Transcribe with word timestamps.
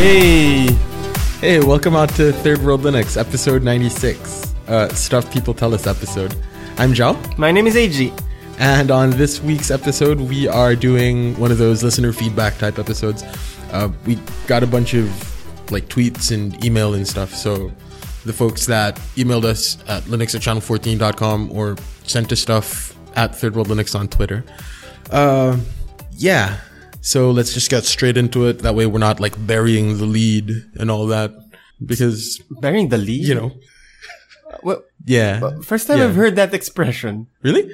Hey, 0.00 0.72
hey, 1.40 1.60
welcome 1.60 1.94
out 1.94 2.08
to 2.14 2.32
Third 2.32 2.62
World 2.62 2.80
Linux, 2.80 3.18
episode 3.18 3.62
96, 3.62 4.54
uh, 4.66 4.88
Stuff 4.94 5.30
People 5.30 5.52
Tell 5.52 5.74
Us 5.74 5.86
episode. 5.86 6.34
I'm 6.78 6.94
Zhao, 6.94 7.36
My 7.36 7.52
name 7.52 7.66
is 7.66 7.76
AG. 7.76 8.10
and 8.58 8.90
on 8.90 9.10
this 9.10 9.42
week's 9.42 9.70
episode, 9.70 10.18
we 10.18 10.48
are 10.48 10.74
doing 10.74 11.38
one 11.38 11.52
of 11.52 11.58
those 11.58 11.82
listener 11.82 12.14
feedback 12.14 12.56
type 12.56 12.78
episodes. 12.78 13.24
Uh, 13.72 13.90
we 14.06 14.18
got 14.46 14.62
a 14.62 14.66
bunch 14.66 14.94
of 14.94 15.70
like 15.70 15.86
tweets 15.90 16.32
and 16.32 16.64
email 16.64 16.94
and 16.94 17.06
stuff, 17.06 17.34
so 17.34 17.70
the 18.24 18.32
folks 18.32 18.64
that 18.66 18.96
emailed 19.16 19.44
us 19.44 19.76
at 19.86 20.02
linux 20.04 20.34
at 20.34 20.40
channel14.com 20.40 21.52
or 21.52 21.76
sent 22.04 22.32
us 22.32 22.40
stuff 22.40 22.96
at 23.16 23.34
Third 23.34 23.54
World 23.54 23.68
Linux 23.68 23.94
on 23.94 24.08
Twitter. 24.08 24.44
Uh, 25.10 25.58
yeah, 26.16 26.56
so 27.00 27.30
let's 27.30 27.52
just 27.54 27.70
get 27.70 27.84
straight 27.84 28.16
into 28.16 28.46
it. 28.46 28.60
That 28.60 28.74
way, 28.74 28.86
we're 28.86 28.98
not 28.98 29.20
like 29.20 29.34
burying 29.46 29.98
the 29.98 30.06
lead 30.06 30.50
and 30.78 30.90
all 30.90 31.06
that 31.08 31.32
because 31.84 32.38
burying 32.60 32.88
the 32.88 32.98
lead? 32.98 33.26
you 33.26 33.34
know, 33.34 33.52
Well, 34.62 34.82
yeah. 35.04 35.40
first 35.62 35.86
time 35.86 35.98
Yeah. 35.98 36.06
I've 36.06 36.14
heard 36.14 36.36
that 36.36 36.52
expression. 36.54 37.26
Really? 37.42 37.70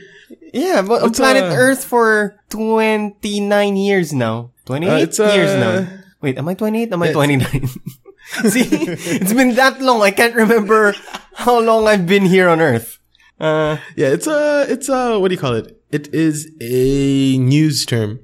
Yeah, 0.52 0.82
but 0.82 1.02
on 1.02 1.12
planet 1.12 1.44
uh, 1.44 1.54
Earth 1.56 1.84
for 1.84 2.36
29 2.50 3.76
years 3.76 4.12
now. 4.12 4.50
28 4.66 4.90
Uh, 4.90 4.96
it's, 4.98 5.18
years 5.18 5.50
uh, 5.50 5.58
now. 5.60 5.88
Wait, 6.20 6.38
am 6.38 6.48
I 6.48 6.54
28? 6.54 6.92
Am 6.92 7.02
I 7.02 7.12
29? 7.12 7.66
See, 8.50 8.66
it's 8.66 9.32
been 9.32 9.54
that 9.54 9.80
long. 9.80 10.02
I 10.02 10.10
can't 10.10 10.34
remember 10.34 10.94
how 11.34 11.60
long 11.60 11.86
I've 11.86 12.06
been 12.06 12.26
here 12.26 12.48
on 12.48 12.60
Earth. 12.60 12.98
Uh, 13.38 13.76
Yeah, 13.96 14.08
it's 14.08 14.26
a, 14.26 14.66
it's 14.68 14.88
a, 14.88 15.18
what 15.20 15.28
do 15.28 15.34
you 15.34 15.40
call 15.40 15.54
it? 15.54 15.80
It 15.92 16.12
is 16.14 16.50
a 16.60 17.38
news 17.38 17.86
term 17.86 18.18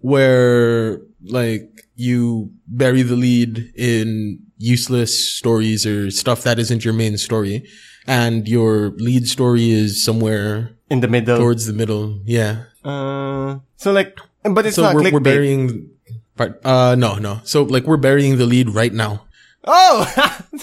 where 0.00 1.00
like 1.24 1.86
you 1.96 2.50
bury 2.66 3.02
the 3.02 3.16
lead 3.16 3.72
in 3.76 4.38
useless 4.58 5.34
stories 5.36 5.86
or 5.86 6.10
stuff 6.10 6.42
that 6.42 6.58
isn't 6.58 6.84
your 6.84 6.94
main 6.94 7.16
story. 7.18 7.64
And 8.06 8.48
your 8.48 8.90
lead 8.96 9.28
story 9.28 9.70
is 9.70 10.02
somewhere 10.04 10.72
in 10.88 11.00
the 11.00 11.08
middle. 11.08 11.36
towards 11.36 11.66
the 11.66 11.72
middle. 11.74 12.20
Yeah. 12.24 12.64
Uh, 12.84 13.58
so 13.76 13.92
like, 13.92 14.18
but 14.44 14.64
it's 14.66 14.76
So 14.76 14.82
not 14.82 14.94
we're, 14.94 15.02
clickbait. 15.02 15.12
we're 15.12 15.20
burying, 15.20 15.90
part, 16.36 16.64
uh, 16.64 16.94
no, 16.94 17.16
no. 17.16 17.40
So 17.44 17.64
like 17.64 17.84
we're 17.84 17.98
burying 17.98 18.38
the 18.38 18.46
lead 18.46 18.70
right 18.70 18.92
now. 18.92 19.26
Oh! 19.64 20.06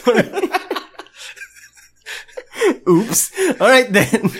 Oops. 2.89 3.31
All 3.61 3.67
right 3.69 3.91
then. 3.91 4.31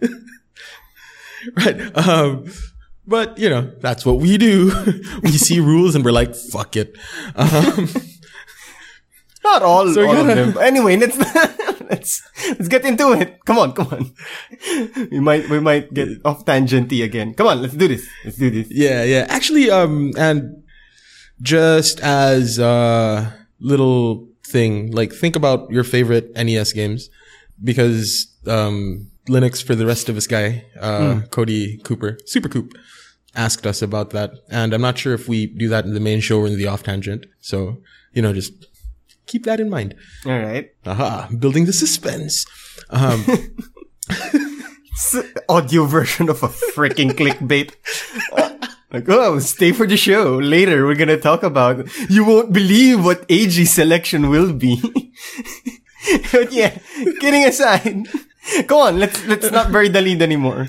right? 1.56 1.96
Um, 2.08 2.46
but 3.06 3.38
you 3.38 3.50
know, 3.50 3.72
that's 3.80 4.06
what 4.06 4.18
we 4.18 4.38
do. 4.38 4.72
we 5.22 5.32
see 5.32 5.60
rules 5.72 5.94
and 5.94 6.04
we're 6.04 6.12
like, 6.12 6.34
fuck 6.34 6.76
it. 6.76 6.96
Um, 7.34 7.88
Not 9.44 9.62
all, 9.62 9.92
So 9.92 10.06
all 10.06 10.16
of 10.16 10.26
you're 10.26 10.34
them. 10.46 10.58
Anyway, 10.58 10.96
let's 10.96 11.18
let's 11.90 12.22
let's 12.48 12.68
get 12.68 12.86
into 12.86 13.12
it. 13.12 13.44
Come 13.44 13.58
on, 13.58 13.72
come 13.72 13.88
on. 13.88 14.10
We 15.10 15.20
might 15.20 15.50
we 15.50 15.60
might 15.60 15.92
get 15.92 16.08
off 16.24 16.46
tangenty 16.46 17.04
again. 17.04 17.34
Come 17.34 17.48
on, 17.48 17.60
let's 17.60 17.74
do 17.74 17.86
this. 17.86 18.08
Let's 18.24 18.38
do 18.38 18.50
this. 18.50 18.68
yeah, 18.70 19.04
yeah. 19.04 19.26
Actually, 19.28 19.70
um, 19.70 20.12
and 20.16 20.62
just 21.42 22.00
as 22.00 22.58
a 22.58 23.34
little 23.60 24.28
thing, 24.46 24.92
like 24.92 25.12
think 25.12 25.36
about 25.36 25.70
your 25.70 25.84
favorite 25.84 26.32
NES 26.34 26.72
games 26.72 27.10
because, 27.62 28.28
um, 28.46 29.10
Linux 29.28 29.62
for 29.62 29.74
the 29.74 29.84
rest 29.84 30.08
of 30.08 30.16
us 30.16 30.26
guy, 30.26 30.64
uh, 30.80 31.20
Cody 31.30 31.78
Cooper, 31.84 32.18
Super 32.24 32.48
Coop 32.48 32.74
asked 33.34 33.66
us 33.66 33.82
about 33.82 34.10
that. 34.10 34.32
And 34.50 34.72
I'm 34.72 34.80
not 34.80 34.98
sure 34.98 35.14
if 35.14 35.28
we 35.28 35.46
do 35.46 35.68
that 35.68 35.84
in 35.84 35.94
the 35.94 36.00
main 36.00 36.20
show 36.20 36.40
or 36.40 36.46
in 36.46 36.56
the 36.56 36.66
off 36.66 36.82
tangent. 36.82 37.26
So, 37.40 37.82
you 38.12 38.22
know, 38.22 38.32
just 38.32 38.66
keep 39.26 39.44
that 39.44 39.60
in 39.60 39.70
mind. 39.70 39.94
All 40.26 40.38
right. 40.38 40.70
Aha, 40.86 41.28
building 41.38 41.66
the 41.66 41.72
suspense. 41.72 42.46
Um, 42.90 43.24
audio 45.48 45.84
version 45.84 46.28
of 46.28 46.42
a 46.42 46.48
freaking 46.48 47.12
clickbait. 47.12 47.74
Like, 48.92 49.08
oh, 49.08 49.40
stay 49.40 49.72
for 49.72 49.86
the 49.86 49.96
show. 49.96 50.38
Later, 50.38 50.86
we're 50.86 50.94
gonna 50.94 51.18
talk 51.18 51.42
about. 51.42 51.82
You 52.08 52.24
won't 52.24 52.52
believe 52.52 53.04
what 53.04 53.26
AG 53.28 53.64
selection 53.64 54.30
will 54.30 54.52
be. 54.52 54.78
but 56.32 56.52
yeah, 56.52 56.78
kidding 57.18 57.44
aside. 57.44 58.06
Go 58.68 58.86
on, 58.86 59.00
let's 59.00 59.24
let's 59.26 59.50
not 59.50 59.72
bury 59.72 59.88
the 59.88 60.00
lead 60.00 60.22
anymore. 60.22 60.68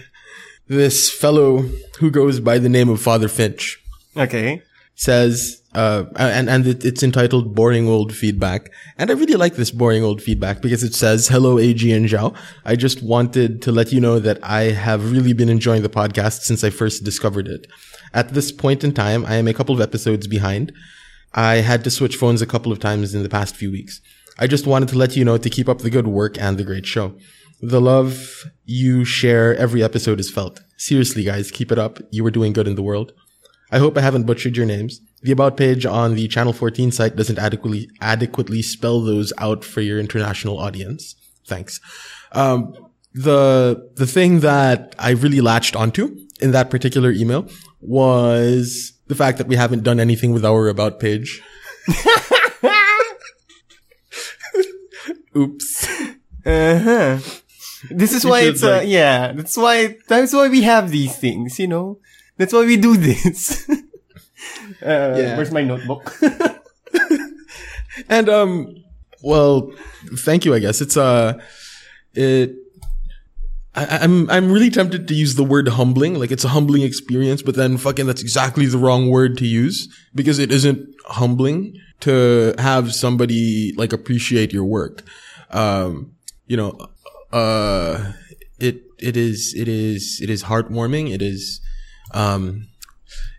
This 0.68 1.12
fellow 1.12 1.64
who 2.00 2.10
goes 2.12 2.40
by 2.40 2.58
the 2.58 2.70
name 2.70 2.90
of 2.90 3.02
Father 3.02 3.28
Finch 3.28 3.82
Okay. 4.18 4.62
says, 4.96 5.62
uh, 5.74 6.06
and, 6.16 6.50
and 6.50 6.66
it, 6.68 6.86
it's 6.86 7.04
entitled 7.04 7.54
Boring 7.54 7.88
Old 7.88 8.16
Feedback. 8.16 8.72
And 8.98 9.12
I 9.12 9.14
really 9.14 9.36
like 9.36 9.56
this 9.56 9.72
boring 9.72 10.04
old 10.04 10.22
feedback 10.22 10.62
because 10.62 10.84
it 10.84 10.94
says, 10.96 11.28
Hello, 11.28 11.60
AG 11.60 11.92
and 11.92 12.08
Zhao. 12.08 12.36
I 12.64 12.76
just 12.78 13.04
wanted 13.04 13.62
to 13.64 13.72
let 13.72 13.92
you 13.92 14.00
know 14.00 14.20
that 14.20 14.40
I 14.42 14.72
have 14.72 15.12
really 15.12 15.34
been 15.34 15.50
enjoying 15.50 15.82
the 15.84 15.90
podcast 15.90 16.42
since 16.42 16.64
I 16.64 16.70
first 16.70 17.04
discovered 17.04 17.48
it. 17.48 17.68
At 18.14 18.30
this 18.34 18.52
point 18.54 18.84
in 18.86 18.94
time, 18.94 19.26
I 19.26 19.36
am 19.36 19.48
a 19.50 19.54
couple 19.54 19.76
of 19.76 19.82
episodes 19.82 20.28
behind. 20.28 20.72
I 21.34 21.56
had 21.56 21.84
to 21.84 21.92
switch 21.92 22.16
phones 22.16 22.42
a 22.42 22.46
couple 22.48 22.72
of 22.72 22.80
times 22.80 23.14
in 23.14 23.22
the 23.24 23.30
past 23.30 23.56
few 23.58 23.70
weeks. 23.70 24.00
I 24.40 24.48
just 24.48 24.66
wanted 24.66 24.88
to 24.90 24.98
let 24.98 25.18
you 25.18 25.26
know 25.26 25.38
to 25.38 25.50
keep 25.50 25.68
up 25.68 25.80
the 25.80 25.90
good 25.90 26.08
work 26.08 26.38
and 26.40 26.58
the 26.58 26.64
great 26.64 26.86
show. 26.86 27.14
The 27.62 27.82
love 27.82 28.44
you 28.66 29.06
share 29.06 29.56
every 29.56 29.82
episode 29.84 30.20
is 30.20 30.30
felt. 30.30 30.62
Seriously, 30.78 31.24
guys, 31.24 31.52
keep 31.52 31.72
it 31.72 31.80
up. 31.80 32.00
You 32.12 32.26
are 32.26 32.32
doing 32.32 32.54
good 32.54 32.68
in 32.68 32.76
the 32.76 32.84
world. 32.84 33.14
I 33.72 33.80
hope 33.80 33.98
I 33.98 34.02
haven't 34.02 34.26
butchered 34.26 34.58
your 34.58 34.66
names. 34.66 35.02
The 35.22 35.32
about 35.32 35.58
page 35.58 35.86
on 35.86 36.16
the 36.16 36.28
Channel 36.28 36.54
14 36.54 36.92
site 36.92 37.16
doesn't 37.16 37.40
adequately 37.40 37.90
adequately 38.00 38.62
spell 38.62 39.02
those 39.02 39.34
out 39.38 39.64
for 39.64 39.82
your 39.82 40.00
international 40.00 40.60
audience. 40.60 41.16
Thanks. 41.48 41.80
Um, 42.32 42.74
the 43.14 43.90
the 43.96 44.06
thing 44.06 44.42
that 44.42 44.94
I 45.00 45.12
really 45.12 45.42
latched 45.42 45.76
onto 45.76 46.16
in 46.42 46.52
that 46.52 46.70
particular 46.70 47.12
email 47.12 47.48
was 47.82 48.94
the 49.08 49.16
fact 49.16 49.38
that 49.40 49.48
we 49.48 49.56
haven't 49.56 49.84
done 49.84 50.00
anything 50.00 50.32
with 50.34 50.46
our 50.46 50.68
about 50.68 51.00
page. 51.00 51.42
Oops. 55.36 55.88
Uh-huh. 56.46 57.20
This 57.90 58.14
is 58.14 58.26
why 58.26 58.42
it's 58.42 58.64
uh, 58.64 58.84
yeah. 58.86 59.34
That's 59.34 59.58
why 59.58 59.98
that's 60.08 60.34
why 60.34 60.50
we 60.50 60.64
have 60.64 60.92
these 60.92 61.16
things, 61.18 61.60
you 61.60 61.68
know. 61.68 62.00
That's 62.38 62.54
why 62.54 62.66
we 62.66 62.78
do 62.78 62.98
this. 62.98 63.68
uh, 64.82 65.36
Where's 65.36 65.52
my 65.52 65.64
notebook? 65.64 66.16
And 68.10 68.30
um, 68.30 68.84
well, 69.22 69.72
thank 70.18 70.46
you. 70.46 70.54
I 70.54 70.60
guess 70.60 70.82
it's 70.82 70.98
uh, 70.98 71.40
it. 72.14 72.56
I, 73.74 74.00
I'm 74.02 74.30
I'm 74.30 74.52
really 74.52 74.70
tempted 74.70 75.08
to 75.08 75.14
use 75.14 75.36
the 75.36 75.44
word 75.44 75.68
humbling, 75.68 76.16
like 76.16 76.32
it's 76.32 76.44
a 76.44 76.50
humbling 76.50 76.82
experience, 76.82 77.42
but 77.42 77.56
then 77.56 77.78
fucking 77.78 78.06
that's 78.06 78.22
exactly 78.22 78.66
the 78.66 78.78
wrong 78.78 79.10
word 79.10 79.38
to 79.40 79.46
use 79.46 79.88
because 80.14 80.40
it 80.40 80.52
isn't 80.52 80.88
humbling 81.06 81.78
to 82.02 82.54
have 82.58 82.94
somebody 82.94 83.74
like 83.76 83.94
appreciate 83.94 84.54
your 84.54 84.66
work. 84.66 85.04
Um, 85.52 86.16
you 86.48 86.58
know, 86.58 86.78
uh, 87.36 88.14
it 88.60 88.84
it 88.98 89.18
is 89.18 89.54
it 89.58 89.68
is 89.68 90.20
it 90.24 90.30
is 90.30 90.44
heartwarming. 90.44 91.14
It 91.14 91.22
is, 91.22 91.60
um, 92.14 92.68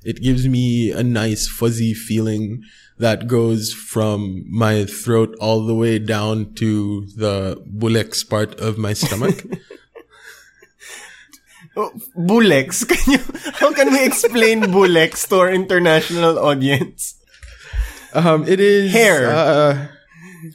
it 0.04 0.20
gives 0.20 0.46
me 0.46 0.90
a 0.90 1.02
nice 1.02 1.48
fuzzy 1.48 1.94
feeling 1.94 2.62
that 2.98 3.26
goes 3.26 3.72
from 3.72 4.44
my 4.50 4.84
throat 4.84 5.34
all 5.40 5.64
the 5.64 5.74
way 5.74 5.98
down 5.98 6.52
to 6.54 7.06
the 7.16 7.62
bullocks 7.66 8.22
part 8.22 8.60
of 8.60 8.76
my 8.76 8.92
stomach. 8.92 9.42
oh, 11.76 11.92
Bulex. 12.16 12.86
Can 12.88 13.15
you? 13.15 13.53
How 13.54 13.72
can 13.72 13.92
we 13.92 14.04
explain 14.04 14.62
Bulex 14.62 15.26
to 15.28 15.41
our 15.41 15.50
international 15.50 16.38
audience? 16.38 17.15
um, 18.12 18.47
it 18.47 18.60
is 18.60 18.92
Hair. 18.92 19.30
Uh, 19.30 19.86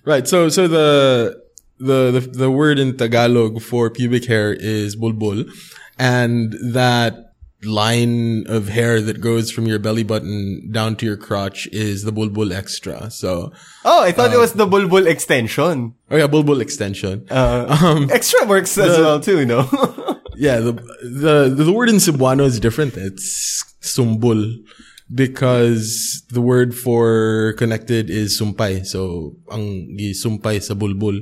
right. 0.06 0.28
So, 0.28 0.50
so 0.50 0.68
the, 0.68 1.41
the, 1.82 2.12
the, 2.12 2.22
the 2.46 2.52
word 2.52 2.78
in 2.80 2.96
Tagalog 2.98 3.62
for 3.62 3.90
pubic 3.90 4.26
hair 4.26 4.54
is 4.54 4.96
bulbul. 4.96 5.46
And 5.98 6.54
that 6.74 7.34
line 7.64 8.44
of 8.48 8.70
hair 8.70 9.02
that 9.02 9.22
goes 9.22 9.52
from 9.52 9.68
your 9.68 9.78
belly 9.78 10.02
button 10.04 10.70
down 10.72 10.96
to 10.98 11.06
your 11.06 11.18
crotch 11.18 11.68
is 11.72 12.04
the 12.04 12.12
bulbul 12.12 12.52
extra. 12.52 13.12
So, 13.12 13.54
Oh, 13.86 14.02
I 14.02 14.12
thought 14.12 14.34
it 14.34 14.38
was 14.42 14.54
the 14.54 14.66
Bulbul 14.66 15.06
extension. 15.08 15.94
oh 16.10 16.18
yeah, 16.18 16.26
bulbul 16.28 16.60
extension. 16.62 17.26
Uh, 17.30 17.70
Um, 17.84 18.10
extra 18.10 18.46
works 18.48 18.78
as 18.78 18.98
well 18.98 19.20
too, 19.20 19.40
you 19.40 19.46
know. 19.46 19.68
Yeah, 20.42 20.58
the 20.58 20.74
the 21.06 21.54
the 21.54 21.70
word 21.72 21.90
in 21.94 21.98
Cebuano 22.02 22.42
is 22.50 22.58
different. 22.58 22.98
It's 22.98 23.62
sumbul 23.84 24.58
because 25.14 26.24
the 26.34 26.42
word 26.42 26.74
for 26.74 27.54
connected 27.62 28.10
is 28.10 28.40
sumpay. 28.40 28.82
So 28.88 29.36
ang 29.52 29.94
sumpay 30.18 30.58
sa 30.64 30.74
bulbul. 30.74 31.22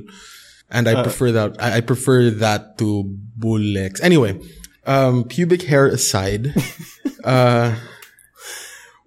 And 0.70 0.88
I 0.88 1.02
prefer 1.02 1.32
that 1.32 1.56
I, 1.60 1.78
I 1.78 1.80
prefer 1.80 2.30
that 2.30 2.78
to 2.78 3.04
bulex. 3.38 4.00
Anyway, 4.02 4.38
um 4.86 5.24
pubic 5.24 5.62
hair 5.62 5.86
aside, 5.86 6.54
uh 7.24 7.74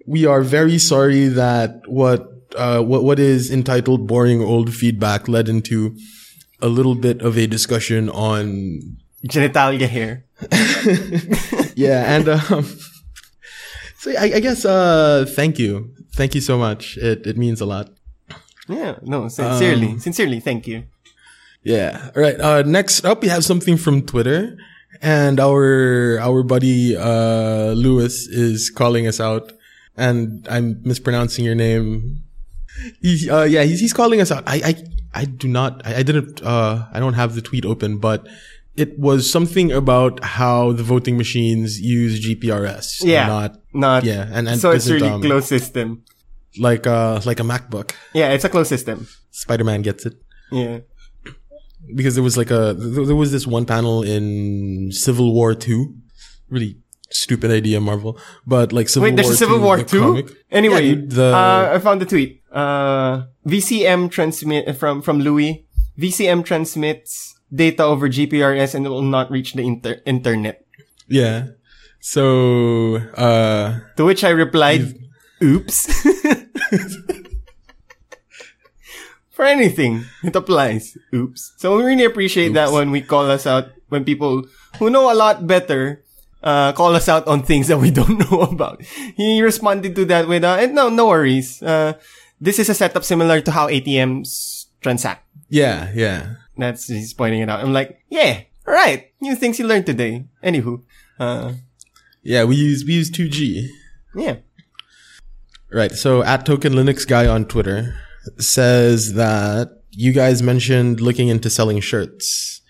we 0.05 0.25
are 0.25 0.41
very 0.41 0.77
sorry 0.77 1.27
that 1.27 1.81
what 1.87 2.29
uh, 2.55 2.81
what 2.81 3.03
what 3.03 3.19
is 3.19 3.49
entitled 3.51 4.05
"boring 4.07 4.41
old 4.41 4.73
feedback" 4.73 5.27
led 5.27 5.49
into 5.49 5.95
a 6.61 6.67
little 6.67 6.95
bit 6.95 7.21
of 7.21 7.37
a 7.37 7.47
discussion 7.47 8.09
on 8.09 8.79
Genitalia 9.27 9.87
hair. 9.87 10.25
yeah, 11.75 12.15
and 12.15 12.29
um, 12.29 12.65
so 13.97 14.11
I, 14.11 14.33
I 14.35 14.39
guess 14.39 14.65
uh, 14.65 15.25
thank 15.29 15.57
you, 15.57 15.95
thank 16.13 16.35
you 16.35 16.41
so 16.41 16.57
much. 16.57 16.97
It 16.97 17.25
it 17.25 17.37
means 17.37 17.61
a 17.61 17.65
lot. 17.65 17.89
Yeah, 18.69 18.95
no, 19.03 19.27
sincerely, 19.27 19.87
Um, 19.97 19.99
sincerely, 19.99 20.39
thank 20.39 20.67
you. 20.67 20.83
Yeah. 21.63 22.11
All 22.15 22.21
right. 22.21 22.39
Uh, 22.39 22.61
next 22.63 23.05
up, 23.05 23.21
we 23.21 23.29
have 23.29 23.43
something 23.43 23.77
from 23.77 24.01
Twitter, 24.03 24.57
and 25.01 25.39
our 25.39 26.19
our 26.19 26.43
buddy 26.43 26.95
uh, 26.95 27.71
Lewis 27.71 28.27
is 28.27 28.69
calling 28.69 29.07
us 29.07 29.19
out, 29.19 29.53
and 29.95 30.45
I'm 30.49 30.81
mispronouncing 30.83 31.45
your 31.45 31.55
name. 31.55 32.23
He, 33.01 33.29
uh, 33.29 33.43
yeah, 33.43 33.63
he's 33.63 33.79
he's 33.79 33.93
calling 33.93 34.19
us 34.19 34.31
out. 34.31 34.43
I 34.45 34.61
I 34.65 35.21
I 35.21 35.25
do 35.25 35.47
not. 35.47 35.85
I, 35.85 35.97
I 35.99 36.03
didn't. 36.03 36.43
Uh, 36.43 36.87
I 36.91 36.99
don't 36.99 37.13
have 37.13 37.35
the 37.35 37.41
tweet 37.41 37.65
open, 37.65 37.97
but. 37.97 38.27
It 38.75 38.97
was 38.97 39.29
something 39.29 39.71
about 39.71 40.23
how 40.23 40.71
the 40.71 40.81
voting 40.81 41.15
machines 41.15 41.79
use 41.79 42.25
GPRS. 42.25 43.03
Yeah. 43.03 43.27
Not, 43.27 43.61
Not 43.71 44.03
yeah. 44.03 44.27
And, 44.33 44.49
and 44.49 44.59
so 44.59 44.71
it's 44.71 44.89
really 44.89 45.07
um, 45.07 45.21
closed 45.21 45.45
system. 45.45 46.01
Like, 46.57 46.87
uh, 46.87 47.21
like 47.23 47.39
a 47.39 47.43
MacBook. 47.43 47.93
Yeah, 48.15 48.29
it's 48.29 48.45
a 48.45 48.49
closed 48.49 48.69
system. 48.69 49.07
Spider-Man 49.29 49.83
gets 49.83 50.07
it. 50.07 50.15
Yeah. 50.51 50.79
Because 51.95 52.15
there 52.15 52.23
was 52.23 52.37
like 52.37 52.51
a 52.51 52.73
there 52.73 53.15
was 53.15 53.31
this 53.31 53.45
one 53.47 53.65
panel 53.65 54.03
in 54.03 54.91
Civil 54.91 55.33
War 55.33 55.53
Two, 55.55 55.95
really 56.49 56.77
stupid 57.09 57.51
idea, 57.51 57.79
Marvel, 57.79 58.17
but 58.47 58.73
like 58.73 58.89
Civil 58.89 59.03
Wait, 59.09 59.15
there's 59.15 59.27
War 59.27 59.33
a 59.33 59.37
Civil 59.37 59.57
2, 59.57 59.61
War 59.63 59.77
the 59.77 59.83
2? 59.83 59.99
comic. 59.99 60.27
Anyway, 60.51 60.85
Yeah, 60.89 61.01
the 61.07 61.35
uh, 61.35 61.71
I 61.75 61.79
found 61.79 62.01
the 62.01 62.05
tweet. 62.05 62.41
Uh, 62.51 63.23
VCM 63.47 64.09
transmit 64.09 64.75
from 64.77 65.01
from 65.01 65.19
Louis. 65.19 65.65
VCM 65.99 66.43
transmits 66.43 67.35
data 67.53 67.83
over 67.83 68.09
GPRS 68.09 68.73
and 68.73 68.85
it 68.85 68.89
will 68.89 69.03
not 69.05 69.29
reach 69.29 69.53
the 69.53 69.61
inter- 69.61 70.01
internet. 70.05 70.65
yeah. 71.07 71.47
So 72.01 72.97
uh, 73.15 73.79
To 73.97 74.03
which 74.05 74.23
I 74.25 74.29
replied, 74.31 74.97
"Oops." 75.41 75.77
For 79.33 79.45
anything, 79.45 80.05
it 80.23 80.35
applies. 80.35 80.95
Oops. 81.13 81.53
So 81.57 81.77
we 81.77 81.83
really 81.83 82.05
appreciate 82.05 82.53
that 82.53 82.71
when 82.71 82.91
we 82.91 83.01
call 83.01 83.29
us 83.29 83.45
out, 83.45 83.69
when 83.89 84.05
people 84.05 84.45
who 84.77 84.89
know 84.89 85.11
a 85.11 85.17
lot 85.17 85.45
better, 85.47 86.03
uh, 86.43 86.71
call 86.73 86.93
us 86.95 87.09
out 87.09 87.25
on 87.27 87.41
things 87.41 87.67
that 87.67 87.79
we 87.79 87.89
don't 87.99 88.19
know 88.29 88.41
about. 88.41 88.81
He 89.17 89.41
responded 89.41 89.95
to 89.95 90.05
that 90.05 90.27
with, 90.27 90.43
uh, 90.43 90.57
and 90.61 90.75
no, 90.75 90.89
no 90.89 91.07
worries. 91.07 91.61
Uh, 91.63 91.93
this 92.39 92.59
is 92.59 92.69
a 92.69 92.73
setup 92.73 93.03
similar 93.03 93.41
to 93.41 93.51
how 93.51 93.67
ATMs 93.69 94.67
transact. 94.81 95.25
yeah, 95.49 95.89
yeah, 95.95 96.35
That's, 96.57 96.87
he's 96.87 97.13
pointing 97.13 97.41
it 97.41 97.49
out. 97.49 97.61
I'm 97.63 97.73
like, 97.73 98.03
yeah, 98.09 98.41
right. 98.67 99.09
New 99.21 99.35
things 99.35 99.57
you 99.57 99.65
learned 99.65 99.85
today. 99.87 100.25
Anywho, 100.43 100.83
uh, 101.19 101.53
yeah. 102.21 102.43
We 102.43 102.55
use 102.57 102.83
we 102.85 102.93
use 102.93 103.09
two 103.09 103.29
G. 103.29 103.71
yeah. 104.13 104.37
Right. 105.71 105.91
So 105.93 106.21
at 106.21 106.45
Token 106.45 106.73
Linux 106.73 107.07
guy 107.07 107.25
on 107.25 107.45
Twitter 107.45 107.95
says 108.37 109.13
that 109.13 109.81
you 109.91 110.13
guys 110.13 110.41
mentioned 110.41 111.01
looking 111.01 111.27
into 111.27 111.49
selling 111.49 111.79
shirts. 111.79 112.61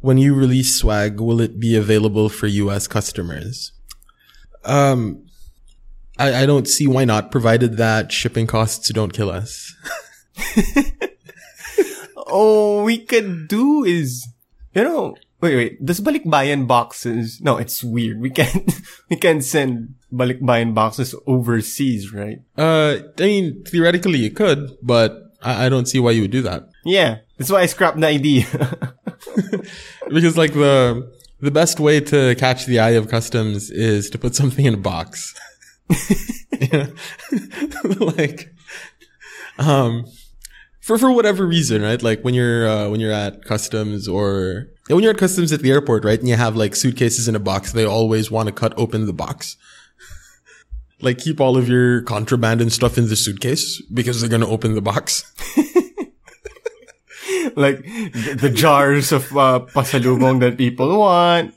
When 0.00 0.18
you 0.18 0.34
release 0.34 0.76
swag, 0.76 1.20
will 1.20 1.40
it 1.40 1.58
be 1.58 1.76
available 1.76 2.28
for 2.28 2.46
US 2.46 2.86
customers? 2.86 3.72
Um, 4.64 5.26
I, 6.18 6.42
I 6.42 6.46
don't 6.46 6.68
see 6.68 6.86
why 6.86 7.04
not, 7.04 7.30
provided 7.30 7.76
that 7.78 8.12
shipping 8.12 8.46
costs 8.46 8.92
don't 8.92 9.12
kill 9.12 9.30
us. 9.30 9.74
all 12.28 12.84
we 12.84 12.98
could 12.98 13.48
do 13.48 13.84
is, 13.84 14.28
you 14.74 14.84
know, 14.84 15.16
wait, 15.40 15.56
wait, 15.56 15.84
does 15.84 16.00
balikbayan 16.00 16.66
boxes, 16.66 17.40
no, 17.40 17.56
it's 17.56 17.84
weird. 17.84 18.20
We 18.20 18.30
can't, 18.30 18.70
we 19.10 19.16
can't 19.16 19.44
send 19.44 19.94
balikbayan 20.12 20.74
boxes 20.74 21.14
overseas, 21.26 22.12
right? 22.12 22.40
Uh, 22.56 22.98
I 23.18 23.22
mean, 23.22 23.64
theoretically 23.64 24.18
you 24.18 24.30
could, 24.30 24.76
but 24.82 25.32
I, 25.42 25.66
I 25.66 25.68
don't 25.68 25.86
see 25.86 25.98
why 25.98 26.12
you 26.12 26.22
would 26.22 26.30
do 26.30 26.42
that. 26.42 26.68
Yeah, 26.84 27.18
that's 27.36 27.50
why 27.50 27.60
I 27.60 27.66
scrapped 27.66 28.00
the 28.00 28.06
idea. 28.06 28.46
Because 30.08 30.38
like 30.38 30.54
the, 30.54 31.12
the 31.40 31.50
best 31.50 31.80
way 31.80 32.00
to 32.00 32.34
catch 32.36 32.66
the 32.66 32.78
eye 32.78 32.90
of 32.90 33.08
customs 33.08 33.70
is 33.70 34.08
to 34.10 34.18
put 34.18 34.34
something 34.34 34.64
in 34.64 34.74
a 34.74 34.78
box. 34.78 35.34
Like, 38.00 38.52
um, 39.58 40.06
for, 40.80 40.98
for 40.98 41.12
whatever 41.12 41.46
reason, 41.46 41.82
right? 41.82 42.02
Like 42.02 42.22
when 42.22 42.34
you're, 42.34 42.68
uh, 42.68 42.88
when 42.88 43.00
you're 43.00 43.12
at 43.12 43.44
customs 43.44 44.08
or 44.08 44.68
when 44.88 45.02
you're 45.02 45.12
at 45.12 45.18
customs 45.18 45.52
at 45.52 45.60
the 45.60 45.70
airport, 45.70 46.04
right? 46.04 46.18
And 46.18 46.28
you 46.28 46.36
have 46.36 46.56
like 46.56 46.74
suitcases 46.74 47.28
in 47.28 47.36
a 47.36 47.40
box, 47.40 47.72
they 47.72 47.84
always 47.84 48.30
want 48.30 48.48
to 48.48 48.52
cut 48.52 48.72
open 48.76 49.06
the 49.06 49.12
box. 49.12 49.56
like 51.00 51.18
keep 51.18 51.40
all 51.40 51.56
of 51.56 51.68
your 51.68 52.02
contraband 52.02 52.60
and 52.60 52.72
stuff 52.72 52.98
in 52.98 53.08
the 53.08 53.16
suitcase 53.16 53.82
because 53.92 54.20
they're 54.20 54.30
going 54.30 54.42
to 54.42 54.48
open 54.48 54.74
the 54.74 54.80
box. 54.80 55.32
like 57.56 57.82
the, 57.84 58.52
jars 58.54 59.12
of 59.12 59.30
uh, 59.36 59.60
pasalubong 59.74 60.40
that 60.40 60.56
people 60.56 60.98
want, 60.98 61.54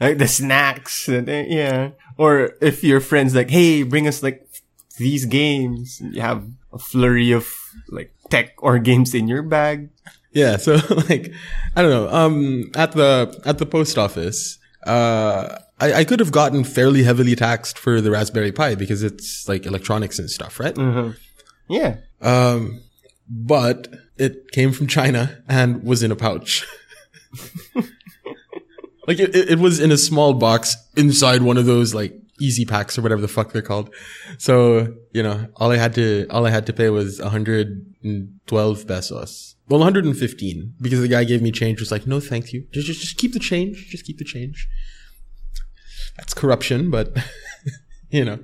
like 0.00 0.18
the 0.18 0.28
snacks, 0.28 1.08
and, 1.08 1.28
uh, 1.28 1.44
yeah. 1.46 1.90
Or 2.16 2.54
if 2.60 2.84
your 2.84 3.00
friends 3.00 3.34
like, 3.34 3.50
hey, 3.50 3.82
bring 3.82 4.06
us 4.06 4.22
like 4.22 4.46
these 4.98 5.24
games, 5.24 6.00
you 6.00 6.20
have 6.20 6.46
a 6.72 6.78
flurry 6.78 7.32
of 7.32 7.48
like 7.88 8.12
tech 8.30 8.54
or 8.58 8.78
games 8.78 9.14
in 9.14 9.28
your 9.28 9.42
bag. 9.42 9.90
Yeah, 10.34 10.56
so 10.56 10.74
like 11.08 11.32
I 11.76 11.82
don't 11.82 11.90
know. 11.90 12.08
Um 12.10 12.70
at 12.74 12.92
the 12.92 13.40
at 13.46 13.58
the 13.58 13.66
post 13.66 13.96
office, 13.96 14.58
uh 14.86 15.58
I, 15.80 15.92
I 15.92 16.04
could 16.04 16.20
have 16.20 16.32
gotten 16.32 16.64
fairly 16.64 17.02
heavily 17.02 17.34
taxed 17.34 17.78
for 17.78 18.00
the 18.00 18.10
Raspberry 18.10 18.52
Pi 18.52 18.74
because 18.74 19.02
it's 19.02 19.48
like 19.48 19.66
electronics 19.66 20.18
and 20.18 20.30
stuff, 20.30 20.60
right? 20.60 20.76
Yeah. 21.68 21.96
Um 22.20 22.82
but 23.28 23.88
it 24.18 24.50
came 24.52 24.72
from 24.72 24.86
China 24.86 25.42
and 25.48 25.82
was 25.82 26.02
in 26.02 26.12
a 26.12 26.16
pouch. 26.16 26.66
like 29.06 29.18
it, 29.18 29.34
it 29.34 29.58
was 29.58 29.80
in 29.80 29.90
a 29.90 29.96
small 29.96 30.34
box 30.34 30.76
inside 30.96 31.42
one 31.42 31.56
of 31.56 31.66
those 31.66 31.94
like 31.94 32.14
easy 32.40 32.64
packs 32.64 32.98
or 32.98 33.02
whatever 33.02 33.20
the 33.20 33.28
fuck 33.28 33.52
they're 33.52 33.62
called. 33.62 33.92
So, 34.38 34.94
you 35.12 35.22
know, 35.22 35.48
all 35.56 35.70
I 35.70 35.76
had 35.76 35.94
to 35.94 36.26
all 36.30 36.46
I 36.46 36.50
had 36.50 36.66
to 36.66 36.72
pay 36.72 36.90
was 36.90 37.20
112 38.04 38.86
pesos. 38.86 39.56
Well, 39.68 39.80
115 39.80 40.74
because 40.80 41.00
the 41.00 41.08
guy 41.08 41.24
gave 41.24 41.40
me 41.42 41.50
change 41.50 41.80
was 41.80 41.90
like, 41.90 42.06
"No, 42.06 42.20
thank 42.20 42.52
you. 42.52 42.66
Just 42.72 42.86
just 42.86 43.00
just 43.00 43.16
keep 43.16 43.32
the 43.32 43.38
change. 43.38 43.88
Just 43.88 44.04
keep 44.04 44.18
the 44.18 44.24
change." 44.24 44.68
That's 46.16 46.34
corruption, 46.34 46.90
but 46.90 47.16
you 48.10 48.24
know, 48.24 48.38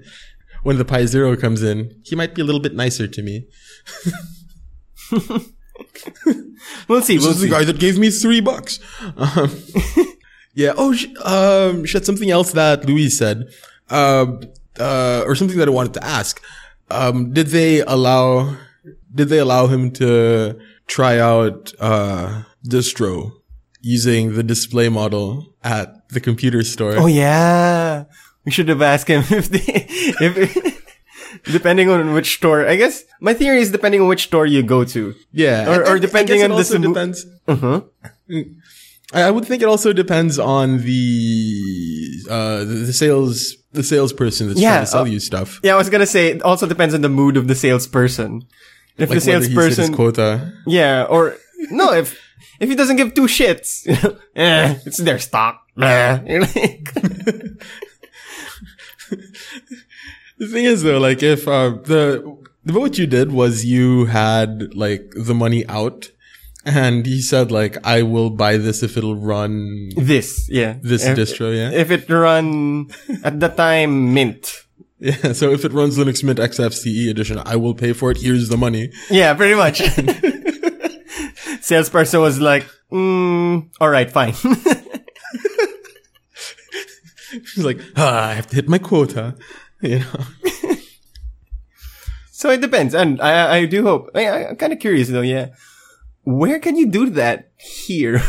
when 0.63 0.79
the 0.79 0.85
Pi 0.85 1.05
Zero 1.05 1.37
comes 1.37 1.63
in, 1.63 2.01
he 2.05 2.17
might 2.17 2.35
be 2.35 2.41
a 2.43 2.45
little 2.45 2.61
bit 2.61 2.75
nicer 2.75 3.07
to 3.07 3.23
me. 3.23 3.47
We'll 6.89 7.03
see. 7.03 7.17
This 7.17 7.25
We'll 7.25 7.35
is 7.35 7.41
the 7.41 7.49
guy 7.49 7.65
that 7.65 7.79
gave 7.79 7.99
me 7.99 8.11
three 8.11 8.41
bucks. 8.41 8.81
Um, 9.17 9.51
yeah. 10.55 10.73
Oh, 10.77 10.93
sh- 10.93 11.07
um, 11.25 11.85
shit. 11.85 12.05
Something 12.05 12.31
else 12.31 12.53
that 12.53 12.85
Louis 12.85 13.11
said, 13.11 13.49
um, 13.89 14.41
uh, 14.79 15.23
or 15.27 15.35
something 15.35 15.59
that 15.59 15.69
I 15.69 15.71
wanted 15.71 15.95
to 15.95 16.05
ask. 16.05 16.43
Um, 16.91 17.33
did 17.33 17.49
they 17.49 17.81
allow, 17.81 18.57
did 19.15 19.29
they 19.29 19.39
allow 19.39 19.67
him 19.67 19.91
to 19.93 20.59
try 20.87 21.19
out, 21.19 21.73
uh, 21.81 22.43
distro 22.67 23.33
using 23.81 24.35
the 24.35 24.43
display 24.43 24.89
model 24.89 25.55
at 25.65 26.09
the 26.11 26.21
computer 26.21 26.63
store? 26.63 26.95
Oh 26.97 27.07
yeah. 27.07 28.05
We 28.45 28.53
should 28.53 28.69
have 28.69 28.83
asked 28.83 29.09
him 29.09 29.23
if 29.31 29.49
they, 29.51 29.87
if, 30.27 31.45
depending 31.45 31.91
on 31.91 32.13
which 32.15 32.35
store. 32.37 32.67
I 32.67 32.77
guess 32.77 33.05
my 33.21 33.35
theory 33.35 33.61
is 33.61 33.71
depending 33.71 34.01
on 34.01 34.09
which 34.09 34.25
store 34.25 34.47
you 34.47 34.63
go 34.63 34.85
to. 34.85 35.15
yeah. 35.33 35.69
or- 35.87 35.99
depending 35.99 36.43
I 36.43 36.49
guess 36.49 36.51
on 36.51 36.51
the 36.51 36.57
also 36.57 36.79
simu- 36.79 36.89
depends. 36.95 37.27
Uh-huh. 37.49 37.81
I 39.13 39.23
I 39.23 39.31
would 39.31 39.45
think 39.45 39.61
it 39.63 39.67
also 39.69 39.93
depends 39.93 40.39
on 40.39 40.79
the, 40.79 42.25
uh, 42.31 42.59
the, 42.61 42.65
the 42.87 42.93
sales, 42.93 43.57
the 43.73 43.83
salesperson 43.83 44.49
that's 44.49 44.61
Yeah, 44.61 44.71
trying 44.71 44.83
to 44.85 44.87
sell 44.91 45.03
uh, 45.03 45.07
you 45.07 45.21
stuff. 45.21 45.61
Yeah, 45.65 45.75
I 45.75 45.77
was 45.77 45.91
gonna 45.91 46.07
say 46.07 46.29
it 46.29 46.43
also 46.43 46.67
depends 46.67 46.95
on 46.95 47.01
the 47.03 47.09
mood 47.09 47.37
of 47.37 47.49
the 47.49 47.55
salesperson. 47.55 48.43
If 48.99 49.09
Like 49.11 49.17
the 49.19 49.21
salesperson, 49.21 49.95
quota. 49.95 50.53
yeah, 50.67 51.05
or 51.09 51.37
no, 51.71 51.93
if 51.93 52.19
if 52.61 52.69
he 52.69 52.75
doesn't 52.75 52.97
give 52.97 53.15
two 53.15 53.27
shits, 53.27 53.87
eh, 54.37 54.75
it's 54.85 54.99
their 54.99 55.19
stock. 55.19 55.63
You're 55.77 56.41
like, 56.41 56.93
The 60.39 60.47
thing 60.47 60.65
is 60.65 60.83
though, 60.83 60.99
like 60.99 61.23
if 61.23 61.47
uh, 61.47 61.71
the 61.85 62.25
what 62.65 62.97
you 62.99 63.07
did 63.07 63.33
was 63.33 63.65
you 63.65 64.07
had 64.07 64.75
like 64.75 65.13
the 65.15 65.35
money 65.35 65.67
out, 65.69 66.11
and 66.65 67.05
he 67.05 67.21
said 67.21 67.51
like 67.53 67.77
I 67.85 68.03
will 68.03 68.31
buy 68.31 68.57
this 68.57 68.83
if 68.83 68.97
it'll 68.97 69.17
run 69.17 69.91
this, 69.97 70.49
yeah, 70.49 70.77
this 70.83 71.05
if, 71.05 71.17
distro, 71.19 71.55
yeah. 71.55 71.71
If 71.79 71.91
it 71.91 72.09
run 72.09 72.89
at 73.23 73.39
the 73.41 73.49
time 73.49 74.15
mint, 74.15 74.65
Yeah, 75.01 75.33
so 75.33 75.51
if 75.51 75.65
it 75.65 75.73
runs 75.73 75.97
Linux 75.97 76.23
Mint 76.23 76.39
XFCE 76.39 77.09
edition, 77.09 77.41
I 77.47 77.57
will 77.57 77.75
pay 77.75 77.95
for 77.95 78.11
it. 78.11 78.19
Here's 78.19 78.51
the 78.51 78.59
money. 78.59 78.93
Yeah, 79.09 79.33
pretty 79.33 79.55
much. 79.55 79.81
Salesperson 81.63 82.21
was 82.21 82.39
like, 82.39 82.67
mm, 82.93 83.67
all 83.81 83.89
right, 83.89 84.11
fine. 84.11 84.35
She's 87.45 87.65
like, 87.65 87.81
ah, 87.97 88.29
I 88.29 88.35
have 88.35 88.47
to 88.49 88.57
hit 88.57 88.69
my 88.69 88.79
quota. 88.79 89.37
You 89.83 90.01
know. 90.01 90.25
so 92.31 92.51
it 92.51 92.61
depends, 92.61 92.93
and 92.93 93.19
I 93.23 93.61
I 93.61 93.65
do 93.65 93.83
hope. 93.83 94.11
I, 94.15 94.29
I'm 94.49 94.57
kind 94.57 94.75
of 94.75 94.79
curious 94.79 95.09
though. 95.09 95.23
Yeah, 95.23 95.55
where 96.25 96.59
can 96.59 96.77
you 96.77 96.85
do 96.87 97.09
that 97.17 97.49
here 97.57 98.21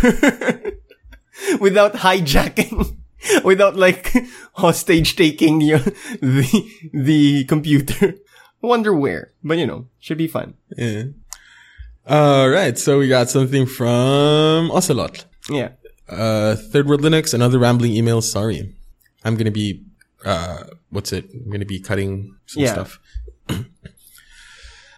without 1.60 1.96
hijacking? 2.08 3.01
Without 3.44 3.76
like 3.76 4.14
hostage 4.54 5.16
taking 5.16 5.62
your, 5.62 5.80
the 6.22 6.70
the 6.94 7.46
computer. 7.46 8.16
Wonder 8.62 8.94
where, 8.94 9.32
but 9.44 9.58
you 9.58 9.66
know, 9.66 9.88
should 10.00 10.18
be 10.18 10.28
fun. 10.28 10.54
Yeah. 10.78 11.04
All 12.08 12.50
right, 12.50 12.78
so 12.78 13.00
we 13.00 13.08
got 13.08 13.30
something 13.30 13.66
from 13.66 14.72
Ocelot. 14.72 15.26
Yeah. 15.50 15.70
Uh, 16.10 16.56
Third 16.56 16.88
World 16.88 17.02
Linux, 17.02 17.34
another 17.34 17.58
rambling 17.60 17.94
email. 17.94 18.22
Sorry. 18.22 18.74
I'm 19.24 19.36
gonna 19.36 19.52
be, 19.52 19.84
uh, 20.26 20.64
what's 20.90 21.12
it? 21.14 21.26
I'm 21.34 21.50
gonna 21.52 21.66
be 21.66 21.80
cutting 21.80 22.36
some 22.48 22.64
Yeah. 22.64 22.74
stuff. 22.74 23.00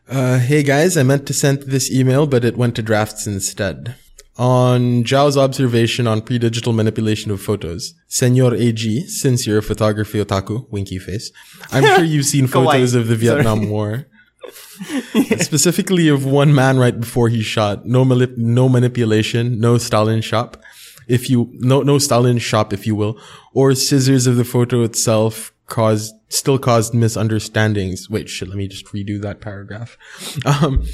uh, 0.10 0.39
hey 0.39 0.63
guys, 0.63 0.98
I 0.98 1.03
meant 1.03 1.25
to 1.27 1.34
send 1.34 1.63
this 1.63 1.92
email, 1.92 2.25
but 2.27 2.44
it 2.46 2.58
went 2.58 2.75
to 2.75 2.82
drafts 2.82 3.27
instead. 3.27 3.96
On 4.37 5.03
Zhao's 5.03 5.37
observation 5.37 6.07
on 6.07 6.21
pre-digital 6.21 6.73
manipulation 6.73 7.29
of 7.29 7.39
photos, 7.39 7.93
Senor 8.07 8.55
AG, 8.55 9.07
since 9.07 9.45
you're 9.45 9.59
a 9.59 9.63
photography 9.63 10.23
otaku, 10.23 10.67
winky 10.71 10.97
face, 10.97 11.31
I'm 11.71 11.83
sure 11.83 12.03
you've 12.03 12.25
seen 12.25 12.47
photos 12.55 12.95
of 12.95 13.07
the 13.07 13.15
Vietnam 13.15 13.69
War. 13.69 14.07
Specifically 15.39 16.07
of 16.09 16.25
one 16.25 16.53
man 16.53 16.77
right 16.77 16.99
before 16.99 17.29
he 17.29 17.41
shot. 17.41 17.85
No, 17.85 18.03
malip- 18.03 18.37
no 18.37 18.67
manipulation, 18.67 19.59
no 19.59 19.77
Stalin 19.77 20.21
shop, 20.21 20.61
if 21.07 21.29
you, 21.29 21.51
no, 21.53 21.81
no 21.81 21.97
Stalin 21.97 22.39
shop, 22.39 22.73
if 22.73 22.87
you 22.87 22.95
will, 22.95 23.19
or 23.53 23.75
scissors 23.75 24.25
of 24.27 24.35
the 24.35 24.45
photo 24.45 24.81
itself 24.83 25.53
caused, 25.67 26.13
still 26.29 26.57
caused 26.57 26.93
misunderstandings. 26.93 28.09
Wait, 28.09 28.29
shit, 28.29 28.47
let 28.47 28.57
me 28.57 28.67
just 28.67 28.87
redo 28.87 29.21
that 29.21 29.41
paragraph. 29.41 29.97
Um, 30.45 30.85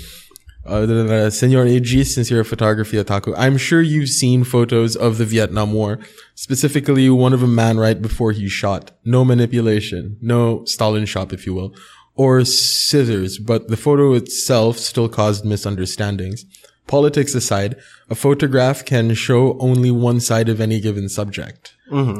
uh, 0.66 0.86
da-. 0.86 1.30
Senor 1.30 1.66
AG, 1.66 2.04
since 2.04 2.30
you're 2.30 2.44
photography 2.44 2.98
otaku, 2.98 3.34
I'm 3.38 3.58
sure 3.58 3.82
you've 3.82 4.10
seen 4.10 4.44
photos 4.44 4.96
of 4.96 5.18
the 5.18 5.26
Vietnam 5.26 5.74
War, 5.74 6.00
specifically 6.36 7.10
one 7.10 7.34
of 7.34 7.44
a 7.44 7.48
man 7.48 7.78
right 7.78 8.02
before 8.02 8.32
he 8.32 8.48
shot. 8.48 8.92
No 9.06 9.24
manipulation, 9.26 10.18
no 10.22 10.64
Stalin 10.66 11.06
shop, 11.06 11.34
if 11.34 11.46
you 11.46 11.54
will, 11.54 11.74
or 12.16 12.44
scissors, 12.46 13.38
but 13.38 13.68
the 13.70 13.78
photo 13.78 14.14
itself 14.14 14.78
still 14.78 15.10
caused 15.10 15.46
misunderstandings. 15.46 16.46
Politics 16.88 17.36
aside, 17.36 17.76
a 18.10 18.16
photograph 18.16 18.84
can 18.84 19.14
show 19.14 19.56
only 19.60 19.92
one 19.92 20.20
side 20.20 20.50
of 20.50 20.60
any 20.60 20.80
given 20.80 21.08
subject. 21.08 21.76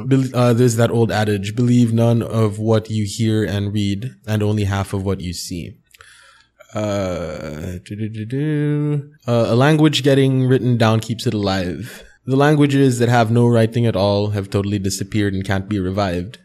Bel- 0.06 0.34
uh, 0.34 0.52
there's 0.52 0.76
that 0.76 0.92
old 0.92 1.10
adage, 1.10 1.56
believe 1.56 1.92
none 1.92 2.22
of 2.22 2.58
what 2.60 2.88
you 2.88 3.04
hear 3.04 3.44
and 3.44 3.72
read, 3.72 4.14
and 4.28 4.42
only 4.44 4.64
half 4.64 4.92
of 4.92 5.04
what 5.04 5.20
you 5.20 5.32
see. 5.32 5.76
Uh, 6.74 7.78
uh, 9.26 9.46
a 9.48 9.56
language 9.56 10.02
getting 10.02 10.46
written 10.46 10.76
down 10.76 11.00
keeps 11.00 11.26
it 11.26 11.34
alive. 11.34 12.04
The 12.26 12.36
languages 12.36 12.98
that 12.98 13.08
have 13.08 13.30
no 13.30 13.48
writing 13.48 13.86
at 13.86 13.96
all 13.96 14.30
have 14.30 14.50
totally 14.50 14.78
disappeared 14.78 15.34
and 15.34 15.44
can't 15.44 15.68
be 15.68 15.80
revived. 15.80 16.38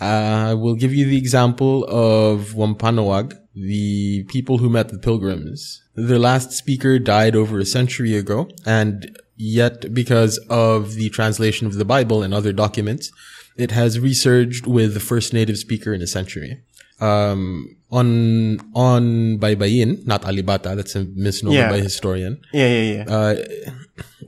Uh, 0.00 0.50
I 0.50 0.54
will 0.54 0.74
give 0.74 0.94
you 0.94 1.06
the 1.06 1.16
example 1.16 1.84
of 1.84 2.54
Wampanoag, 2.54 3.34
the 3.54 4.24
people 4.24 4.58
who 4.58 4.68
met 4.68 4.90
the 4.90 4.98
pilgrims. 4.98 5.82
Their 5.94 6.18
last 6.18 6.52
speaker 6.52 6.98
died 6.98 7.34
over 7.34 7.58
a 7.58 7.64
century 7.64 8.16
ago, 8.16 8.48
and 8.64 9.18
yet 9.34 9.92
because 9.92 10.38
of 10.50 10.94
the 10.94 11.08
translation 11.08 11.66
of 11.66 11.74
the 11.74 11.84
Bible 11.84 12.22
and 12.22 12.34
other 12.34 12.52
documents, 12.52 13.10
it 13.56 13.70
has 13.70 13.98
resurged 13.98 14.66
with 14.66 14.94
the 14.94 15.00
first 15.00 15.32
native 15.32 15.56
speaker 15.56 15.94
in 15.94 16.02
a 16.02 16.06
century. 16.06 16.62
Um, 17.00 17.76
on, 17.90 18.58
on 18.74 19.38
Baybayin, 19.38 20.06
not 20.06 20.22
Alibata, 20.22 20.74
that's 20.74 20.96
a 20.96 21.04
misnomer 21.14 21.54
Yeah. 21.56 21.70
by 21.70 21.80
historian. 21.80 22.40
Yeah, 22.52 22.68
yeah, 22.68 22.92
yeah. 23.06 23.14
Uh, 23.16 23.34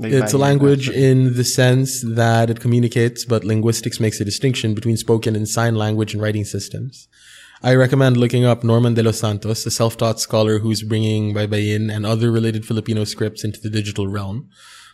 it's 0.00 0.32
a 0.32 0.38
language 0.38 0.88
in 0.88 1.34
the 1.34 1.44
sense 1.44 2.02
that 2.02 2.50
it 2.50 2.60
communicates, 2.60 3.24
but 3.24 3.44
linguistics 3.44 3.98
makes 3.98 4.20
a 4.20 4.24
distinction 4.24 4.74
between 4.74 4.96
spoken 4.96 5.34
and 5.34 5.48
sign 5.48 5.74
language 5.74 6.12
and 6.14 6.22
writing 6.22 6.44
systems. 6.44 7.08
I 7.62 7.74
recommend 7.74 8.16
looking 8.16 8.44
up 8.44 8.62
Norman 8.62 8.94
de 8.94 9.02
los 9.02 9.18
Santos, 9.18 9.66
a 9.66 9.70
self-taught 9.70 10.20
scholar 10.20 10.60
who's 10.60 10.82
bringing 10.84 11.34
Baybayin 11.34 11.92
and 11.92 12.06
other 12.06 12.30
related 12.30 12.64
Filipino 12.64 13.02
scripts 13.04 13.42
into 13.42 13.60
the 13.60 13.70
digital 13.70 14.06
realm. 14.06 14.48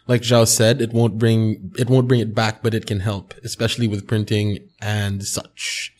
Like 0.07 0.23
Zhao 0.23 0.47
said, 0.49 0.81
it 0.81 0.93
won't 0.93 1.19
bring, 1.19 1.73
it 1.79 1.91
won't 1.91 2.09
bring 2.09 2.21
it 2.21 2.35
back, 2.35 2.63
but 2.63 2.73
it 2.75 2.87
can 2.87 3.01
help, 3.01 3.35
especially 3.45 3.87
with 3.89 4.07
printing 4.07 4.59
and 4.81 5.23
such. 5.25 5.93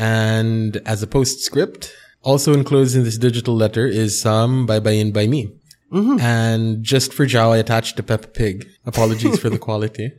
And 0.00 0.78
as 0.86 1.02
a 1.02 1.06
postscript, 1.06 1.92
also 2.22 2.54
enclosed 2.54 2.96
in 2.96 3.04
this 3.04 3.18
digital 3.18 3.54
letter 3.54 3.86
is 3.86 4.18
some 4.20 4.66
Baybayin, 4.66 5.12
by 5.12 5.26
me. 5.26 5.52
And 5.92 6.82
just 6.84 7.12
for 7.12 7.26
Zhao, 7.26 7.50
I 7.50 7.58
attached 7.58 7.98
a 7.98 8.02
Peppa 8.02 8.28
Pig. 8.28 8.66
Apologies 8.86 9.38
for 9.40 9.50
the 9.50 9.58
quality. 9.66 10.12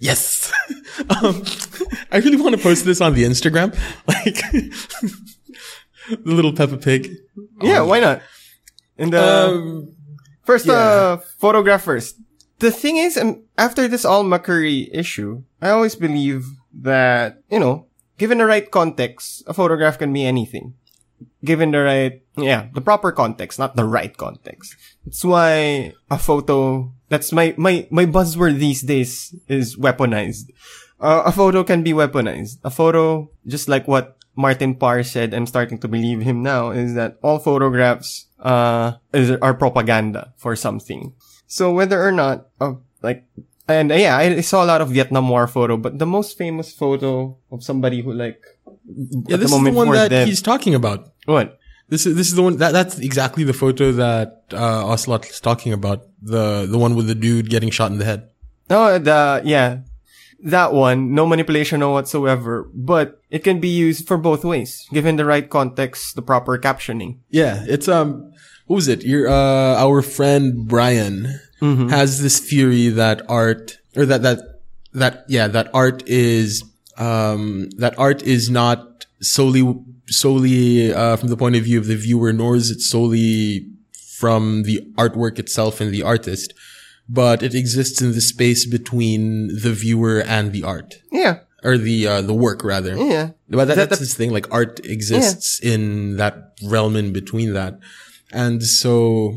Yes. 0.00 0.52
um, 1.22 1.42
I 2.12 2.18
really 2.18 2.36
want 2.36 2.56
to 2.56 2.60
post 2.62 2.84
this 2.84 3.00
on 3.00 3.14
the 3.14 3.24
Instagram. 3.24 3.72
Like, 4.06 4.40
the 6.24 6.32
little 6.34 6.52
Peppa 6.52 6.76
Pig. 6.76 7.08
Yeah, 7.62 7.82
why 7.82 8.00
not? 8.00 8.20
And 8.98 9.14
uh, 9.14 9.48
Um, 9.48 9.92
first, 10.44 10.68
uh, 10.68 10.72
yeah. 10.72 11.16
photograph 11.38 11.84
first. 11.84 12.16
The 12.58 12.70
thing 12.70 12.96
is, 12.96 13.16
um, 13.16 13.44
after 13.56 13.86
this 13.88 14.04
all 14.04 14.24
Macquarie 14.24 14.90
issue, 14.92 15.42
I 15.62 15.70
always 15.70 15.94
believe 15.94 16.44
that, 16.82 17.42
you 17.50 17.60
know, 17.60 17.86
given 18.18 18.38
the 18.38 18.46
right 18.46 18.68
context, 18.70 19.42
a 19.46 19.54
photograph 19.54 19.98
can 19.98 20.12
be 20.12 20.26
anything. 20.26 20.74
Given 21.44 21.70
the 21.70 21.82
right, 21.82 22.22
yeah, 22.36 22.68
the 22.74 22.80
proper 22.80 23.10
context, 23.10 23.58
not 23.58 23.74
the 23.74 23.86
right 23.86 24.14
context. 24.16 24.74
That's 25.04 25.24
why 25.24 25.94
a 26.10 26.18
photo, 26.18 26.92
that's 27.08 27.32
my, 27.32 27.54
my, 27.56 27.86
my 27.90 28.06
buzzword 28.06 28.58
these 28.58 28.82
days 28.82 29.34
is 29.48 29.76
weaponized. 29.76 30.50
Uh, 31.00 31.22
a 31.26 31.32
photo 31.32 31.62
can 31.62 31.82
be 31.82 31.92
weaponized. 31.92 32.58
A 32.62 32.70
photo, 32.70 33.30
just 33.46 33.68
like 33.68 33.86
what 33.86 34.18
Martin 34.34 34.74
Parr 34.74 35.02
said, 35.02 35.34
I'm 35.34 35.46
starting 35.46 35.78
to 35.78 35.88
believe 35.88 36.22
him 36.22 36.42
now, 36.42 36.70
is 36.70 36.94
that 36.94 37.18
all 37.22 37.38
photographs, 37.38 38.26
uh, 38.38 38.92
is, 39.12 39.30
are 39.42 39.54
propaganda 39.54 40.34
for 40.36 40.54
something. 40.54 41.14
So 41.46 41.72
whether 41.72 42.02
or 42.02 42.12
not, 42.12 42.46
uh, 42.60 42.74
like, 43.02 43.24
and 43.68 43.92
uh, 43.92 43.94
yeah, 43.94 44.16
I 44.16 44.40
saw 44.40 44.64
a 44.64 44.66
lot 44.66 44.80
of 44.80 44.90
Vietnam 44.90 45.28
War 45.28 45.46
photo, 45.46 45.76
but 45.76 45.98
the 45.98 46.06
most 46.06 46.38
famous 46.38 46.72
photo 46.72 47.36
of 47.52 47.62
somebody 47.62 48.00
who 48.00 48.12
like, 48.12 48.42
yeah, 48.86 49.34
at 49.34 49.40
this 49.40 49.52
is 49.52 49.62
the 49.62 49.72
one 49.72 49.90
that 49.92 50.08
death- 50.08 50.26
he's 50.26 50.42
talking 50.42 50.74
about. 50.74 51.12
what? 51.26 51.58
This 51.88 52.04
is 52.04 52.16
this 52.16 52.28
is 52.28 52.34
the 52.34 52.42
one 52.42 52.56
that 52.58 52.72
that's 52.72 52.98
exactly 52.98 53.44
the 53.44 53.54
photo 53.54 53.92
that 53.92 54.44
uh, 54.52 54.92
Ocelot 54.92 55.26
is 55.26 55.40
talking 55.40 55.72
about. 55.72 56.04
The 56.20 56.66
the 56.66 56.76
one 56.76 56.94
with 56.96 57.06
the 57.06 57.14
dude 57.14 57.48
getting 57.48 57.70
shot 57.70 57.90
in 57.90 57.98
the 57.98 58.04
head. 58.04 58.28
Oh, 58.70 58.98
the, 58.98 59.40
yeah. 59.44 59.78
That 60.44 60.72
one, 60.72 61.14
no 61.14 61.26
manipulation 61.26 61.80
no 61.80 61.90
whatsoever, 61.90 62.70
but 62.72 63.20
it 63.30 63.42
can 63.42 63.58
be 63.58 63.68
used 63.68 64.06
for 64.06 64.16
both 64.16 64.44
ways, 64.44 64.86
given 64.92 65.16
the 65.16 65.24
right 65.24 65.48
context, 65.48 66.14
the 66.14 66.22
proper 66.22 66.56
captioning. 66.58 67.18
Yeah, 67.30 67.64
it's 67.66 67.88
um, 67.88 68.32
what 68.66 68.76
was 68.76 68.86
it? 68.86 69.02
Your 69.02 69.26
uh, 69.26 69.74
our 69.82 70.00
friend 70.02 70.68
Brian 70.68 71.40
has 71.60 72.22
this 72.22 72.38
theory 72.40 72.88
that 72.88 73.22
art 73.28 73.78
or 73.96 74.06
that 74.06 74.22
that 74.22 74.38
that 74.94 75.24
yeah 75.28 75.48
that 75.48 75.68
art 75.74 76.02
is 76.08 76.62
um 76.96 77.68
that 77.78 77.98
art 77.98 78.22
is 78.22 78.48
not 78.48 79.06
solely 79.20 79.62
solely 80.06 80.92
uh, 80.92 81.16
from 81.16 81.28
the 81.28 81.36
point 81.36 81.54
of 81.56 81.64
view 81.64 81.78
of 81.78 81.86
the 81.86 81.96
viewer, 81.96 82.32
nor 82.32 82.56
is 82.56 82.70
it 82.70 82.80
solely 82.80 83.66
from 84.18 84.62
the 84.62 84.80
artwork 84.96 85.38
itself 85.38 85.80
and 85.80 85.92
the 85.92 86.02
artist, 86.02 86.54
but 87.08 87.42
it 87.42 87.54
exists 87.54 88.00
in 88.00 88.12
the 88.12 88.20
space 88.20 88.64
between 88.66 89.48
the 89.62 89.72
viewer 89.72 90.20
and 90.26 90.52
the 90.52 90.64
art 90.64 90.94
Yeah, 91.12 91.40
or 91.62 91.76
the 91.76 92.06
uh, 92.06 92.22
the 92.22 92.34
work 92.34 92.64
rather. 92.64 92.96
yeah. 92.96 93.30
But 93.50 93.66
that, 93.66 93.76
That- 93.76 93.88
that's 93.90 94.00
this 94.00 94.14
thing. 94.14 94.30
Like 94.32 94.46
art 94.50 94.80
exists 94.84 95.60
in 95.60 96.16
that 96.16 96.34
realm 96.64 96.96
in 96.96 97.12
between 97.12 97.52
that, 97.54 97.78
and 98.32 98.62
so, 98.62 99.34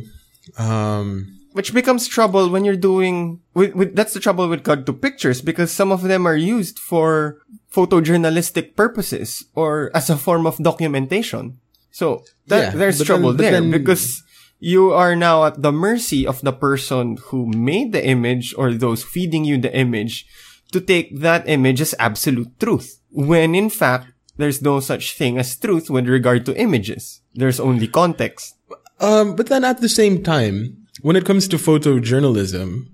um, 0.57 1.37
Which 1.53 1.73
becomes 1.73 2.07
trouble 2.07 2.47
when 2.49 2.63
you're 2.63 2.79
doing, 2.79 3.41
with, 3.53 3.75
with, 3.75 3.95
that's 3.95 4.13
the 4.13 4.19
trouble 4.23 4.47
with 4.47 4.63
cut 4.63 4.85
to 4.85 4.93
pictures 4.93 5.41
because 5.41 5.71
some 5.71 5.91
of 5.91 6.01
them 6.03 6.25
are 6.25 6.35
used 6.35 6.79
for 6.79 7.39
photojournalistic 7.73 8.75
purposes 8.75 9.43
or 9.53 9.91
as 9.93 10.09
a 10.09 10.15
form 10.17 10.45
of 10.47 10.57
documentation. 10.57 11.59
So 11.91 12.23
that, 12.47 12.71
Yeah, 12.73 12.79
there's 12.79 13.03
trouble 13.03 13.33
then- 13.33 13.51
there 13.51 13.61
then- 13.61 13.71
because 13.71 14.23
you 14.59 14.91
are 14.91 15.15
now 15.15 15.43
at 15.45 15.61
the 15.61 15.71
mercy 15.73 16.25
of 16.25 16.39
the 16.41 16.53
person 16.53 17.17
who 17.29 17.47
made 17.47 17.91
the 17.91 18.05
image 18.05 18.53
or 18.57 18.71
those 18.73 19.03
feeding 19.03 19.43
you 19.43 19.57
the 19.57 19.75
image 19.75 20.25
to 20.71 20.79
take 20.79 21.19
that 21.19 21.49
image 21.49 21.81
as 21.81 21.95
absolute 21.99 22.47
truth. 22.59 23.01
When 23.11 23.55
in 23.55 23.69
fact, 23.69 24.07
there's 24.37 24.61
no 24.61 24.79
such 24.79 25.17
thing 25.17 25.37
as 25.37 25.57
truth 25.57 25.89
with 25.89 26.07
regard 26.07 26.45
to 26.45 26.55
images. 26.55 27.19
There's 27.33 27.59
only 27.59 27.87
context. 27.87 28.55
Um, 29.01 29.35
but 29.35 29.47
then 29.47 29.65
at 29.65 29.81
the 29.81 29.89
same 29.89 30.23
time, 30.23 30.80
when 31.01 31.15
it 31.15 31.25
comes 31.25 31.47
to 31.49 31.57
photojournalism, 31.57 32.87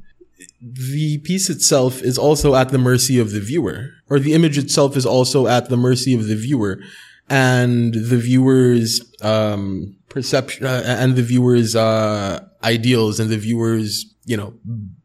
the 0.62 1.20
piece 1.20 1.50
itself 1.50 2.02
is 2.02 2.18
also 2.18 2.56
at 2.56 2.70
the 2.70 2.78
mercy 2.78 3.20
of 3.20 3.32
the 3.32 3.40
viewer, 3.40 3.92
or 4.10 4.20
the 4.20 4.34
image 4.34 4.58
itself 4.58 4.98
is 4.98 5.06
also 5.06 5.48
at 5.48 5.70
the 5.70 5.78
mercy 5.78 6.14
of 6.14 6.28
the 6.28 6.36
viewer, 6.36 6.80
and 7.30 7.94
the 7.94 8.18
viewer's 8.18 9.02
um, 9.22 9.96
perception 10.10 10.66
uh, 10.66 10.84
and 10.86 11.16
the 11.16 11.24
viewer's 11.24 11.76
uh, 11.76 12.46
ideals 12.64 13.20
and 13.20 13.30
the 13.30 13.38
viewer's 13.38 14.06
you 14.26 14.38
know 14.38 14.54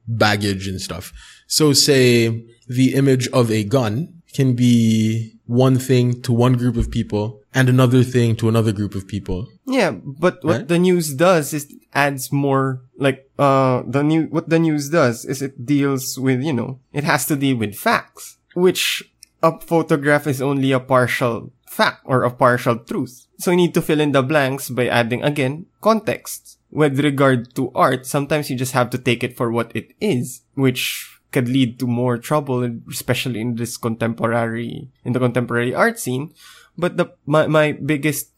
baggage 0.07 0.69
and 0.69 0.81
stuff. 0.81 1.13
So, 1.47 1.73
say 1.73 2.45
the 2.69 2.95
image 2.95 3.29
of 3.29 3.51
a 3.51 3.65
gun 3.65 4.23
can 4.33 4.55
be 4.55 5.35
one 5.47 5.79
thing 5.79 6.23
to 6.23 6.33
one 6.33 6.55
group 6.55 6.77
of 6.77 6.91
people 6.91 7.42
and 7.55 7.69
another 7.69 8.03
thing 8.03 8.37
to 8.37 8.49
another 8.49 8.73
group 8.73 8.95
of 8.95 9.07
people. 9.07 9.49
Yeah, 9.67 9.91
but 9.93 10.43
what 10.45 10.57
Right? 10.57 10.69
the 10.69 10.79
news 10.79 11.15
does 11.15 11.53
is 11.53 11.65
it 11.71 11.79
adds 11.95 12.33
more 12.33 12.81
like 12.97 13.29
uh 13.39 13.83
the 13.87 14.03
new 14.03 14.23
what 14.33 14.49
the 14.49 14.59
news 14.59 14.89
does 14.91 15.25
is 15.25 15.43
it 15.43 15.67
deals 15.67 16.19
with, 16.19 16.43
you 16.43 16.53
know, 16.53 16.81
it 16.93 17.05
has 17.05 17.27
to 17.27 17.37
deal 17.37 17.57
with 17.57 17.75
facts, 17.77 18.39
which 18.55 19.03
a 19.43 19.59
photograph 19.61 20.27
is 20.27 20.41
only 20.41 20.73
a 20.73 20.81
partial 20.81 21.53
fact 21.69 22.01
or 22.05 22.23
a 22.25 22.31
partial 22.31 22.77
truth. 22.79 23.27
So 23.39 23.51
you 23.51 23.57
need 23.57 23.75
to 23.75 23.83
fill 23.83 24.01
in 24.01 24.13
the 24.13 24.23
blanks 24.23 24.71
by 24.71 24.87
adding 24.89 25.23
again 25.23 25.67
context. 25.81 26.59
With 26.73 27.01
regard 27.05 27.53
to 27.57 27.69
art, 27.75 28.07
sometimes 28.07 28.49
you 28.49 28.57
just 28.57 28.73
have 28.73 28.89
to 28.91 28.99
take 28.99 29.21
it 29.23 29.37
for 29.37 29.53
what 29.53 29.77
it 29.77 29.93
is, 30.01 30.41
which 30.55 31.05
could 31.31 31.49
lead 31.49 31.77
to 31.81 31.87
more 31.87 32.17
trouble, 32.17 32.65
especially 32.89 33.41
in 33.41 33.57
this 33.57 33.77
contemporary, 33.77 34.89
in 35.05 35.13
the 35.13 35.19
contemporary 35.21 35.75
art 35.75 35.99
scene. 35.99 36.33
But 36.77 36.97
the, 36.97 37.13
my, 37.27 37.47
my 37.47 37.73
biggest 37.73 38.33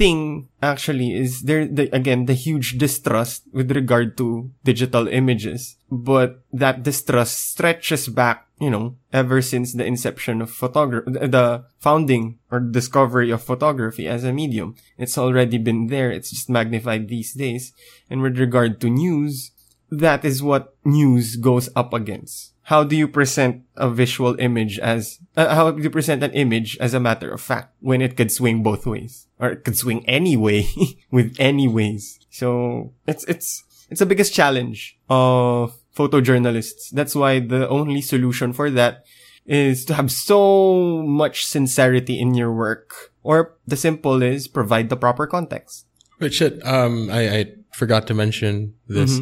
thing 0.00 0.48
actually 0.62 1.12
is 1.12 1.42
there 1.42 1.66
the, 1.66 1.94
again 1.94 2.24
the 2.24 2.32
huge 2.32 2.78
distrust 2.78 3.42
with 3.52 3.70
regard 3.72 4.16
to 4.16 4.50
digital 4.64 5.08
images. 5.08 5.76
But 5.90 6.40
that 6.52 6.82
distrust 6.82 7.50
stretches 7.50 8.08
back 8.08 8.46
you 8.60 8.70
know 8.70 8.96
ever 9.12 9.42
since 9.42 9.72
the 9.72 9.84
inception 9.84 10.40
of 10.40 10.50
photography 10.50 11.10
the 11.26 11.64
founding 11.80 12.38
or 12.50 12.60
discovery 12.60 13.30
of 13.30 13.42
photography 13.42 14.06
as 14.08 14.24
a 14.24 14.32
medium. 14.32 14.76
It's 14.96 15.18
already 15.18 15.58
been 15.58 15.88
there. 15.88 16.10
It's 16.10 16.30
just 16.30 16.48
magnified 16.48 17.08
these 17.08 17.34
days. 17.34 17.72
And 18.08 18.22
with 18.22 18.38
regard 18.38 18.80
to 18.80 18.88
news 18.88 19.52
that 19.90 20.24
is 20.24 20.42
what 20.42 20.74
news 20.84 21.36
goes 21.36 21.68
up 21.74 21.92
against. 21.92 22.54
How 22.70 22.84
do 22.84 22.94
you 22.94 23.08
present 23.08 23.66
a 23.74 23.90
visual 23.90 24.38
image 24.38 24.78
as, 24.78 25.18
uh, 25.36 25.52
how 25.52 25.72
do 25.72 25.82
you 25.82 25.90
present 25.90 26.22
an 26.22 26.30
image 26.38 26.78
as 26.78 26.94
a 26.94 27.00
matter 27.00 27.28
of 27.32 27.40
fact 27.40 27.74
when 27.80 28.00
it 28.00 28.16
could 28.16 28.30
swing 28.30 28.62
both 28.62 28.86
ways? 28.86 29.26
Or 29.40 29.50
it 29.50 29.64
could 29.64 29.76
swing 29.76 30.06
any 30.06 30.36
way 30.36 30.68
with 31.10 31.34
any 31.40 31.66
ways. 31.66 32.20
So 32.30 32.94
it's, 33.08 33.24
it's, 33.24 33.64
it's 33.90 33.98
the 33.98 34.06
biggest 34.06 34.32
challenge 34.32 34.96
of 35.10 35.74
photojournalists. 35.96 36.90
That's 36.92 37.16
why 37.16 37.40
the 37.40 37.68
only 37.68 38.00
solution 38.02 38.52
for 38.52 38.70
that 38.70 39.04
is 39.44 39.84
to 39.86 39.94
have 39.94 40.12
so 40.12 41.02
much 41.02 41.46
sincerity 41.46 42.20
in 42.20 42.34
your 42.34 42.52
work. 42.54 43.10
Or 43.24 43.58
the 43.66 43.76
simple 43.76 44.22
is 44.22 44.46
provide 44.46 44.90
the 44.90 44.96
proper 44.96 45.26
context. 45.26 45.86
Shit, 46.30 46.64
um, 46.64 47.10
I, 47.10 47.36
I 47.36 47.46
forgot 47.72 48.06
to 48.06 48.14
mention 48.14 48.74
this. 48.86 49.18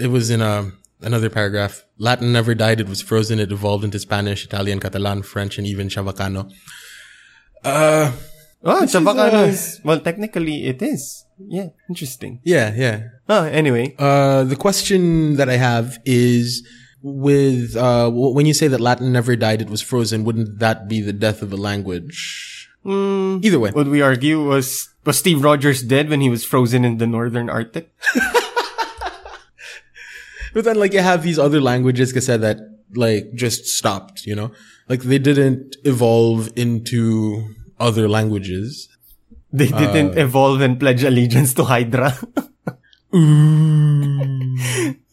It 0.00 0.14
was 0.14 0.30
in 0.30 0.40
a, 0.40 0.70
another 1.04 1.30
paragraph. 1.30 1.84
Latin 1.98 2.32
never 2.32 2.54
died. 2.54 2.80
It 2.80 2.88
was 2.88 3.00
frozen. 3.02 3.38
It 3.38 3.52
evolved 3.52 3.84
into 3.84 3.98
Spanish, 3.98 4.44
Italian, 4.44 4.80
Catalan, 4.80 5.22
French, 5.22 5.58
and 5.58 5.66
even 5.66 5.88
Chavacano. 5.88 6.50
Uh, 7.64 8.12
Oh, 8.66 8.82
is, 8.82 8.94
Chavacano 8.94 9.44
uh, 9.44 9.52
is, 9.52 9.78
well, 9.84 10.00
technically 10.00 10.64
it 10.66 10.80
is. 10.80 11.26
Yeah, 11.38 11.68
interesting. 11.86 12.40
yeah, 12.44 12.72
yeah. 12.74 13.08
Oh, 13.28 13.44
anyway. 13.44 13.94
Uh, 13.98 14.44
the 14.44 14.56
question 14.56 15.36
that 15.36 15.50
I 15.50 15.56
have 15.58 15.98
is 16.06 16.66
with, 17.02 17.76
uh, 17.76 18.04
w- 18.08 18.32
when 18.34 18.46
you 18.46 18.54
say 18.54 18.66
that 18.68 18.80
Latin 18.80 19.12
never 19.12 19.36
died, 19.36 19.60
it 19.60 19.68
was 19.68 19.82
frozen, 19.82 20.24
wouldn't 20.24 20.60
that 20.60 20.88
be 20.88 21.02
the 21.02 21.12
death 21.12 21.42
of 21.42 21.52
a 21.52 21.56
language? 21.58 22.70
Mm, 22.86 23.44
Either 23.44 23.58
way. 23.60 23.70
would 23.72 23.88
we 23.88 24.00
argue 24.00 24.42
was, 24.42 24.88
was 25.04 25.18
Steve 25.18 25.44
Rogers 25.44 25.82
dead 25.82 26.08
when 26.08 26.22
he 26.22 26.30
was 26.30 26.42
frozen 26.42 26.86
in 26.86 26.96
the 26.96 27.06
northern 27.06 27.50
Arctic? 27.50 27.92
But 30.54 30.64
then, 30.64 30.78
like, 30.78 30.94
you 30.94 31.00
have 31.00 31.22
these 31.22 31.38
other 31.38 31.60
languages, 31.60 32.12
kasi, 32.12 32.36
that, 32.38 32.58
like, 32.94 33.34
just 33.34 33.66
stopped, 33.66 34.24
you 34.24 34.34
know? 34.34 34.52
Like, 34.88 35.02
they 35.02 35.18
didn't 35.18 35.76
evolve 35.84 36.50
into 36.56 37.52
other 37.78 38.08
languages. 38.08 38.88
They 39.52 39.68
didn't 39.68 40.16
evolve 40.16 40.60
and 40.62 40.78
pledge 40.78 41.04
allegiance 41.04 41.54
to 41.54 41.64
Hydra. 41.64 42.16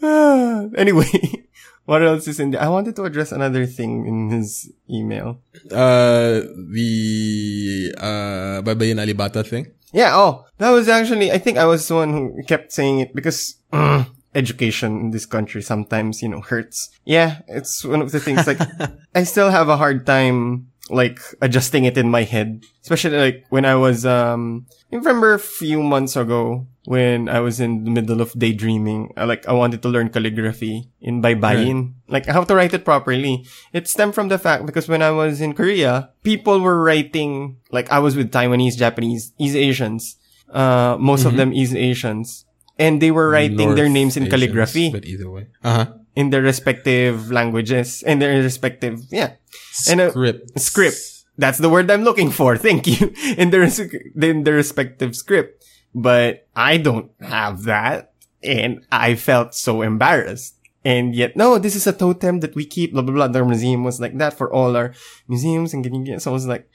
Ah, 0.02 0.66
anyway, 0.76 1.46
what 1.86 2.02
else 2.02 2.28
is 2.28 2.40
in 2.40 2.50
there? 2.50 2.62
I 2.62 2.68
wanted 2.68 2.96
to 2.96 3.06
address 3.06 3.32
another 3.32 3.68
thing 3.68 4.08
in 4.08 4.30
his 4.32 4.72
email. 4.90 5.38
Uh, 5.70 6.42
the, 6.74 7.94
uh, 7.98 8.62
Baybayin 8.66 8.98
Alibata 8.98 9.46
thing. 9.46 9.68
Yeah, 9.94 10.18
oh, 10.18 10.46
that 10.58 10.72
was 10.72 10.90
actually, 10.90 11.32
I 11.32 11.38
think 11.38 11.60
I 11.60 11.66
was 11.66 11.88
the 11.88 11.96
one 11.96 12.10
who 12.10 12.42
kept 12.48 12.72
saying 12.72 13.00
it 13.02 13.14
because 13.14 13.56
mm, 13.72 14.08
education 14.34 15.00
in 15.00 15.12
this 15.12 15.26
country 15.26 15.62
sometimes, 15.62 16.22
you 16.22 16.30
know, 16.30 16.42
hurts. 16.42 16.90
Yeah, 17.06 17.42
it's 17.48 17.84
one 17.84 18.02
of 18.02 18.12
the 18.12 18.20
things 18.20 18.48
like, 18.48 18.60
I 19.16 19.24
still 19.24 19.50
have 19.50 19.70
a 19.70 19.78
hard 19.78 20.06
time, 20.06 20.72
like, 20.90 21.20
adjusting 21.42 21.86
it 21.86 21.98
in 21.98 22.10
my 22.10 22.24
head. 22.24 22.64
Especially 22.82 23.18
like 23.18 23.46
when 23.50 23.66
I 23.66 23.76
was, 23.76 24.06
um, 24.06 24.66
I 24.92 24.96
remember 24.96 25.34
a 25.34 25.40
few 25.40 25.82
months 25.84 26.16
ago 26.16 26.68
when 26.86 27.30
I 27.30 27.40
was 27.40 27.60
in 27.60 27.84
the 27.84 27.92
middle 27.92 28.22
of 28.22 28.34
daydreaming, 28.34 29.14
I, 29.16 29.26
like, 29.26 29.48
I 29.48 29.54
wanted 29.54 29.82
to 29.84 29.90
learn 29.90 30.10
calligraphy 30.10 30.90
in 31.00 31.22
Baybayin. 31.22 31.94
Like, 32.08 32.26
how 32.26 32.44
to 32.44 32.56
write 32.56 32.74
it 32.74 32.86
properly. 32.86 33.46
It 33.72 33.88
stemmed 33.88 34.16
from 34.16 34.30
the 34.30 34.40
fact 34.40 34.66
because 34.66 34.88
when 34.88 35.02
I 35.02 35.12
was 35.12 35.42
in 35.42 35.54
Korea, 35.54 36.10
people 36.24 36.60
were 36.60 36.82
writing, 36.82 37.58
like, 37.72 37.92
I 37.92 38.00
was 38.00 38.16
with 38.16 38.32
Taiwanese, 38.32 38.78
Japanese, 38.78 39.34
East 39.38 39.56
Asians, 39.56 40.18
uh, 40.50 40.98
most 41.00 41.26
of 41.26 41.36
them 41.38 41.54
East 41.54 41.76
Asians. 41.76 42.46
And 42.82 42.98
they 43.02 43.12
were 43.14 43.30
writing 43.30 43.76
their 43.78 43.88
names 43.90 44.18
in 44.18 44.24
Asians, 44.26 44.34
calligraphy 44.34 44.90
But 44.92 45.06
either 45.06 45.30
way. 45.30 45.48
Uh 45.64 45.86
huh. 45.86 45.88
in 46.18 46.34
their 46.34 46.42
respective 46.42 47.30
languages, 47.32 48.02
in 48.04 48.18
their 48.20 48.42
respective, 48.42 49.00
yeah. 49.14 49.38
And, 49.88 50.02
uh, 50.02 50.10
Script. 50.12 50.60
script. 50.60 51.00
That's 51.38 51.58
the 51.62 51.70
word 51.70 51.90
I'm 51.90 52.04
looking 52.04 52.30
for. 52.34 52.58
Thank 52.68 52.88
you. 52.90 53.14
In 53.38 53.50
their, 53.54 53.64
in 53.64 54.44
their 54.44 54.56
respective 54.60 55.16
script. 55.16 55.64
But 55.96 56.48
I 56.56 56.78
don't 56.78 57.12
have 57.22 57.64
that. 57.70 58.14
And 58.44 58.84
I 58.92 59.16
felt 59.16 59.54
so 59.54 59.82
embarrassed. 59.82 60.58
And 60.84 61.14
yet, 61.14 61.38
no, 61.38 61.60
this 61.62 61.76
is 61.78 61.86
a 61.86 61.94
totem 61.94 62.42
that 62.42 62.56
we 62.58 62.66
keep, 62.66 62.92
blah, 62.92 63.06
blah, 63.06 63.14
blah. 63.14 63.28
The 63.30 63.46
museum 63.46 63.84
was 63.86 64.02
like 64.02 64.18
that 64.18 64.34
for 64.34 64.52
all 64.52 64.74
our 64.76 64.94
museums 65.30 65.74
and 65.78 65.84
getting, 65.86 66.02
so 66.18 66.32
I 66.32 66.34
was 66.34 66.48
like, 66.50 66.66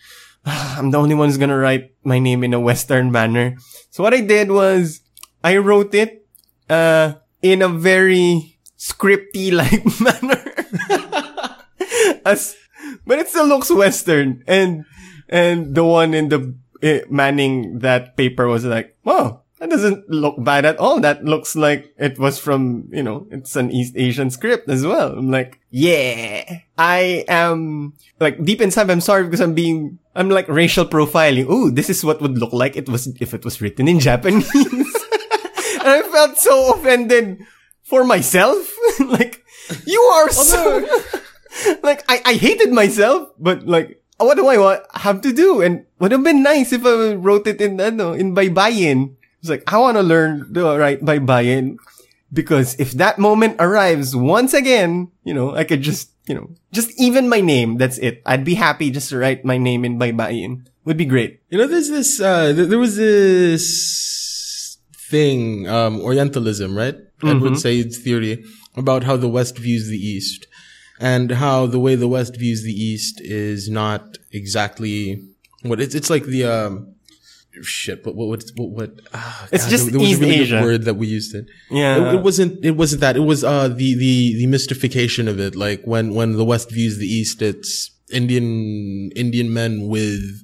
"Ah, 0.47 0.75
I'm 0.79 0.93
the 0.95 0.99
only 1.03 1.19
one 1.19 1.27
who's 1.29 1.43
gonna 1.43 1.59
write 1.59 1.91
my 2.07 2.23
name 2.23 2.45
in 2.47 2.55
a 2.55 2.61
Western 2.63 3.11
manner. 3.11 3.59
So 3.91 4.07
what 4.07 4.15
I 4.15 4.23
did 4.23 4.55
was, 4.55 5.03
I 5.43 5.57
wrote 5.59 5.95
it, 5.95 6.27
uh, 6.69 7.15
in 7.43 7.63
a 7.63 7.69
very 7.69 8.59
scripty 8.79 9.53
like 9.61 9.85
manner. 10.01 10.43
As, 12.27 12.57
but 13.07 13.19
it 13.19 13.29
still 13.29 13.47
looks 13.47 13.71
Western. 13.71 14.43
And, 14.47 14.85
and 15.29 15.75
the 15.75 15.85
one 15.85 16.15
in 16.15 16.29
the, 16.29 16.55
eh, 16.83 17.03
manning 17.09 17.79
that 17.81 18.17
paper 18.17 18.49
was 18.49 18.65
like, 18.65 18.97
wow, 19.05 19.43
that 19.59 19.71
doesn't 19.71 20.09
look 20.11 20.37
bad 20.39 20.65
at 20.65 20.79
all. 20.79 21.01
That 21.01 21.25
looks 21.25 21.57
like 21.57 21.95
it 21.97 22.19
was 22.19 22.39
from, 22.39 22.89
you 22.93 23.03
know, 23.03 23.27
it's 23.31 23.57
an 23.57 23.71
East 23.71 23.95
Asian 23.97 24.31
script 24.31 24.69
as 24.69 24.85
well. 24.85 25.13
I'm 25.17 25.31
like, 25.31 25.61
yeah, 25.71 26.61
I 26.77 27.25
am 27.29 27.95
like 28.21 28.45
deep 28.45 28.61
inside. 28.61 28.91
I'm 28.91 29.01
sorry 29.01 29.25
because 29.25 29.41
I'm 29.41 29.55
being, 29.55 29.99
I'm 30.15 30.29
like 30.29 30.49
racial 30.49 30.85
profiling. 30.85 31.49
Ooh, 31.49 31.71
this 31.71 31.89
is 31.89 32.05
what 32.05 32.21
would 32.21 32.37
look 32.37 32.53
like 32.53 32.77
it 32.77 32.89
was, 32.89 33.07
if 33.21 33.33
it 33.33 33.45
was 33.45 33.61
written 33.63 33.89
in 33.89 33.99
Japanese. 33.99 34.51
and 35.87 35.95
I 36.05 36.09
felt 36.09 36.39
so 36.39 36.75
offended 36.75 37.47
for 37.83 38.05
myself. 38.05 38.59
like, 39.01 39.45
you 39.87 40.01
are 40.01 40.31
so, 40.31 40.83
like, 41.83 42.05
I, 42.09 42.21
I 42.25 42.35
hated 42.35 42.73
myself, 42.73 43.31
but 43.39 43.67
like, 43.67 44.03
what 44.19 44.37
do 44.37 44.49
I 44.49 44.59
want, 44.59 44.83
have 44.95 45.21
to 45.23 45.33
do? 45.33 45.63
And 45.63 45.87
would 46.01 46.13
have 46.13 46.25
been 46.25 46.43
nice 46.43 46.73
if 46.73 46.85
I 46.85 47.15
wrote 47.15 47.47
it 47.47 47.61
in, 47.61 47.81
ano, 47.81 48.13
in 48.13 48.35
Baybayin. 48.35 49.15
It's 49.41 49.51
like, 49.51 49.63
I 49.73 49.79
want 49.79 49.97
to 49.97 50.03
learn 50.03 50.53
to 50.55 50.77
write 50.77 51.05
Baybayin 51.05 51.77
because 52.33 52.75
if 52.81 52.93
that 52.93 53.19
moment 53.19 53.57
arrives 53.61 54.17
once 54.17 54.55
again, 54.55 55.13
you 55.23 55.35
know, 55.35 55.55
I 55.55 55.65
could 55.65 55.83
just, 55.83 56.11
you 56.27 56.35
know, 56.35 56.51
just 56.73 56.91
even 56.99 57.29
my 57.29 57.41
name. 57.41 57.77
That's 57.79 57.99
it. 57.99 58.23
I'd 58.27 58.45
be 58.45 58.55
happy 58.55 58.91
just 58.91 59.11
to 59.11 59.19
write 59.19 59.45
my 59.45 59.59
name 59.59 59.85
in 59.85 59.99
Baybayin. 59.99 60.67
Would 60.85 60.97
be 60.97 61.05
great. 61.05 61.41
You 61.51 61.59
know, 61.59 61.67
there's 61.67 61.91
this, 61.91 62.21
uh, 62.21 62.53
th- 62.53 62.69
there 62.69 62.79
was 62.79 62.97
this 62.97 64.16
thing, 65.11 65.69
um, 65.69 66.01
Orientalism, 66.01 66.77
right? 66.77 66.97
Edward 67.25 67.59
Said's 67.59 67.99
theory 67.99 68.45
about 68.77 69.05
how 69.05 69.17
the 69.17 69.29
West 69.29 69.57
views 69.59 69.89
the 69.89 69.97
East 69.97 70.47
and 71.01 71.31
how 71.31 71.67
the 71.67 71.79
way 71.79 71.95
the 71.95 72.09
West 72.09 72.37
views 72.37 72.63
the 72.63 72.73
East 72.73 73.21
is 73.23 73.69
not 73.71 74.19
exactly 74.33 75.23
what 75.63 75.81
it's 75.81 75.95
it's 75.95 76.11
like 76.11 76.25
the 76.25 76.45
um 76.45 76.95
shit. 77.63 78.05
But 78.05 78.15
what 78.17 78.29
what 78.29 78.43
what? 78.57 78.71
what 78.71 78.91
ah, 79.15 79.49
It's 79.51 79.65
God, 79.65 79.71
just 79.71 79.85
there, 79.85 79.93
there 79.93 80.01
was 80.01 80.11
East 80.11 80.21
a 80.21 80.25
really 80.25 80.41
Asia. 80.41 80.57
good 80.57 80.65
word 80.65 80.83
that 80.85 80.95
we 80.95 81.07
used 81.07 81.35
it. 81.35 81.47
Yeah. 81.71 81.97
It, 82.11 82.15
it 82.17 82.23
wasn't. 82.23 82.65
It 82.65 82.73
wasn't 82.73 83.01
that. 83.01 83.17
It 83.17 83.21
was 83.21 83.45
uh 83.45 83.69
the 83.69 83.95
the 83.95 84.35
the 84.37 84.47
mystification 84.47 85.27
of 85.29 85.41
it. 85.41 85.57
Like 85.57 85.83
when 85.85 86.15
when 86.15 86.33
the 86.37 86.45
West 86.45 86.71
views 86.71 86.99
the 86.99 87.07
East, 87.07 87.41
it's 87.43 87.91
Indian 88.11 89.11
Indian 89.17 89.53
men 89.53 89.89
with 89.89 90.43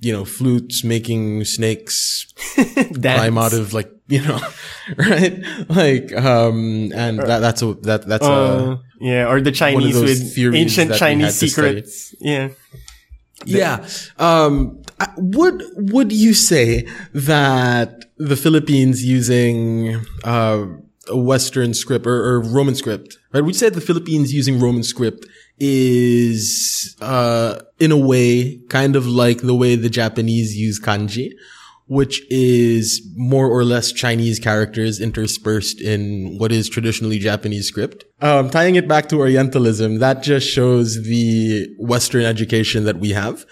you 0.00 0.12
know 0.12 0.24
flutes 0.24 0.84
making 0.84 1.44
snakes 1.44 2.26
climb 3.00 3.38
out 3.38 3.52
of 3.52 3.72
like 3.72 3.90
you 4.08 4.20
know 4.22 4.38
right 4.96 5.42
like 5.68 6.12
um 6.12 6.92
and 6.94 7.18
that 7.18 7.40
that's 7.40 7.62
a 7.62 7.74
that 7.82 8.06
that's 8.06 8.26
a 8.26 8.30
Uh, 8.32 8.76
yeah, 9.00 9.28
or 9.28 9.40
the 9.42 9.52
Chinese 9.52 9.94
with 9.94 10.38
ancient 10.54 10.94
Chinese 10.94 11.36
had 11.36 11.40
to 11.40 11.48
study. 11.48 11.68
secrets. 11.84 12.14
Yeah. 12.18 12.48
Yeah. 13.44 13.86
Um, 14.18 14.80
would 15.18 15.62
would 15.92 16.12
you 16.12 16.32
say 16.32 16.88
that 17.12 18.06
the 18.16 18.36
Philippines 18.36 19.04
using 19.04 20.00
uh, 20.24 20.64
a 21.08 21.16
Western 21.16 21.74
script 21.74 22.06
or, 22.06 22.16
or 22.16 22.40
Roman 22.40 22.74
script, 22.74 23.16
right? 23.32 23.44
You 23.44 23.52
say 23.52 23.68
the 23.68 23.80
Philippines 23.80 24.32
using 24.32 24.60
Roman 24.60 24.82
script 24.82 25.26
is 25.58 26.96
uh, 27.00 27.60
in 27.78 27.92
a 27.92 27.96
way 27.96 28.58
kind 28.68 28.96
of 28.96 29.06
like 29.06 29.42
the 29.42 29.54
way 29.54 29.76
the 29.76 29.88
Japanese 29.88 30.56
use 30.56 30.80
kanji, 30.80 31.30
which 31.86 32.20
is 32.30 33.06
more 33.14 33.48
or 33.48 33.64
less 33.64 33.92
Chinese 33.92 34.38
characters 34.38 35.00
interspersed 35.00 35.80
in 35.80 36.36
what 36.38 36.52
is 36.52 36.68
traditionally 36.68 37.18
Japanese 37.18 37.68
script. 37.68 38.04
Um, 38.20 38.50
tying 38.50 38.74
it 38.74 38.88
back 38.88 39.08
to 39.10 39.18
Orientalism, 39.18 39.98
that 40.00 40.22
just 40.22 40.48
shows 40.48 41.02
the 41.04 41.68
Western 41.78 42.24
education 42.24 42.84
that 42.84 42.98
we 42.98 43.10
have 43.10 43.46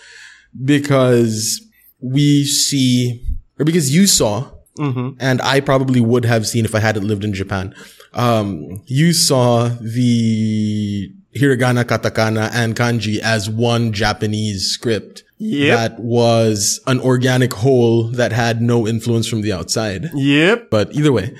because 0.65 1.61
we 2.01 2.45
see, 2.45 3.25
or 3.59 3.65
because 3.65 3.95
you 3.95 4.07
saw, 4.07 4.51
and 4.79 5.41
I 5.43 5.61
probably 5.61 6.01
would 6.01 6.25
have 6.25 6.47
seen 6.47 6.65
if 6.65 6.75
I 6.75 6.81
hadn't 6.81 7.07
lived 7.07 7.25
in 7.25 7.33
Japan. 7.35 7.75
Um, 8.13 8.83
you 8.87 9.13
saw 9.13 9.69
the 9.69 11.13
hiragana, 11.37 11.85
katakana, 11.85 12.51
and 12.53 12.77
kanji 12.77 13.19
as 13.19 13.51
one 13.51 13.93
Japanese 13.93 14.69
script. 14.71 15.25
Yep. 15.39 15.77
That 15.77 16.01
was 16.01 16.81
an 16.87 17.01
organic 17.01 17.53
whole 17.53 18.05
that 18.13 18.33
had 18.33 18.63
no 18.63 18.87
influence 18.87 19.27
from 19.29 19.43
the 19.43 19.53
outside. 19.53 20.11
Yep. 20.15 20.71
But 20.71 20.93
either 20.95 21.13
way, 21.13 21.35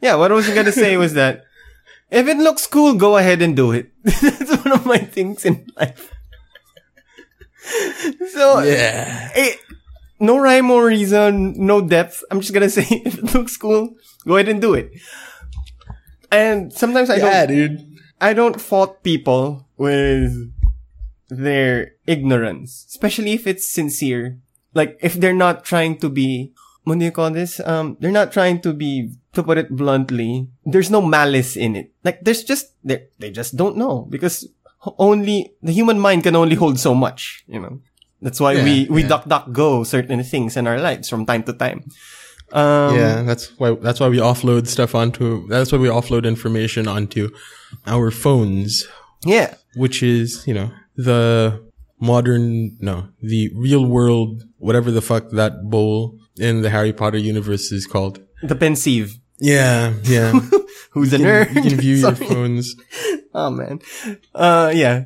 Yeah, 0.00 0.16
what 0.16 0.32
I 0.32 0.34
was 0.34 0.48
gonna 0.48 0.72
say 0.72 0.96
was 0.96 1.14
that 1.14 1.44
if 2.10 2.26
it 2.26 2.36
looks 2.38 2.66
cool, 2.66 2.94
go 2.94 3.16
ahead 3.16 3.42
and 3.42 3.54
do 3.56 3.72
it. 3.72 3.90
That's 4.04 4.64
one 4.64 4.72
of 4.72 4.86
my 4.86 4.98
things 4.98 5.44
in 5.44 5.66
life. 5.76 6.10
so 8.32 8.60
yeah. 8.60 9.30
eh, 9.34 9.52
no 10.24 10.38
rhyme 10.38 10.70
or 10.70 10.86
reason, 10.86 11.54
no 11.56 11.80
depth. 11.80 12.24
I'm 12.30 12.40
just 12.40 12.52
gonna 12.52 12.70
say 12.78 12.86
if 13.04 13.18
it 13.18 13.34
looks 13.34 13.56
cool, 13.56 13.94
go 14.26 14.36
ahead 14.36 14.48
and 14.48 14.60
do 14.60 14.74
it. 14.74 14.90
And 16.32 16.72
sometimes 16.72 17.10
I 17.10 17.16
Yeah, 17.16 17.46
don't 17.46 17.56
dude. 17.56 17.98
I 18.20 18.32
don't 18.32 18.60
fault 18.60 19.02
people 19.02 19.68
with 19.76 20.32
their 21.28 21.92
ignorance, 22.06 22.86
especially 22.88 23.32
if 23.32 23.46
it's 23.46 23.68
sincere. 23.68 24.38
Like 24.74 24.98
if 25.00 25.14
they're 25.14 25.36
not 25.36 25.64
trying 25.64 25.98
to 25.98 26.08
be, 26.08 26.52
what 26.84 26.98
do 26.98 27.04
you 27.04 27.12
call 27.12 27.30
this? 27.30 27.60
Um, 27.60 27.96
they're 28.00 28.10
not 28.14 28.32
trying 28.32 28.60
to 28.62 28.72
be, 28.72 29.14
to 29.34 29.42
put 29.42 29.58
it 29.58 29.70
bluntly, 29.70 30.48
there's 30.64 30.90
no 30.90 31.00
malice 31.02 31.56
in 31.56 31.76
it. 31.76 31.92
Like 32.02 32.20
there's 32.22 32.42
just, 32.44 32.74
they 32.82 33.06
they 33.18 33.30
just 33.30 33.56
don't 33.56 33.76
know 33.76 34.06
because 34.10 34.48
only 34.98 35.52
the 35.62 35.72
human 35.72 35.98
mind 35.98 36.22
can 36.24 36.36
only 36.36 36.56
hold 36.56 36.78
so 36.78 36.94
much. 36.94 37.44
You 37.46 37.60
know, 37.60 37.80
that's 38.24 38.40
why 38.40 38.54
we 38.64 38.72
Yeah, 38.72 38.90
we 38.90 39.02
yeah. 39.02 39.08
duck 39.08 39.24
duck 39.28 39.52
go 39.52 39.84
certain 39.84 40.24
things 40.24 40.56
in 40.56 40.66
our 40.66 40.80
lives 40.80 41.08
from 41.08 41.26
time 41.26 41.44
to 41.44 41.52
time. 41.52 41.84
Um, 42.52 42.96
Yeah, 42.96 43.22
that's 43.22 43.52
why 43.58 43.76
that's 43.86 44.00
why 44.00 44.08
we 44.08 44.18
offload 44.18 44.66
stuff 44.66 44.94
onto 44.94 45.46
that's 45.48 45.70
why 45.72 45.78
we 45.78 45.88
offload 45.88 46.24
information 46.24 46.88
onto 46.88 47.28
our 47.86 48.10
phones, 48.10 48.86
yeah. 49.24 49.54
which 49.76 50.02
is, 50.02 50.46
you 50.46 50.54
know, 50.54 50.70
the 50.96 51.62
modern 52.00 52.76
no, 52.80 53.08
the 53.22 53.50
real 53.54 53.86
world 53.86 54.42
whatever 54.58 54.90
the 54.90 55.02
fuck 55.02 55.30
that 55.30 55.68
bowl 55.68 56.16
in 56.38 56.62
the 56.62 56.70
Harry 56.70 56.92
Potter 56.92 57.18
universe 57.18 57.70
is 57.70 57.86
called. 57.86 58.20
The 58.42 58.56
Pensieve. 58.56 59.18
Yeah, 59.38 59.94
yeah. 60.04 60.32
Who's 60.92 61.12
a 61.12 61.18
nerd? 61.18 61.54
you 61.54 61.62
can 61.62 61.76
view 61.80 61.96
your 61.96 62.14
phones. 62.14 62.74
Oh 63.36 63.50
man. 63.50 63.80
Uh 64.32 64.70
yeah. 64.72 65.02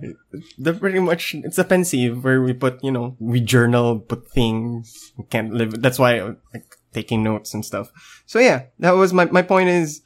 The 0.58 0.74
pretty 0.74 1.00
much 1.00 1.34
it's 1.34 1.56
a 1.56 1.64
Pensieve 1.64 2.22
where 2.22 2.42
we 2.42 2.52
put, 2.52 2.84
you 2.84 2.92
know, 2.92 3.16
we 3.18 3.40
journal, 3.40 4.00
put 4.00 4.28
things. 4.28 5.14
We 5.16 5.24
can't 5.24 5.54
live 5.54 5.80
that's 5.80 5.98
why 5.98 6.20
like 6.52 6.76
taking 6.92 7.22
notes 7.24 7.54
and 7.54 7.64
stuff. 7.64 7.88
So 8.26 8.38
yeah, 8.38 8.68
that 8.80 9.00
was 9.00 9.14
my 9.14 9.24
my 9.32 9.40
point 9.40 9.70
is 9.70 10.02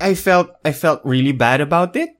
I 0.00 0.14
felt 0.14 0.54
I 0.64 0.70
felt 0.70 1.02
really 1.02 1.32
bad 1.32 1.60
about 1.60 1.96
it. 1.96 2.10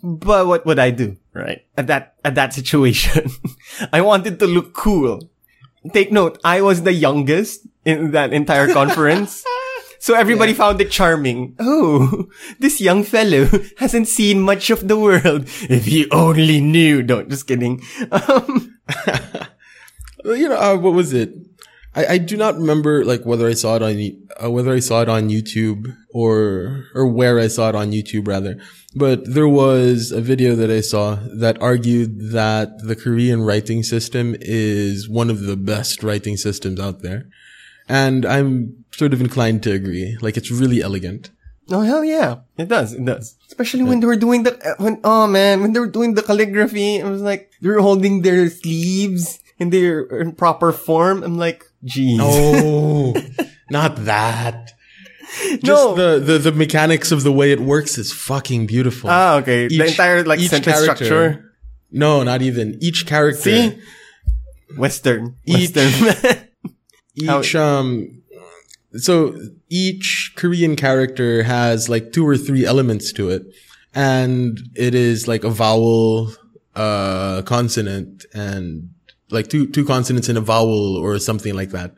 But 0.00 0.46
what 0.46 0.64
would 0.64 0.78
I 0.78 0.90
do, 0.94 1.16
right? 1.34 1.66
At 1.76 1.88
that 1.88 2.14
at 2.24 2.36
that 2.36 2.54
situation. 2.54 3.30
I 3.92 4.00
wanted 4.00 4.38
to 4.38 4.46
look 4.46 4.74
cool. 4.74 5.26
Take 5.92 6.12
note, 6.12 6.38
I 6.44 6.62
was 6.62 6.86
the 6.86 6.92
youngest 6.94 7.66
in 7.84 8.12
that 8.12 8.32
entire 8.32 8.70
conference. 8.72 9.42
So 10.02 10.14
everybody 10.14 10.52
found 10.52 10.80
it 10.80 10.90
charming. 10.90 11.54
Oh, 11.60 12.26
this 12.58 12.80
young 12.80 13.04
fellow 13.04 13.46
hasn't 13.78 14.08
seen 14.08 14.40
much 14.40 14.68
of 14.68 14.88
the 14.88 14.98
world. 14.98 15.46
If 15.70 15.84
he 15.84 16.10
only 16.10 16.60
knew. 16.60 17.04
No, 17.04 17.22
just 17.22 17.46
kidding. 17.46 17.80
Um, 18.10 18.78
Well, 20.24 20.36
you 20.36 20.48
know, 20.48 20.56
uh, 20.56 20.76
what 20.76 20.92
was 20.92 21.12
it? 21.12 21.34
I, 21.94 22.06
I 22.14 22.18
do 22.18 22.36
not 22.36 22.56
remember 22.56 23.04
like 23.04 23.24
whether 23.24 23.46
I 23.46 23.54
saw 23.54 23.76
it 23.76 23.82
on 23.82 23.94
uh, 24.42 24.50
whether 24.50 24.72
I 24.72 24.80
saw 24.80 25.02
it 25.02 25.08
on 25.08 25.28
YouTube 25.28 25.94
or 26.14 26.86
or 26.94 27.06
where 27.06 27.38
I 27.38 27.48
saw 27.48 27.68
it 27.68 27.74
on 27.74 27.92
YouTube 27.92 28.26
rather. 28.26 28.58
But 28.94 29.34
there 29.34 29.48
was 29.48 30.12
a 30.12 30.20
video 30.20 30.54
that 30.56 30.70
I 30.70 30.80
saw 30.80 31.18
that 31.34 31.60
argued 31.60 32.32
that 32.32 32.86
the 32.86 32.96
Korean 32.96 33.42
writing 33.42 33.82
system 33.82 34.36
is 34.40 35.08
one 35.08 35.30
of 35.30 35.42
the 35.42 35.56
best 35.56 36.02
writing 36.02 36.36
systems 36.36 36.78
out 36.78 37.02
there. 37.02 37.28
And 37.92 38.24
I'm 38.24 38.84
sort 38.96 39.12
of 39.12 39.20
inclined 39.20 39.62
to 39.64 39.70
agree. 39.72 40.16
Like 40.24 40.36
it's 40.40 40.50
really 40.50 40.80
elegant. 40.80 41.28
oh 41.70 41.82
hell 41.90 42.04
yeah, 42.04 42.30
it 42.56 42.68
does. 42.68 42.92
It 42.96 43.04
does. 43.04 43.36
Especially 43.52 43.84
when 43.84 44.00
they 44.00 44.08
were 44.08 44.16
doing 44.26 44.42
the 44.48 44.52
uh, 44.64 44.74
when 44.82 44.98
oh 45.04 45.26
man 45.28 45.60
when 45.62 45.72
they 45.72 45.80
were 45.84 45.92
doing 45.98 46.14
the 46.16 46.22
calligraphy, 46.24 46.96
it 46.96 47.06
was 47.06 47.20
like 47.22 47.52
they 47.60 47.68
were 47.68 47.80
holding 47.84 48.22
their 48.26 48.48
sleeves 48.50 49.38
and 49.60 49.70
they're 49.72 50.02
in 50.24 50.32
proper 50.32 50.72
form. 50.72 51.22
I'm 51.22 51.36
like, 51.36 51.64
geez. 51.84 52.18
Oh, 52.22 53.12
not 53.70 53.92
that. 54.10 54.72
Just 55.60 55.64
No. 55.64 55.94
the, 55.94 56.08
the, 56.18 56.36
the 56.50 56.52
mechanics 56.52 57.12
of 57.12 57.22
the 57.22 57.32
way 57.32 57.52
it 57.52 57.60
works 57.60 57.96
is 57.96 58.12
fucking 58.12 58.66
beautiful. 58.66 59.08
Ah, 59.08 59.36
okay. 59.40 59.68
the 59.68 59.84
entire 59.86 60.24
like 60.24 60.40
each 60.40 60.50
sentence 60.50 60.76
character- 60.84 61.04
structure. 61.04 61.52
No, 61.92 62.22
not 62.24 62.40
even. 62.42 62.76
Each 62.80 63.04
character. 63.06 63.40
See, 63.40 63.78
Western, 64.76 65.36
Each- 65.44 65.74
Western. 65.76 65.92
Each, 67.14 67.54
um, 67.54 68.22
so 68.96 69.34
each 69.68 70.32
Korean 70.36 70.76
character 70.76 71.42
has 71.42 71.88
like 71.88 72.12
two 72.12 72.26
or 72.26 72.36
three 72.36 72.64
elements 72.64 73.12
to 73.14 73.28
it. 73.30 73.42
And 73.94 74.58
it 74.74 74.94
is 74.94 75.28
like 75.28 75.44
a 75.44 75.50
vowel, 75.50 76.32
uh, 76.74 77.42
consonant 77.42 78.24
and 78.34 78.90
like 79.30 79.48
two, 79.48 79.66
two 79.68 79.84
consonants 79.84 80.28
in 80.28 80.36
a 80.36 80.40
vowel 80.40 80.96
or 80.96 81.18
something 81.18 81.54
like 81.54 81.70
that. 81.70 81.94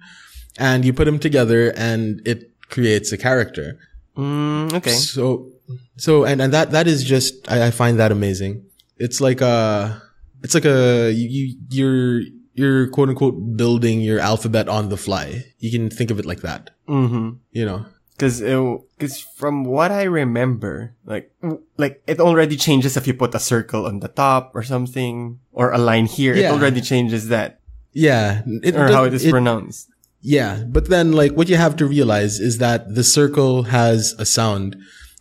And 0.58 0.84
you 0.84 0.92
put 0.92 1.04
them 1.04 1.18
together 1.18 1.72
and 1.76 2.20
it 2.26 2.50
creates 2.70 3.12
a 3.12 3.18
character. 3.18 3.78
mm, 4.16 4.72
okay. 4.74 4.90
So, 4.90 5.50
so, 5.96 6.24
and, 6.24 6.40
and 6.42 6.52
that, 6.52 6.72
that 6.72 6.86
is 6.88 7.04
just, 7.04 7.34
I, 7.50 7.66
I 7.66 7.70
find 7.70 7.98
that 8.00 8.10
amazing. 8.12 8.64
It's 8.98 9.20
like 9.20 9.40
a, 9.40 10.00
it's 10.42 10.54
like 10.54 10.64
a, 10.64 11.12
you- 11.12 11.56
you're, 11.70 12.20
you're 12.54 12.88
quote 12.88 13.08
unquote 13.10 13.56
building 13.56 14.00
your 14.00 14.18
alphabet 14.20 14.68
on 14.68 14.88
the 14.88 14.96
fly. 14.96 15.44
You 15.58 15.70
can 15.70 15.90
think 15.90 16.10
of 16.10 16.18
it 16.18 16.24
like 16.26 16.40
that, 16.40 16.70
Mm-hmm. 16.88 17.30
you 17.52 17.64
know? 17.66 17.86
Cause, 18.16 18.40
uh, 18.42 18.76
cause 19.00 19.18
from 19.36 19.64
what 19.64 19.90
I 19.90 20.04
remember, 20.04 20.94
like, 21.04 21.32
like 21.76 22.00
it 22.06 22.20
already 22.20 22.56
changes 22.56 22.96
if 22.96 23.06
you 23.08 23.14
put 23.14 23.34
a 23.34 23.40
circle 23.40 23.86
on 23.86 23.98
the 24.00 24.06
top 24.08 24.52
or 24.54 24.62
something, 24.62 25.40
or 25.52 25.72
a 25.72 25.78
line 25.78 26.06
here. 26.06 26.32
It 26.34 26.44
already 26.46 26.80
changes 26.80 27.26
that, 27.28 27.58
Yeah. 27.92 28.42
It, 28.62 28.76
or 28.76 28.86
does- 28.86 28.94
how 28.94 29.04
it 29.04 29.14
is 29.14 29.26
pronounced. 29.28 29.88
Yeah, 30.26 30.62
but 30.64 30.88
then 30.88 31.12
like 31.12 31.32
what 31.32 31.48
you 31.50 31.56
have 31.56 31.76
to 31.76 31.86
realize 31.86 32.38
is 32.40 32.56
that 32.58 32.94
the 32.94 33.04
circle 33.04 33.64
has 33.64 34.14
a 34.18 34.24
sound. 34.24 34.76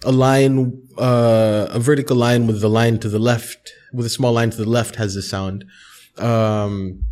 A 0.05 0.11
line, 0.11 0.79
uh, 0.97 1.67
a 1.71 1.79
vertical 1.79 2.15
line 2.15 2.45
with 2.47 2.61
the 2.61 2.69
line 2.69 2.99
to 2.99 3.09
the 3.09 3.19
left, 3.19 3.73
with 3.91 4.05
a 4.05 4.09
small 4.09 4.33
line 4.33 4.49
to 4.51 4.57
the 4.57 4.69
left 4.69 4.95
has 4.95 5.15
a 5.15 5.21
sound. 5.21 5.65
Um, 6.17 7.03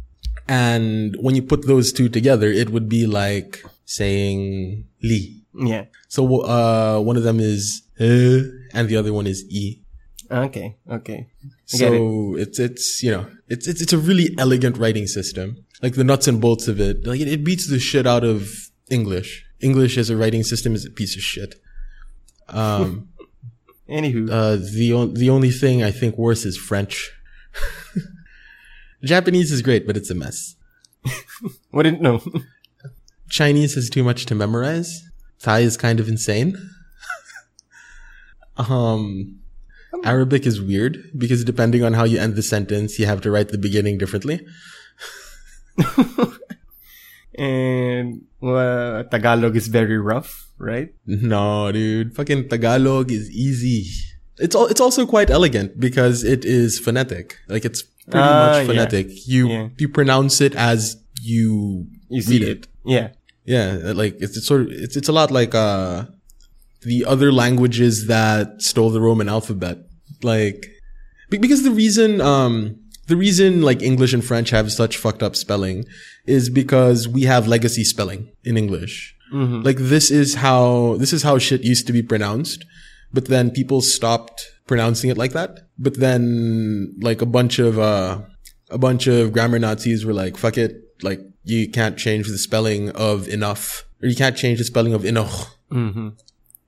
and 0.47 1.15
when 1.19 1.35
you 1.35 1.41
put 1.41 1.67
those 1.67 1.91
two 1.93 2.09
together, 2.09 2.47
it 2.47 2.69
would 2.69 2.87
be 2.89 3.05
like 3.05 3.63
saying 3.85 4.85
li. 5.03 5.43
Yeah. 5.53 5.85
So, 6.07 6.41
uh, 6.43 6.99
one 6.99 7.17
of 7.17 7.23
them 7.23 7.39
is 7.39 7.81
uh, 7.99 8.47
and 8.73 8.87
the 8.87 8.97
other 8.97 9.13
one 9.13 9.27
is 9.27 9.45
e. 9.49 9.81
Okay, 10.29 10.77
okay. 10.89 11.27
I 11.73 11.77
get 11.77 11.93
it. 11.93 11.97
So 11.97 12.35
it's 12.37 12.59
it's 12.59 13.03
you 13.03 13.11
know 13.11 13.25
it's 13.47 13.67
it's 13.67 13.81
it's 13.81 13.93
a 13.93 13.97
really 13.97 14.33
elegant 14.37 14.77
writing 14.77 15.07
system. 15.07 15.65
Like 15.81 15.95
the 15.95 16.03
nuts 16.03 16.27
and 16.27 16.39
bolts 16.39 16.67
of 16.67 16.79
it, 16.79 17.05
like 17.05 17.19
it, 17.19 17.27
it 17.27 17.43
beats 17.43 17.67
the 17.67 17.79
shit 17.79 18.05
out 18.07 18.23
of 18.23 18.49
English. 18.89 19.45
English 19.61 19.97
as 19.97 20.09
a 20.09 20.15
writing 20.15 20.43
system 20.43 20.73
is 20.73 20.85
a 20.85 20.89
piece 20.89 21.15
of 21.15 21.21
shit. 21.21 21.55
Um, 22.47 23.09
Anywho, 23.89 24.29
uh, 24.31 24.55
the 24.73 24.93
on- 24.93 25.13
the 25.15 25.29
only 25.29 25.51
thing 25.51 25.83
I 25.83 25.91
think 25.91 26.17
worse 26.17 26.45
is 26.45 26.55
French. 26.57 27.11
Japanese 29.03 29.51
is 29.51 29.61
great, 29.61 29.87
but 29.87 29.97
it's 29.97 30.09
a 30.09 30.15
mess. 30.15 30.55
wouldn't 31.71 32.01
know. 32.01 32.21
Chinese 33.29 33.75
has 33.75 33.89
too 33.89 34.03
much 34.03 34.25
to 34.27 34.35
memorize. 34.35 35.03
Thai 35.39 35.59
is 35.59 35.77
kind 35.77 35.99
of 35.99 36.07
insane. 36.07 36.57
um, 38.57 39.39
Arabic 40.03 40.45
is 40.45 40.61
weird 40.61 41.11
because 41.17 41.43
depending 41.43 41.83
on 41.83 41.93
how 41.93 42.03
you 42.03 42.19
end 42.19 42.35
the 42.35 42.43
sentence, 42.43 42.99
you 42.99 43.05
have 43.05 43.21
to 43.21 43.31
write 43.31 43.49
the 43.49 43.57
beginning 43.57 43.97
differently. 43.97 44.45
and 47.35 48.21
uh, 48.43 49.03
Tagalog 49.03 49.55
is 49.55 49.67
very 49.67 49.97
rough, 49.97 50.51
right? 50.57 50.93
No, 51.05 51.71
dude, 51.71 52.15
fucking 52.15 52.49
Tagalog 52.49 53.11
is 53.11 53.29
easy. 53.31 53.89
It's 54.37 54.55
all, 54.55 54.67
it's 54.67 54.81
also 54.81 55.05
quite 55.05 55.29
elegant 55.29 55.79
because 55.79 56.23
it 56.23 56.45
is 56.45 56.79
phonetic. 56.79 57.37
Like 57.47 57.65
it's 57.65 57.83
pretty 58.09 58.19
Ah, 58.27 58.47
much 58.47 58.61
yeah. 58.61 58.67
phonetic. 58.67 59.07
You 59.27 59.47
Yeah. 59.49 59.67
you 59.77 59.89
pronounce 59.89 60.41
it 60.41 60.55
as 60.55 60.97
you 61.21 61.87
You 62.09 62.21
see 62.21 62.39
read 62.39 62.47
it. 62.47 62.67
Yeah. 62.85 63.09
Yeah, 63.45 63.91
like 63.95 64.15
it's, 64.19 64.37
it's 64.37 64.45
sort 64.47 64.61
of 64.61 64.67
it's 64.71 64.95
it's 64.95 65.09
a 65.09 65.11
lot 65.11 65.31
like 65.31 65.53
uh 65.55 66.05
the 66.83 67.05
other 67.05 67.31
languages 67.31 68.07
that 68.07 68.61
stole 68.61 68.89
the 68.91 69.01
Roman 69.01 69.29
alphabet. 69.29 69.77
Like 70.23 70.67
because 71.29 71.63
the 71.63 71.71
reason 71.71 72.21
um 72.21 72.77
the 73.07 73.15
reason 73.17 73.61
like 73.61 73.81
English 73.81 74.13
and 74.13 74.23
French 74.23 74.49
have 74.51 74.71
such 74.71 74.97
fucked 74.97 75.23
up 75.23 75.35
spelling 75.35 75.85
is 76.25 76.49
because 76.49 77.07
we 77.07 77.23
have 77.23 77.47
legacy 77.47 77.83
spelling 77.83 78.29
in 78.43 78.57
English. 78.57 79.15
Like 79.33 79.77
this 79.79 80.11
is 80.11 80.35
how 80.35 80.97
this 80.99 81.13
is 81.13 81.23
how 81.23 81.37
shit 81.37 81.63
used 81.63 81.87
to 81.87 81.93
be 81.93 82.03
pronounced, 82.03 82.65
but 83.13 83.25
then 83.27 83.49
people 83.49 83.81
stopped 83.81 84.45
pronouncing 84.71 85.09
it 85.09 85.17
like 85.17 85.33
that. 85.33 85.51
But 85.77 85.95
then 86.05 86.95
like 87.01 87.21
a 87.21 87.31
bunch 87.37 87.59
of 87.59 87.77
uh 87.77 88.21
a 88.69 88.77
bunch 88.77 89.07
of 89.07 89.33
grammar 89.33 89.59
Nazis 89.59 90.05
were 90.05 90.17
like, 90.23 90.37
fuck 90.37 90.57
it, 90.57 90.71
like 91.01 91.21
you 91.43 91.69
can't 91.69 91.97
change 92.05 92.27
the 92.27 92.37
spelling 92.37 92.83
of 92.91 93.27
enough 93.27 93.85
or 94.01 94.07
you 94.07 94.15
can't 94.15 94.37
change 94.37 94.57
the 94.59 94.69
spelling 94.73 94.93
of 94.93 95.03
enough 95.05 95.35
Mm-hmm. 95.71 96.09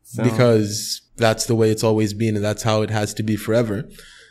So, 0.03 0.23
because 0.23 1.01
that's 1.17 1.45
the 1.45 1.55
way 1.55 1.69
it's 1.69 1.83
always 1.83 2.13
been 2.13 2.35
and 2.35 2.43
that's 2.43 2.63
how 2.63 2.81
it 2.81 2.89
has 2.89 3.13
to 3.15 3.23
be 3.23 3.35
forever. 3.35 3.89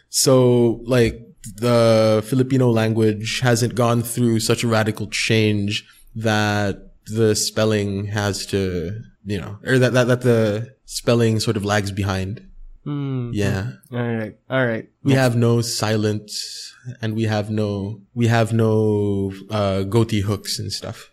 So 0.09 0.81
like 0.85 1.21
the 1.57 2.25
Filipino 2.27 2.71
language 2.71 3.41
hasn't 3.41 3.75
gone 3.75 4.03
through 4.03 4.41
such 4.41 4.63
a 4.63 4.69
radical 4.69 5.07
change 5.09 5.85
that 6.15 6.93
the 7.07 7.35
spelling 7.35 8.07
has 8.07 8.47
to, 8.47 9.03
you 9.25 9.41
know, 9.41 9.59
or 9.67 9.79
that, 9.79 9.93
that, 9.93 10.05
that 10.05 10.21
the 10.23 10.75
spelling 10.85 11.41
sort 11.41 11.57
of 11.57 11.65
lags 11.65 11.91
behind. 11.91 12.49
Mm, 12.87 13.31
Yeah. 13.33 13.73
all 13.93 13.99
right, 14.03 14.37
all 14.51 14.67
right. 14.67 14.89
We 15.05 15.13
have 15.13 15.37
no 15.37 15.61
silence 15.61 16.75
and 17.01 17.15
we 17.15 17.25
have 17.25 17.49
no, 17.51 18.01
we 18.15 18.27
have 18.27 18.53
no, 18.53 19.33
uh, 19.51 19.83
goatee 19.83 20.23
hooks 20.23 20.59
and 20.59 20.73
stuff. 20.73 21.11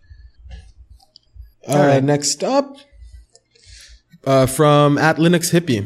Uh, 1.68 1.74
Alright. 1.74 2.04
next 2.04 2.44
up, 2.44 2.78
uh, 4.26 4.46
from 4.48 4.98
at 4.98 5.18
Linux 5.18 5.52
Hippie, 5.54 5.86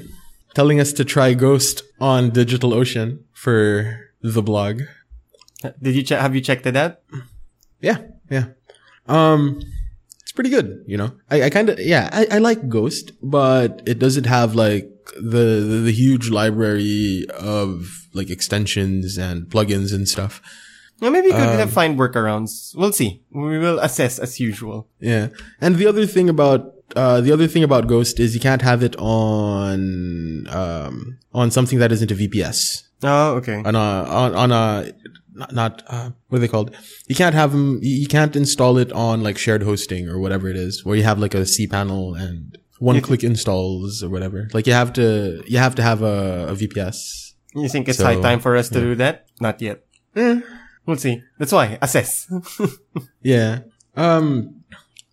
telling 0.54 0.80
us 0.80 0.93
to 0.93 1.04
try 1.04 1.34
Ghost 1.34 1.84
on 2.00 2.32
DigitalOcean 2.32 3.19
for 3.34 4.10
the 4.22 4.41
blog. 4.41 4.84
Did 5.82 5.96
you 5.96 6.04
check? 6.04 6.19
Have 6.22 6.36
you 6.36 6.41
checked 6.41 6.65
it 6.65 6.76
out? 6.76 7.00
Yeah, 7.82 7.98
yeah. 8.30 8.46
Um, 9.08 9.60
it's 10.22 10.32
pretty 10.32 10.50
good, 10.50 10.84
you 10.88 10.96
know. 10.98 11.12
I, 11.30 11.43
I 11.43 11.50
kind 11.50 11.69
of, 11.69 11.80
yeah, 11.80 12.10
I, 12.13 12.28
I 12.32 12.38
like 12.39 12.67
Ghost, 12.69 13.12
but 13.22 13.82
it 13.86 14.00
doesn't 14.00 14.26
have 14.26 14.56
like 14.56 14.89
the, 15.16 15.46
the 15.70 15.80
the 15.86 15.92
huge 15.92 16.30
library 16.30 17.26
of 17.39 18.08
like 18.13 18.30
extensions 18.30 19.18
and 19.18 19.44
plugins 19.50 19.94
and 19.94 20.08
stuff. 20.08 20.42
Yeah, 21.02 21.10
maybe 21.10 21.28
you 21.28 21.34
could 21.34 21.60
Um, 21.60 21.68
find 21.70 21.98
workarounds. 22.00 22.76
We'll 22.76 22.94
see. 22.94 23.22
We 23.32 23.58
will 23.60 23.80
assess 23.80 24.20
as 24.20 24.39
usual. 24.39 24.88
Yeah. 25.00 25.30
And 25.60 25.76
the 25.76 25.88
other 25.88 26.06
thing 26.06 26.30
about 26.30 26.74
uh 26.96 27.20
the 27.22 27.32
other 27.32 27.48
thing 27.48 27.63
about 27.63 27.88
Ghost 27.88 28.20
is 28.20 28.34
you 28.36 28.39
can't 28.39 28.62
have 28.62 28.84
it 28.84 28.96
on 28.98 30.48
um 30.50 31.18
on 31.34 31.52
something 31.52 31.80
that 31.80 31.92
isn't 31.92 32.12
a 32.12 32.16
VPS. 32.16 32.84
Oh, 33.04 33.36
okay. 33.36 33.62
On 33.66 33.76
a 33.76 33.88
on, 34.22 34.36
on 34.36 34.52
a 34.52 34.92
not, 35.34 35.52
not 35.54 35.84
uh 35.88 36.12
what 36.30 36.38
are 36.38 36.42
they 36.42 36.48
called? 36.48 36.76
You 37.08 37.16
can't 37.16 37.36
have 37.36 37.52
them 37.52 37.80
you 37.82 37.96
you 38.04 38.08
can't 38.08 38.36
install 38.36 38.78
it 38.78 38.92
on 38.92 39.24
like 39.24 39.38
shared 39.38 39.63
hosting 39.63 40.08
or 40.08 40.20
whatever 40.20 40.48
it 40.48 40.56
is 40.56 40.86
where 40.86 40.96
you 40.96 41.04
have 41.04 41.20
like 41.20 41.34
a 41.34 41.42
cPanel 41.54 42.18
and 42.20 42.58
one 42.79 42.99
click 43.01 43.23
installs 43.23 44.03
or 44.03 44.09
whatever. 44.09 44.49
Like 44.53 44.67
you 44.67 44.73
have 44.73 44.93
to 44.93 45.43
you 45.47 45.57
have 45.57 45.75
to 45.75 45.81
have 45.83 46.01
a, 46.01 46.47
a 46.49 46.53
VPS. 46.55 47.33
You 47.55 47.69
think 47.69 47.88
it's 47.88 47.99
So, 47.99 48.05
high 48.05 48.19
time 48.19 48.39
for 48.39 48.55
us 48.57 48.69
to 48.69 48.79
do 48.79 48.95
that? 48.95 49.27
Not 49.39 49.62
yet. 49.62 49.86
Eh. 50.15 50.41
We'll 50.86 50.97
see. 50.97 51.21
That's 51.39 51.51
why 51.51 51.77
assess. 51.81 52.27
Yeah. 53.21 53.59
Um, 53.95 54.63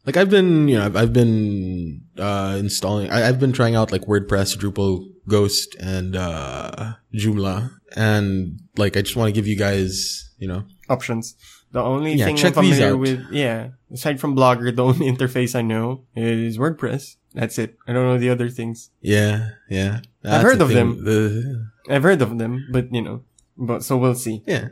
like 0.07 0.17
I've 0.17 0.31
been, 0.31 0.67
you 0.69 0.79
know, 0.79 0.87
I've, 0.87 0.97
I've 0.97 1.13
been, 1.13 2.03
uh, 2.19 2.57
installing, 2.59 3.11
I, 3.11 3.29
I've 3.29 3.39
been 3.39 3.53
trying 3.53 3.77
out 3.77 3.93
like 3.93 4.03
WordPress, 4.03 4.57
Drupal, 4.57 5.05
Ghost, 5.29 5.77
and, 5.79 6.17
uh, 6.17 6.95
Joomla. 7.15 7.71
And 7.95 8.59
like, 8.77 8.97
I 8.97 9.03
just 9.03 9.17
want 9.17 9.29
to 9.29 9.33
give 9.33 9.47
you 9.47 9.57
guys, 9.57 10.31
you 10.39 10.49
know, 10.49 10.65
Options. 10.89 11.37
The 11.73 11.81
only 11.83 12.15
Yeah, 12.15 12.25
thing 12.27 12.39
I'm 12.45 12.53
familiar 12.53 12.97
with, 12.97 13.27
yeah, 13.31 13.69
aside 13.93 14.19
from 14.21 14.35
Blogger, 14.35 14.75
the 14.75 14.85
only 14.91 15.07
interface 15.11 15.55
I 15.55 15.63
know 15.63 16.05
is 16.17 16.59
WordPress. 16.59 17.17
That's 17.35 17.59
it. 17.59 17.77
I 17.87 17.93
don't 17.93 18.07
know 18.07 18.19
the 18.19 18.31
other 18.31 18.49
things. 18.49 18.91
yeah, 19.01 19.51
yeah. 19.69 20.01
That's 20.23 20.43
heard 20.43 20.61
of 20.61 20.69
thing. 20.69 20.77
them. 20.77 21.05
The, 21.05 21.71
I've 21.89 22.03
heard 22.03 22.21
of 22.23 22.37
them, 22.39 22.67
but 22.73 22.93
you 22.93 23.03
know, 23.03 23.23
but 23.57 23.85
so 23.85 23.97
we'll 23.97 24.15
see. 24.17 24.43
yeah. 24.47 24.69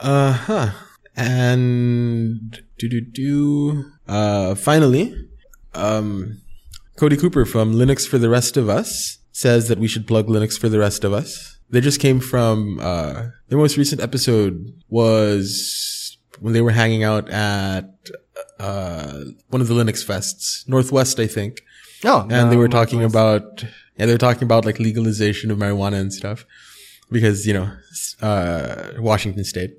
Uh 0.00 0.32
huh. 0.32 0.70
And 1.14 2.62
do 2.78 2.88
do 2.88 3.00
do. 3.00 3.84
Uh, 4.08 4.54
finally, 4.56 5.14
um, 5.74 6.40
Cody 6.96 7.16
Cooper 7.16 7.44
from 7.44 7.74
Linux 7.74 8.06
for 8.08 8.18
the 8.18 8.28
Rest 8.28 8.56
of 8.56 8.68
Us 8.68 9.18
says 9.30 9.68
that 9.68 9.78
we 9.78 9.86
should 9.88 10.06
plug 10.06 10.26
Linux 10.26 10.58
for 10.58 10.68
the 10.68 10.78
Rest 10.78 11.04
of 11.04 11.12
Us. 11.12 11.51
They 11.72 11.80
just 11.80 12.00
came 12.00 12.20
from 12.20 12.78
uh, 12.80 13.28
their 13.48 13.58
most 13.58 13.76
recent 13.76 14.00
episode 14.00 14.72
was 14.88 16.16
when 16.40 16.52
they 16.52 16.60
were 16.60 16.70
hanging 16.70 17.02
out 17.02 17.28
at 17.30 17.90
uh, 18.60 19.20
one 19.48 19.60
of 19.60 19.68
the 19.68 19.74
Linux 19.74 20.04
fests, 20.04 20.68
Northwest, 20.68 21.18
I 21.18 21.26
think 21.26 21.62
Oh, 22.04 22.26
and 22.30 22.50
they 22.52 22.56
were 22.56 22.68
not 22.68 22.76
talking 22.78 23.00
nice. 23.00 23.10
about 23.12 23.64
yeah 23.96 24.06
they 24.06 24.12
were 24.12 24.18
talking 24.18 24.42
about 24.44 24.64
like 24.64 24.78
legalization 24.80 25.50
of 25.52 25.58
marijuana 25.58 26.00
and 26.00 26.12
stuff 26.12 26.44
because 27.12 27.46
you 27.46 27.52
know 27.54 27.70
uh 28.22 28.92
washington 28.98 29.44
state 29.44 29.72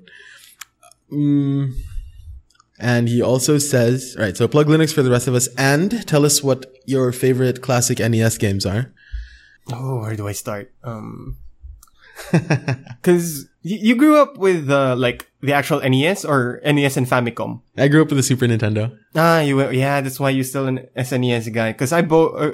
mm, 1.12 1.70
and 2.78 3.08
he 3.08 3.20
also 3.20 3.58
says 3.58 4.14
all 4.18 4.24
right 4.24 4.36
so 4.38 4.48
plug 4.48 4.68
linux 4.68 4.94
for 4.94 5.02
the 5.02 5.10
rest 5.10 5.28
of 5.28 5.34
us 5.34 5.48
and 5.58 6.06
tell 6.06 6.24
us 6.24 6.42
what 6.42 6.64
your 6.86 7.12
favorite 7.12 7.60
classic 7.60 7.98
nes 7.98 8.38
games 8.38 8.64
are 8.64 8.92
Oh, 9.72 10.00
where 10.00 10.14
do 10.14 10.28
I 10.28 10.32
start? 10.32 10.72
Um, 10.82 11.38
cause 13.02 13.46
you, 13.62 13.78
you 13.80 13.94
grew 13.96 14.16
up 14.20 14.36
with, 14.36 14.70
uh, 14.70 14.94
like 14.96 15.30
the 15.40 15.52
actual 15.52 15.80
NES 15.80 16.24
or 16.24 16.60
NES 16.64 16.96
and 16.96 17.06
Famicom. 17.06 17.60
i 17.76 17.88
grew 17.88 18.02
up 18.02 18.08
with 18.10 18.18
a 18.18 18.22
super 18.22 18.46
nintendo 18.46 18.96
Ah, 19.14 19.40
you 19.40 19.56
were, 19.56 19.72
yeah, 19.72 20.00
that's 20.00 20.18
why 20.18 20.30
you're 20.30 20.44
still 20.44 20.66
an 20.66 20.88
SNES 20.96 21.52
guy. 21.52 21.72
Cause 21.72 21.92
I 21.92 22.02
bought, 22.02 22.34
uh, 22.34 22.52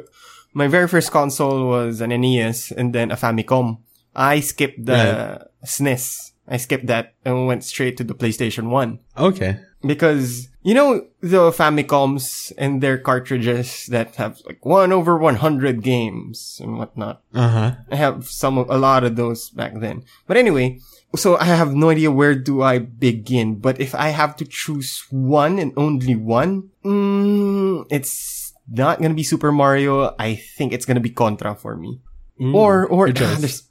my 0.52 0.66
very 0.68 0.88
first 0.88 1.10
console 1.10 1.66
was 1.68 2.00
an 2.00 2.10
NES 2.10 2.70
and 2.72 2.92
then 2.94 3.10
a 3.10 3.16
Famicom. 3.16 3.78
I 4.14 4.40
skipped 4.40 4.84
the 4.84 5.46
SNES. 5.64 6.32
I 6.48 6.56
skipped 6.58 6.86
that 6.86 7.14
and 7.24 7.46
went 7.46 7.64
straight 7.64 7.96
to 7.98 8.04
the 8.04 8.14
PlayStation 8.14 8.68
1. 8.68 8.98
okay 9.16 9.60
Because, 9.86 10.48
you 10.62 10.74
know, 10.74 11.06
the 11.20 11.50
Famicoms 11.50 12.52
and 12.58 12.82
their 12.82 12.98
cartridges 12.98 13.86
that 13.86 14.16
have 14.16 14.40
like 14.44 14.64
one 14.64 14.92
over 14.92 15.16
100 15.16 15.82
games 15.82 16.60
and 16.62 16.76
whatnot. 16.76 17.22
uh-huh 17.34 17.76
I 17.90 17.96
have 17.96 18.28
some, 18.28 18.58
of- 18.58 18.68
a 18.70 18.76
lot 18.76 19.04
of 19.04 19.16
those 19.16 19.48
back 19.50 19.72
then. 19.80 20.04
But 20.26 20.36
anyway, 20.36 20.80
so 21.16 21.36
I 21.36 21.44
have 21.44 21.74
no 21.74 21.90
idea 21.90 22.10
where 22.10 22.34
do 22.34 22.62
I 22.62 22.78
begin. 22.78 23.56
But 23.58 23.80
if 23.80 23.94
I 23.94 24.08
have 24.10 24.36
to 24.36 24.44
choose 24.44 25.02
one 25.10 25.58
and 25.58 25.72
only 25.76 26.14
one, 26.14 26.70
mm, 26.84 27.86
it's 27.90 28.52
not 28.68 29.00
gonna 29.00 29.14
be 29.14 29.24
Super 29.24 29.50
Mario. 29.50 30.14
I 30.18 30.36
think 30.36 30.72
it's 30.72 30.84
gonna 30.84 31.00
be 31.00 31.10
Contra 31.10 31.54
for 31.56 31.74
me. 31.76 32.00
or, 32.38 32.86
or, 32.86 33.06
good 33.06 33.16
choice. 33.16 33.38
there's, 33.40 33.62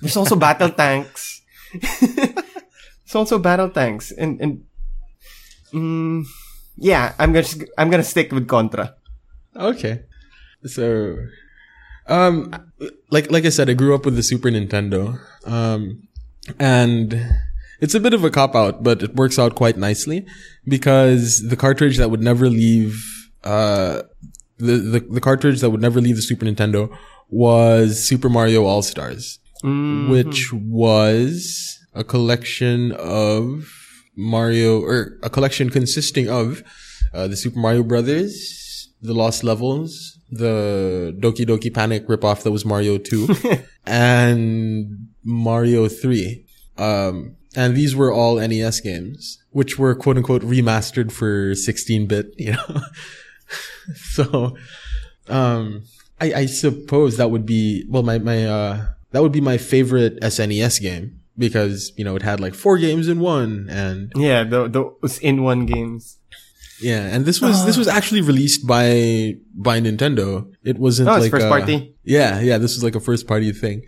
there's 0.00 0.16
also 0.16 0.36
Battle 0.36 0.70
Tanks. 0.74 1.42
there's 2.00 3.14
also 3.14 3.38
Battle 3.38 3.70
Tanks. 3.70 4.10
And, 4.10 4.40
and, 4.40 4.64
mm, 5.72 6.24
yeah, 6.76 7.14
I'm 7.18 7.32
gonna, 7.32 7.46
I'm 7.78 7.90
gonna 7.90 8.02
stick 8.04 8.32
with 8.32 8.46
Contra. 8.48 8.94
Okay. 9.56 10.02
So, 10.64 11.16
Um, 12.06 12.52
like 13.10 13.30
like 13.30 13.44
I 13.44 13.50
said, 13.50 13.70
I 13.70 13.74
grew 13.74 13.94
up 13.94 14.04
with 14.04 14.16
the 14.16 14.22
Super 14.22 14.48
Nintendo. 14.50 15.18
Um, 15.46 16.08
and 16.58 17.14
it's 17.80 17.94
a 17.94 18.00
bit 18.00 18.14
of 18.14 18.24
a 18.24 18.30
cop 18.30 18.54
out, 18.56 18.82
but 18.82 19.02
it 19.02 19.14
works 19.14 19.38
out 19.38 19.54
quite 19.54 19.76
nicely 19.76 20.26
because 20.66 21.48
the 21.48 21.56
cartridge 21.56 21.96
that 21.98 22.10
would 22.10 22.22
never 22.22 22.48
leave, 22.48 23.04
uh, 23.44 24.02
the, 24.58 24.76
the, 24.76 25.00
the 25.00 25.20
cartridge 25.20 25.60
that 25.60 25.70
would 25.70 25.80
never 25.80 26.00
leave 26.00 26.16
the 26.16 26.22
Super 26.22 26.44
Nintendo 26.46 26.90
was 27.28 28.02
Super 28.02 28.28
Mario 28.28 28.64
All 28.64 28.82
Stars, 28.82 29.38
which 30.10 30.52
was 30.52 31.78
a 31.94 32.02
collection 32.04 32.92
of 32.92 33.68
Mario, 34.20 34.80
or 34.80 35.18
a 35.22 35.30
collection 35.30 35.70
consisting 35.70 36.28
of, 36.28 36.62
uh, 37.14 37.26
the 37.26 37.36
Super 37.36 37.58
Mario 37.58 37.82
Brothers, 37.82 38.90
the 39.00 39.14
Lost 39.14 39.42
Levels, 39.42 40.18
the 40.30 41.16
Doki 41.18 41.46
Doki 41.46 41.72
Panic 41.72 42.06
ripoff 42.06 42.42
that 42.42 42.50
was 42.50 42.64
Mario 42.64 42.98
2, 42.98 43.28
and 43.86 45.08
Mario 45.24 45.88
3. 45.88 46.44
Um, 46.76 47.36
and 47.56 47.76
these 47.76 47.96
were 47.96 48.12
all 48.12 48.36
NES 48.36 48.80
games, 48.80 49.42
which 49.50 49.78
were 49.78 49.94
quote 49.94 50.16
unquote 50.16 50.42
remastered 50.42 51.10
for 51.10 51.54
16 51.54 52.06
bit, 52.06 52.26
you 52.36 52.52
know? 52.52 52.80
so, 53.94 54.56
um, 55.28 55.84
I, 56.20 56.32
I 56.34 56.46
suppose 56.46 57.16
that 57.16 57.30
would 57.30 57.46
be, 57.46 57.84
well, 57.88 58.02
my, 58.02 58.18
my, 58.18 58.46
uh, 58.46 58.86
that 59.12 59.22
would 59.22 59.32
be 59.32 59.40
my 59.40 59.56
favorite 59.56 60.20
SNES 60.20 60.80
game 60.80 61.19
because, 61.40 61.92
you 61.96 62.04
know, 62.04 62.14
it 62.14 62.22
had 62.22 62.38
like 62.38 62.54
four 62.54 62.76
games 62.78 63.08
in 63.08 63.18
one 63.18 63.66
and 63.68 64.12
Yeah, 64.14 64.44
the, 64.44 64.68
those 64.68 65.18
in 65.18 65.42
one 65.42 65.66
games. 65.66 66.18
yeah, 66.80 67.02
and 67.12 67.24
this 67.24 67.40
was, 67.40 67.66
this 67.66 67.76
was 67.76 67.88
actually 67.88 68.20
released 68.22 68.66
by, 68.66 69.34
by 69.68 69.80
Nintendo. 69.80 70.46
It 70.62 70.78
wasn't 70.78 71.08
Oh, 71.08 71.14
it's 71.16 71.22
like 71.24 71.30
first 71.32 71.46
a- 71.46 71.54
party? 71.56 71.96
Yeah, 72.04 72.40
yeah, 72.40 72.58
this 72.58 72.72
was 72.76 72.84
like 72.84 72.94
a 72.94 73.00
first 73.00 73.26
party 73.26 73.50
thing. 73.52 73.82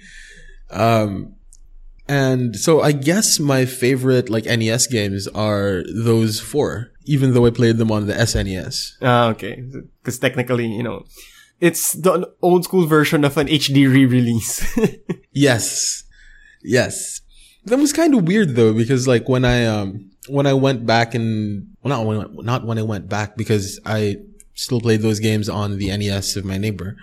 Um, 0.70 1.36
and 2.08 2.56
so 2.56 2.80
I 2.82 2.92
guess 2.92 3.38
my 3.38 3.64
favorite 3.64 4.28
like 4.28 4.44
NES 4.46 4.86
games 4.88 5.28
are 5.28 5.82
those 5.94 6.40
four, 6.40 6.90
even 7.04 7.32
though 7.34 7.46
I 7.46 7.50
played 7.50 7.76
them 7.78 7.90
on 7.92 8.06
the 8.06 8.14
SNES. 8.14 8.96
Ah, 9.00 9.28
okay. 9.30 9.62
Because 10.02 10.18
technically, 10.18 10.66
you 10.66 10.82
know, 10.82 11.04
it's 11.60 11.92
the 11.92 12.28
old 12.42 12.64
school 12.64 12.86
version 12.86 13.24
of 13.24 13.36
an 13.38 13.46
HD 13.48 13.86
re-release. 13.90 14.64
Yes. 15.34 16.04
Yes. 16.62 17.22
That 17.64 17.79
was 17.79 17.92
kind 17.92 18.14
of 18.14 18.27
weird 18.27 18.57
though, 18.57 18.75
because 18.75 19.07
like 19.07 19.29
when 19.29 19.44
I, 19.44 19.66
um, 19.66 20.11
when 20.29 20.46
I 20.46 20.55
went 20.55 20.87
back 20.87 21.14
and, 21.14 21.75
well, 21.83 21.96
not 21.96 22.07
when, 22.07 22.18
I- 22.18 22.42
not 22.42 22.66
when 22.66 22.79
I 22.79 22.83
went 22.83 23.09
back 23.09 23.37
because 23.37 23.79
I 23.87 24.16
still 24.55 24.81
played 24.81 25.01
those 25.03 25.20
games 25.20 25.48
on 25.48 25.79
the 25.79 25.96
NES 25.96 26.37
of 26.37 26.44
my 26.44 26.59
neighbor. 26.59 26.96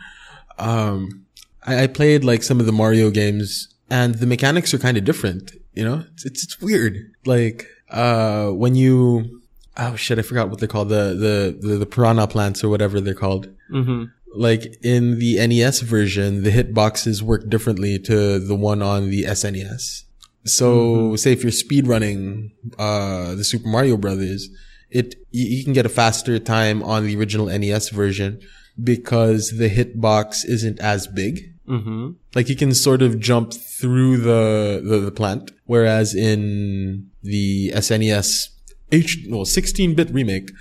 Um, 0.57 1.25
I, 1.65 1.83
I 1.83 1.87
played 1.87 2.23
like 2.23 2.43
some 2.43 2.59
of 2.59 2.65
the 2.65 2.71
Mario 2.71 3.09
games 3.09 3.73
and 3.89 4.15
the 4.15 4.27
mechanics 4.27 4.73
are 4.73 4.77
kind 4.77 4.97
of 4.97 5.03
different, 5.03 5.53
you 5.73 5.83
know? 5.83 6.03
It's, 6.13 6.25
it's, 6.25 6.43
it's 6.43 6.61
weird. 6.61 7.11
Like, 7.25 7.67
uh, 7.89 8.49
when 8.49 8.75
you, 8.75 9.41
oh 9.77 9.95
shit, 9.95 10.19
I 10.19 10.21
forgot 10.21 10.49
what 10.49 10.59
they're 10.59 10.67
called. 10.67 10.89
The, 10.89 11.15
the, 11.61 11.67
the, 11.67 11.77
the 11.77 11.85
piranha 11.85 12.27
plants 12.27 12.63
or 12.63 12.69
whatever 12.69 13.01
they're 13.01 13.13
called 13.13 13.47
mm-hmm. 13.71 14.05
like 14.33 14.75
in 14.83 15.19
the 15.19 15.35
NES 15.47 15.81
version, 15.81 16.43
the 16.43 16.51
hitboxes 16.51 17.21
work 17.21 17.49
differently 17.49 17.97
to 17.99 18.39
the 18.39 18.55
one 18.55 18.81
on 18.81 19.09
the 19.09 19.23
SNES. 19.23 20.03
So 20.45 21.15
say 21.15 21.33
if 21.33 21.43
you're 21.43 21.51
speed 21.51 21.87
running 21.87 22.51
uh, 22.77 23.35
the 23.35 23.43
Super 23.43 23.67
Mario 23.67 23.97
Brothers, 23.97 24.49
it, 24.89 25.15
you, 25.31 25.57
you 25.57 25.63
can 25.63 25.73
get 25.73 25.85
a 25.85 25.89
faster 25.89 26.39
time 26.39 26.81
on 26.83 27.05
the 27.05 27.15
original 27.15 27.47
NES 27.47 27.89
version 27.89 28.41
because 28.81 29.57
the 29.57 29.69
hitbox 29.69 30.45
isn't 30.45 30.79
as 30.79 31.07
big. 31.07 31.53
Mm-hmm. 31.67 32.11
Like 32.33 32.49
you 32.49 32.55
can 32.55 32.73
sort 32.73 33.01
of 33.01 33.19
jump 33.19 33.53
through 33.53 34.17
the, 34.17 34.81
the, 34.83 34.99
the 34.99 35.11
plant. 35.11 35.51
Whereas 35.65 36.15
in 36.15 37.11
the 37.21 37.71
SNES 37.75 38.49
H, 38.91 39.25
well, 39.29 39.45
16 39.45 39.93
bit 39.93 40.09
remake, 40.09 40.51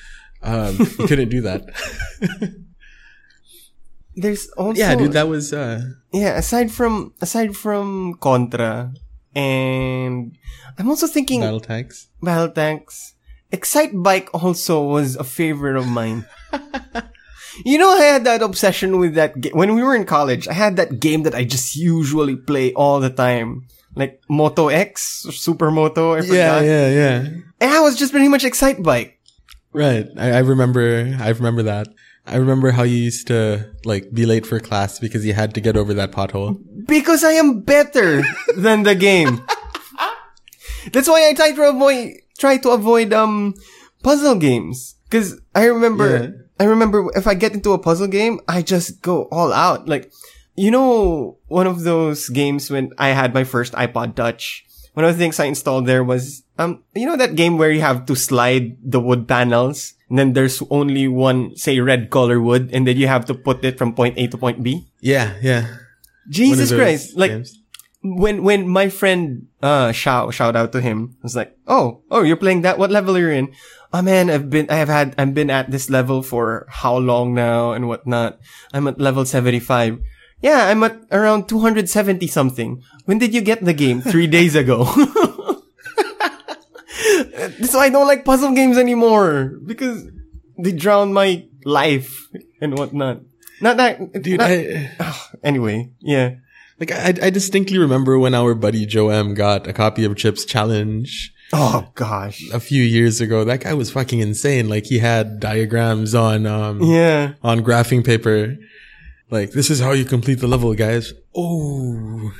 um, 0.42 0.76
you 0.98 1.06
couldn't 1.06 1.30
do 1.30 1.40
that. 1.42 1.64
There's 4.14 4.48
also 4.50 4.78
yeah, 4.78 4.96
dude, 4.96 5.12
that 5.12 5.28
was, 5.28 5.52
uh, 5.52 5.80
yeah. 6.12 6.36
Aside 6.36 6.72
from 6.72 7.14
aside 7.20 7.56
from 7.56 8.14
Contra, 8.14 8.92
and 9.34 10.36
I'm 10.78 10.88
also 10.88 11.06
thinking 11.06 11.40
battle 11.40 11.60
tanks. 11.60 12.08
Battle 12.22 12.50
Tanks. 12.50 13.14
Excite 13.50 13.92
Bike 13.94 14.28
also 14.34 14.82
was 14.82 15.16
a 15.16 15.24
favorite 15.24 15.76
of 15.76 15.86
mine. 15.88 16.26
you 17.64 17.78
know, 17.78 17.88
I 17.90 18.02
had 18.02 18.24
that 18.24 18.42
obsession 18.42 18.98
with 18.98 19.14
that 19.14 19.40
ga- 19.40 19.52
when 19.52 19.74
we 19.74 19.82
were 19.82 19.94
in 19.94 20.04
college. 20.04 20.46
I 20.48 20.52
had 20.52 20.76
that 20.76 21.00
game 21.00 21.22
that 21.24 21.34
I 21.34 21.44
just 21.44 21.74
usually 21.76 22.36
play 22.36 22.72
all 22.74 23.00
the 23.00 23.08
time, 23.10 23.66
like 23.94 24.20
Moto 24.28 24.68
X 24.68 25.24
or 25.26 25.32
Super 25.32 25.70
Moto. 25.70 26.12
I 26.12 26.16
Yeah, 26.18 26.22
forgot. 26.58 26.64
yeah, 26.64 26.88
yeah. 26.90 27.16
And 27.60 27.70
I 27.72 27.80
was 27.80 27.96
just 27.96 28.12
pretty 28.12 28.28
much 28.28 28.44
Excite 28.44 28.82
Bike. 28.82 29.18
Right. 29.72 30.06
I, 30.16 30.32
I 30.32 30.38
remember, 30.40 31.16
I 31.20 31.28
remember 31.30 31.62
that. 31.64 31.88
I 32.28 32.36
remember 32.36 32.70
how 32.70 32.82
you 32.82 32.96
used 32.96 33.26
to, 33.28 33.70
like, 33.84 34.12
be 34.12 34.26
late 34.26 34.44
for 34.44 34.60
class 34.60 34.98
because 34.98 35.24
you 35.24 35.32
had 35.32 35.54
to 35.54 35.60
get 35.60 35.76
over 35.76 35.94
that 35.94 36.12
pothole. 36.12 36.60
Because 36.86 37.24
I 37.24 37.32
am 37.32 37.60
better 37.60 38.22
than 38.56 38.82
the 38.82 38.94
game. 38.94 39.40
That's 40.92 41.08
why 41.08 41.28
I 41.28 41.34
try 41.34 41.52
to 41.52 41.62
avoid 41.68 42.14
try 42.38 42.56
to 42.58 42.70
avoid 42.70 43.12
um 43.12 43.54
puzzle 44.02 44.36
games. 44.36 44.94
Cause 45.10 45.40
I 45.54 45.64
remember 45.66 46.08
Yeah. 46.08 46.30
I 46.60 46.64
remember 46.64 47.10
if 47.14 47.26
I 47.26 47.34
get 47.34 47.52
into 47.52 47.72
a 47.72 47.78
puzzle 47.78 48.06
game, 48.08 48.40
I 48.48 48.62
just 48.62 49.02
go 49.02 49.24
all 49.30 49.52
out. 49.52 49.88
Like 49.88 50.12
you 50.54 50.70
know 50.70 51.36
one 51.48 51.66
of 51.66 51.82
those 51.82 52.28
games 52.30 52.70
when 52.70 52.92
I 52.96 53.08
had 53.08 53.34
my 53.34 53.44
first 53.44 53.72
iPod 53.74 54.14
Touch. 54.14 54.64
One 54.94 55.04
of 55.04 55.12
the 55.12 55.18
things 55.18 55.38
I 55.38 55.44
installed 55.44 55.86
there 55.86 56.02
was 56.04 56.42
um 56.58 56.84
you 56.94 57.04
know 57.04 57.16
that 57.16 57.36
game 57.36 57.58
where 57.58 57.70
you 57.70 57.82
have 57.82 58.06
to 58.06 58.16
slide 58.16 58.78
the 58.80 59.00
wood 59.00 59.28
panels 59.28 59.92
and 60.08 60.18
then 60.18 60.32
there's 60.32 60.62
only 60.70 61.08
one 61.08 61.56
say 61.56 61.80
red 61.80 62.10
color 62.10 62.40
wood 62.40 62.70
and 62.72 62.86
then 62.86 62.96
you 62.96 63.06
have 63.06 63.24
to 63.26 63.34
put 63.34 63.64
it 63.64 63.78
from 63.78 63.94
point 63.94 64.18
A 64.18 64.26
to 64.28 64.38
point 64.38 64.62
B. 64.62 64.88
Yeah, 65.00 65.36
yeah. 65.42 65.76
Jesus 66.28 66.72
Christ. 66.72 67.16
Like 67.16 67.30
games. 67.30 67.58
when 68.02 68.42
when 68.42 68.68
my 68.68 68.88
friend 68.88 69.48
uh 69.62 69.92
shout 69.92 70.32
shout 70.34 70.56
out 70.56 70.72
to 70.72 70.80
him 70.80 71.16
I 71.18 71.24
was 71.24 71.36
like 71.36 71.56
oh 71.66 72.02
oh 72.10 72.22
you're 72.22 72.38
playing 72.40 72.62
that 72.62 72.78
what 72.78 72.90
level 72.90 73.16
are 73.16 73.20
you 73.20 73.30
in 73.30 73.52
oh 73.92 74.02
man 74.02 74.30
i've 74.30 74.50
been 74.50 74.68
i 74.70 74.76
have 74.76 74.88
had 74.88 75.14
i've 75.18 75.34
been 75.34 75.50
at 75.50 75.70
this 75.70 75.88
level 75.90 76.22
for 76.22 76.66
how 76.68 76.96
long 76.96 77.34
now 77.34 77.72
and 77.72 77.88
whatnot 77.88 78.38
i'm 78.72 78.86
at 78.86 79.00
level 79.00 79.24
75 79.24 79.98
yeah 80.42 80.68
i'm 80.68 80.82
at 80.84 81.00
around 81.10 81.48
270 81.48 82.26
something 82.28 82.82
when 83.06 83.18
did 83.18 83.32
you 83.32 83.40
get 83.40 83.64
the 83.64 83.72
game 83.72 84.00
three 84.02 84.26
days 84.26 84.54
ago 84.54 84.84
that's 87.58 87.74
why 87.74 87.86
i 87.86 87.88
don't 87.88 88.06
like 88.06 88.24
puzzle 88.24 88.52
games 88.52 88.78
anymore 88.78 89.58
because 89.66 90.06
they 90.58 90.72
drown 90.72 91.12
my 91.12 91.44
life 91.64 92.28
and 92.60 92.78
whatnot 92.78 93.20
not 93.60 93.76
that 93.76 94.12
Dude, 94.22 94.38
not- 94.38 94.50
I, 94.50 95.14
anyway 95.42 95.90
yeah 96.00 96.36
like, 96.80 96.92
I, 96.92 97.14
I 97.22 97.30
distinctly 97.30 97.76
remember 97.78 98.18
when 98.18 98.34
our 98.34 98.54
buddy 98.54 98.86
Joe 98.86 99.08
M 99.08 99.34
got 99.34 99.66
a 99.66 99.72
copy 99.72 100.04
of 100.04 100.16
Chip's 100.16 100.44
Challenge 100.44 101.34
oh 101.52 101.90
gosh 101.94 102.40
a 102.52 102.60
few 102.60 102.82
years 102.82 103.20
ago. 103.20 103.42
That 103.42 103.60
guy 103.60 103.74
was 103.74 103.90
fucking 103.90 104.20
insane. 104.20 104.68
Like, 104.68 104.86
he 104.86 105.00
had 105.00 105.40
diagrams 105.40 106.14
on, 106.14 106.46
um, 106.46 106.80
yeah 106.82 107.34
on 107.42 107.60
graphing 107.64 108.04
paper. 108.06 108.56
Like, 109.30 109.50
this 109.52 109.70
is 109.70 109.80
how 109.80 109.90
you 109.92 110.04
complete 110.04 110.36
the 110.36 110.46
level, 110.46 110.72
guys. 110.74 111.12
Oh. 111.34 112.32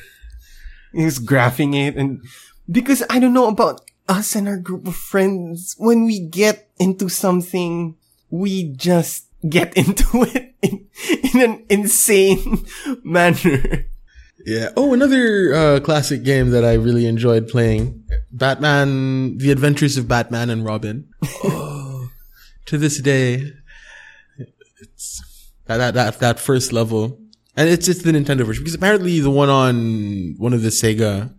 he 0.93 1.05
was 1.05 1.19
graphing 1.19 1.75
it 1.75 1.97
and 1.97 2.23
because 2.71 3.03
I 3.11 3.19
don't 3.19 3.35
know 3.35 3.49
about 3.49 3.88
us 4.09 4.35
and 4.35 4.49
our 4.49 4.57
group 4.57 4.87
of 4.89 4.97
friends, 4.97 5.75
when 5.79 6.05
we 6.05 6.19
get 6.19 6.71
into 6.79 7.09
something, 7.09 7.97
we 8.31 8.65
just 8.65 9.27
get 9.49 9.75
into 9.77 10.23
it 10.23 10.55
in, 10.63 10.87
in 11.33 11.41
an 11.41 11.67
insane 11.69 12.67
manner. 13.05 13.85
Yeah. 14.47 14.71
Oh, 14.77 14.95
another 14.95 15.53
uh, 15.53 15.81
classic 15.81 16.23
game 16.23 16.51
that 16.51 16.65
I 16.65 16.75
really 16.75 17.07
enjoyed 17.07 17.49
playing: 17.49 18.05
Batman: 18.33 19.37
The 19.39 19.51
Adventures 19.51 19.97
of 19.97 20.09
Batman 20.09 20.49
and 20.49 20.65
Robin. 20.65 21.09
Oh, 21.45 22.09
to 22.67 22.79
this 22.79 23.01
day, 23.03 23.53
it's 24.81 25.23
that 25.67 25.79
that 25.79 25.95
that, 25.95 26.19
that 26.21 26.41
first 26.41 26.73
level, 26.73 27.21
and 27.57 27.69
it's 27.69 27.89
it's 27.89 28.03
the 28.03 28.13
Nintendo 28.13 28.47
version 28.47 28.63
because 28.63 28.75
apparently 28.75 29.21
the 29.21 29.31
one 29.31 29.51
on 29.51 30.35
one 30.39 30.55
of 30.55 30.63
the 30.63 30.71
Sega 30.71 31.35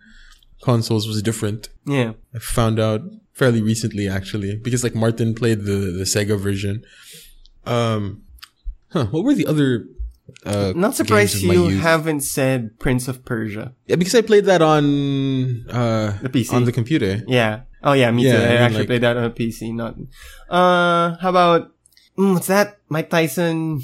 consoles 0.62 1.08
was 1.08 1.22
different. 1.22 1.70
Yeah. 1.86 2.14
I 2.36 2.40
found 2.40 2.80
out 2.80 3.02
fairly 3.34 3.62
recently, 3.62 4.08
actually, 4.08 4.56
because 4.58 4.84
like 4.84 4.96
Martin 4.96 5.34
played 5.36 5.60
the 5.66 5.78
the 6.00 6.04
Sega 6.06 6.38
version. 6.40 6.84
Um, 7.66 8.24
huh? 8.92 9.06
What 9.12 9.24
were 9.24 9.34
the 9.34 9.46
other? 9.48 9.86
Uh, 10.46 10.74
Not 10.76 10.94
surprised 10.96 11.42
games 11.42 11.44
of 11.58 11.66
my 11.66 11.70
you 11.72 11.80
haven't 11.80 12.22
said 12.22 12.78
Prince 12.80 13.08
of 13.08 13.26
Persia. 13.26 13.74
Yeah, 13.88 13.96
because 13.96 14.14
I 14.14 14.22
played 14.22 14.46
that 14.46 14.62
on 14.62 14.86
uh 15.70 16.18
The 16.22 16.30
PC. 16.30 16.54
on 16.54 16.66
the 16.66 16.72
computer. 16.72 17.24
Yeah. 17.28 17.62
Oh 17.82 17.94
yeah, 17.94 18.12
me 18.12 18.26
Yeah, 18.26 18.32
too. 18.38 18.38
I 18.38 18.46
I, 18.46 18.50
mean, 18.50 18.58
actually 18.62 18.78
like- 18.80 18.88
played 18.88 19.02
that 19.02 19.18
on 19.18 19.24
a 19.24 19.32
PC, 19.32 19.74
not, 19.74 19.96
uh, 20.50 21.16
how 21.18 21.30
about, 21.30 21.72
mm, 22.18 22.34
what's 22.36 22.48
that? 22.48 22.78
Mike 22.90 23.10
Tyson 23.10 23.82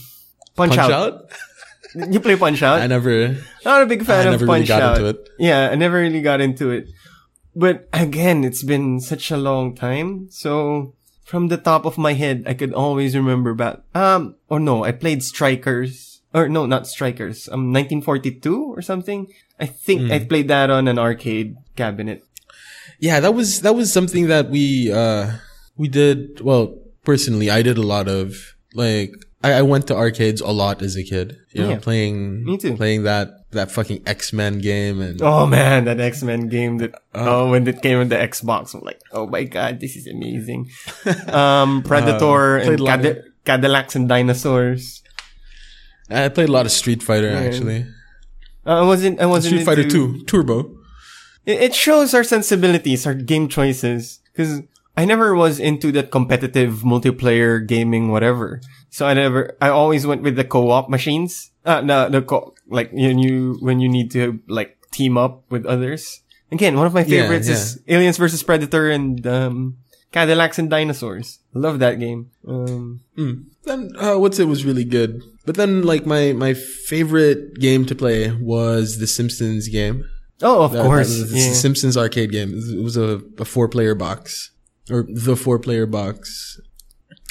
Punch, 0.56 0.76
Punch 0.76 0.80
Out. 0.80 0.92
out. 0.92 1.14
you 1.96 2.20
play 2.20 2.36
Punch 2.36 2.62
Out? 2.62 2.82
I 2.82 2.88
never. 2.88 3.38
Not 3.64 3.82
a 3.82 3.86
big 3.86 4.04
fan 4.06 4.28
I 4.28 4.32
of 4.34 4.40
never 4.42 4.46
really 4.46 4.60
Punch 4.60 4.68
got 4.68 4.82
Out. 4.82 4.98
into 4.98 5.10
it. 5.10 5.30
Yeah, 5.40 5.70
I 5.72 5.76
never 5.76 5.98
really 5.98 6.22
got 6.22 6.42
into 6.42 6.72
it. 6.72 6.90
But 7.56 7.88
again, 7.94 8.44
it's 8.44 8.64
been 8.64 9.00
such 9.00 9.32
a 9.32 9.38
long 9.38 9.76
time. 9.76 10.28
So 10.30 10.94
from 11.24 11.48
the 11.48 11.58
top 11.58 11.86
of 11.86 11.98
my 11.98 12.14
head, 12.14 12.44
I 12.46 12.54
could 12.54 12.74
always 12.74 13.16
remember 13.16 13.54
back. 13.54 13.80
Um, 13.96 14.36
or 14.50 14.60
no, 14.60 14.84
I 14.84 14.92
played 14.92 15.24
Strikers. 15.24 16.22
Or 16.34 16.50
no, 16.50 16.66
not 16.66 16.86
Strikers. 16.86 17.48
Um, 17.48 17.72
1942 17.72 18.74
or 18.76 18.82
something. 18.82 19.28
I 19.60 19.66
think 19.68 20.02
Hmm. 20.08 20.12
I 20.12 20.20
played 20.20 20.50
that 20.50 20.70
on 20.70 20.88
an 20.90 21.00
arcade 21.00 21.56
cabinet. 21.78 22.24
Yeah, 23.00 23.20
that 23.22 23.34
was 23.34 23.62
that 23.62 23.74
was 23.76 23.92
something 23.92 24.28
that 24.28 24.50
we 24.50 24.92
uh 24.92 25.32
we 25.78 25.88
did. 25.88 26.42
Well, 26.42 26.76
personally, 27.04 27.50
I 27.50 27.62
did 27.62 27.78
a 27.78 27.84
lot 27.88 28.08
of 28.08 28.56
like 28.74 29.16
I, 29.44 29.54
I 29.54 29.62
went 29.62 29.86
to 29.88 29.96
arcades 29.96 30.42
a 30.42 30.48
lot 30.52 30.82
as 30.82 30.96
a 30.96 31.04
kid. 31.04 31.38
You 31.54 31.62
know, 31.64 31.70
Yeah. 31.72 31.80
playing 31.80 32.44
Me 32.46 32.58
too. 32.58 32.76
playing 32.76 33.04
that 33.04 33.30
that 33.52 33.72
fucking 33.72 34.02
X 34.06 34.34
Men 34.34 34.60
game 34.60 35.02
and 35.02 35.22
Oh 35.22 35.46
man, 35.46 35.86
that 35.86 36.00
X-Men 36.00 36.50
game 36.50 36.80
that, 36.80 36.96
Uh. 37.14 37.26
oh, 37.46 37.50
when 37.52 37.68
it 37.68 37.82
came 37.82 38.00
on 38.00 38.10
the 38.10 38.16
Xbox, 38.18 38.74
I'm 38.74 38.82
like, 38.82 39.00
oh 39.14 39.28
my 39.28 39.44
god, 39.44 39.80
this 39.80 39.96
is 39.96 40.08
amazing. 40.08 40.68
um, 41.32 41.84
Predator 41.88 42.58
Uh, 42.58 42.64
played 42.66 42.72
and 42.72 42.80
a 42.80 42.84
lot 42.84 43.00
Cadi- 43.04 43.22
Cadillacs 43.46 43.96
and 43.96 44.10
dinosaurs. 44.10 45.04
I 46.10 46.30
played 46.30 46.50
a 46.50 46.52
lot 46.52 46.66
of 46.66 46.72
Street 46.72 47.02
Fighter 47.04 47.30
Yeah. 47.32 47.40
actually. 47.40 47.86
Uh, 48.66 48.82
I 48.82 48.86
wasn't, 48.86 49.20
I 49.22 49.26
wasn't 49.26 49.54
Street 49.54 49.66
Fighter 49.66 49.82
into- 49.84 50.20
Two 50.20 50.26
Turbo. 50.26 50.72
It, 51.46 51.62
it 51.62 51.76
shows 51.76 52.14
our 52.14 52.24
sensibilities, 52.24 53.06
our 53.06 53.14
game 53.14 53.48
choices. 53.48 54.20
Cause 54.36 54.62
I 54.98 55.06
never 55.06 55.36
was 55.36 55.60
into 55.60 55.92
that 55.94 56.10
competitive 56.12 56.82
multiplayer 56.84 57.66
gaming, 57.66 58.12
whatever. 58.12 58.60
So 58.96 59.06
I 59.06 59.14
never, 59.14 59.58
I 59.60 59.68
always 59.76 60.08
went 60.08 60.22
with 60.24 60.36
the 60.38 60.46
co-op 60.46 60.88
machines. 60.90 61.52
Uh, 61.66 61.82
no, 61.82 62.08
the 62.08 62.22
co- 62.22 62.56
like, 62.70 62.94
when 62.94 63.20
you, 63.20 63.58
when 63.60 63.82
you 63.84 63.90
need 63.90 64.10
to, 64.12 64.40
like, 64.48 64.78
team 64.92 65.18
up 65.18 65.44
with 65.52 65.66
others. 65.66 66.22
Again, 66.50 66.78
one 66.78 66.88
of 66.88 66.94
my 66.94 67.02
Yeah, 67.04 67.24
favorites 67.28 67.50
is 67.50 67.82
Aliens 67.90 68.16
vs. 68.18 68.42
Predator 68.44 68.90
and, 68.90 69.20
um, 69.28 69.78
Cadillacs 70.14 70.58
and 70.60 70.70
Dinosaurs. 70.70 71.40
Love 71.54 71.80
that 71.80 72.00
game. 72.00 72.32
Um, 72.48 73.02
Then 73.66 73.92
uh, 74.00 74.16
what's 74.16 74.40
it 74.40 74.48
was 74.48 74.64
really 74.64 74.86
good. 74.86 75.22
But 75.46 75.56
then 75.56 75.82
like 75.84 76.06
my 76.06 76.32
my 76.32 76.54
favorite 76.54 77.56
game 77.60 77.84
to 77.88 77.96
play 77.96 78.32
was 78.32 78.98
the 79.00 79.08
Simpsons 79.08 79.68
game. 79.68 80.06
oh, 80.42 80.64
of 80.64 80.72
That- 80.72 80.86
course. 80.86 81.10
that 81.12 81.20
was 81.22 81.32
the 81.34 81.40
yeah. 81.40 81.54
Simpsons 81.54 81.98
arcade 81.98 82.32
game. 82.32 82.52
It 82.56 82.82
was 82.82 82.96
a, 82.96 83.20
a 83.40 83.44
four 83.44 83.68
player 83.68 83.94
box 83.96 84.52
or 84.90 85.04
the 85.12 85.36
four 85.36 85.60
player 85.60 85.86
box. 85.86 86.62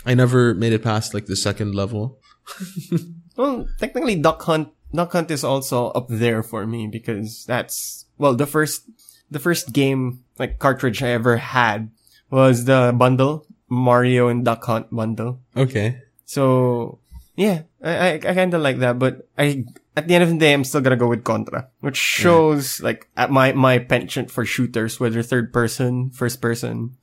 I 0.06 0.14
never 0.14 0.54
made 0.54 0.72
it 0.72 0.82
past 0.82 1.14
like 1.14 1.26
the 1.26 1.36
second 1.36 1.74
level. 1.74 2.18
Well, 3.36 3.66
technically, 3.78 4.16
Duck 4.16 4.42
Hunt, 4.42 4.68
Duck 4.94 5.12
Hunt 5.12 5.30
is 5.30 5.42
also 5.42 5.88
up 5.88 6.06
there 6.08 6.42
for 6.42 6.66
me 6.66 6.86
because 6.86 7.44
that's 7.46 8.06
well 8.18 8.34
the 8.34 8.46
first, 8.46 8.88
the 9.30 9.40
first 9.40 9.72
game 9.72 10.22
like 10.38 10.58
cartridge 10.58 11.02
I 11.02 11.08
ever 11.08 11.36
had 11.38 11.90
was 12.30 12.64
the 12.64 12.94
bundle 12.96 13.46
Mario 13.68 14.28
and 14.28 14.44
Duck 14.44 14.64
Hunt 14.64 14.86
bundle. 14.94 15.40
Okay. 15.56 15.98
So 16.26 17.00
yeah, 17.36 17.62
I 17.82 17.90
I, 17.90 18.12
I 18.14 18.34
kind 18.34 18.54
of 18.54 18.62
like 18.62 18.78
that, 18.78 18.98
but 18.98 19.28
I 19.36 19.64
at 19.96 20.06
the 20.06 20.14
end 20.14 20.22
of 20.22 20.30
the 20.30 20.38
day 20.38 20.52
I'm 20.52 20.64
still 20.64 20.80
gonna 20.80 20.96
go 20.96 21.08
with 21.08 21.24
Contra, 21.24 21.68
which 21.80 21.96
shows 21.96 22.80
like 22.80 23.08
at 23.16 23.30
my 23.30 23.52
my 23.52 23.78
penchant 23.78 24.30
for 24.30 24.44
shooters, 24.44 25.00
whether 25.00 25.22
third 25.22 25.52
person, 25.52 26.10
first 26.10 26.40
person, 26.40 26.96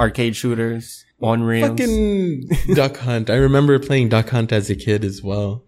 arcade 0.00 0.36
shooters, 0.36 1.04
on 1.20 1.42
rails. 1.42 1.70
Fucking 1.70 2.48
Duck 2.74 2.98
Hunt. 2.98 3.30
I 3.30 3.36
remember 3.36 3.78
playing 3.78 4.08
Duck 4.10 4.30
Hunt 4.30 4.52
as 4.52 4.70
a 4.70 4.76
kid 4.76 5.04
as 5.04 5.22
well. 5.22 5.64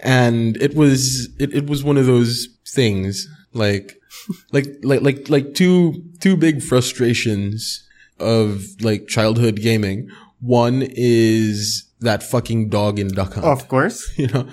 And 0.00 0.56
it 0.56 0.74
was, 0.74 1.28
it, 1.38 1.54
it 1.54 1.66
was 1.68 1.84
one 1.84 1.96
of 1.96 2.06
those 2.06 2.48
things 2.66 3.28
like, 3.52 4.00
like, 4.52 4.66
like, 4.82 5.02
like, 5.02 5.28
like 5.28 5.54
two, 5.54 6.02
two 6.20 6.36
big 6.36 6.62
frustrations 6.62 7.86
of 8.18 8.64
like 8.80 9.06
childhood 9.08 9.56
gaming. 9.56 10.08
One 10.40 10.82
is 10.82 11.88
that 12.00 12.22
fucking 12.22 12.68
dog 12.68 12.98
in 12.98 13.08
Duck 13.08 13.34
Hunt, 13.34 13.46
Of 13.46 13.68
course, 13.68 14.10
you 14.18 14.26
know, 14.28 14.48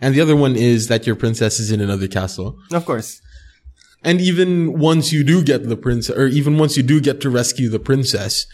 and 0.00 0.14
the 0.14 0.20
other 0.20 0.36
one 0.36 0.56
is 0.56 0.88
that 0.88 1.06
your 1.06 1.16
princess 1.16 1.58
is 1.60 1.70
in 1.70 1.80
another 1.80 2.08
castle. 2.08 2.58
of 2.72 2.84
course. 2.84 3.20
And 4.04 4.20
even 4.20 4.80
once 4.80 5.12
you 5.12 5.22
do 5.22 5.44
get 5.44 5.68
the 5.68 5.76
prince, 5.76 6.10
or 6.10 6.26
even 6.26 6.58
once 6.58 6.76
you 6.76 6.82
do 6.82 7.00
get 7.00 7.20
to 7.20 7.30
rescue 7.30 7.68
the 7.68 7.78
princess, 7.78 8.46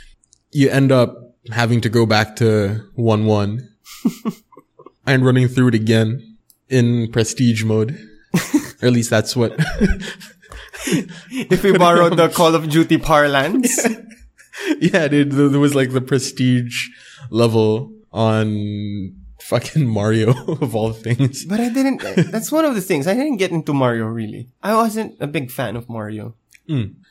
you 0.51 0.71
end 0.71 0.93
up 0.93 1.35
having 1.51 1.81
to 1.83 1.89
go 1.89 2.07
back 2.07 2.37
to 2.37 2.85
1-1 2.99 3.69
and 5.07 5.25
running 5.25 5.49
through 5.49 5.69
it 5.69 5.75
again 5.75 6.37
in 6.69 7.11
prestige 7.11 7.65
mode. 7.65 7.99
or 8.83 8.89
at 8.89 8.93
least 8.93 9.11
that's 9.11 9.35
what, 9.35 9.55
If 10.87 11.63
we 11.65 11.77
borrow 11.77 12.09
the 12.09 12.29
Call 12.29 12.55
of 12.55 12.69
Duty 12.69 12.99
parlance. 12.99 13.77
yeah, 14.81 15.09
dude, 15.09 15.33
there 15.33 15.49
there 15.49 15.61
was 15.61 15.75
like 15.75 15.93
the 15.93 16.01
prestige 16.01 16.89
level 17.31 17.93
on 18.13 19.15
fucking 19.41 19.87
Mario 19.87 20.33
of 20.61 20.75
all 20.75 20.93
things. 20.93 21.45
But 21.45 21.61
I 21.61 21.69
didn't. 21.69 22.01
That's 22.31 22.51
one 22.53 22.65
of 22.65 22.75
the 22.75 22.81
things 22.81 23.07
I 23.07 23.15
didn't 23.15 23.37
get 23.37 23.51
into 23.51 23.75
Mario 23.75 24.07
really. 24.07 24.49
I 24.63 24.75
wasn't 24.75 25.17
a 25.21 25.27
big 25.27 25.51
fan 25.51 25.77
of 25.77 25.89
Mario. 25.89 26.35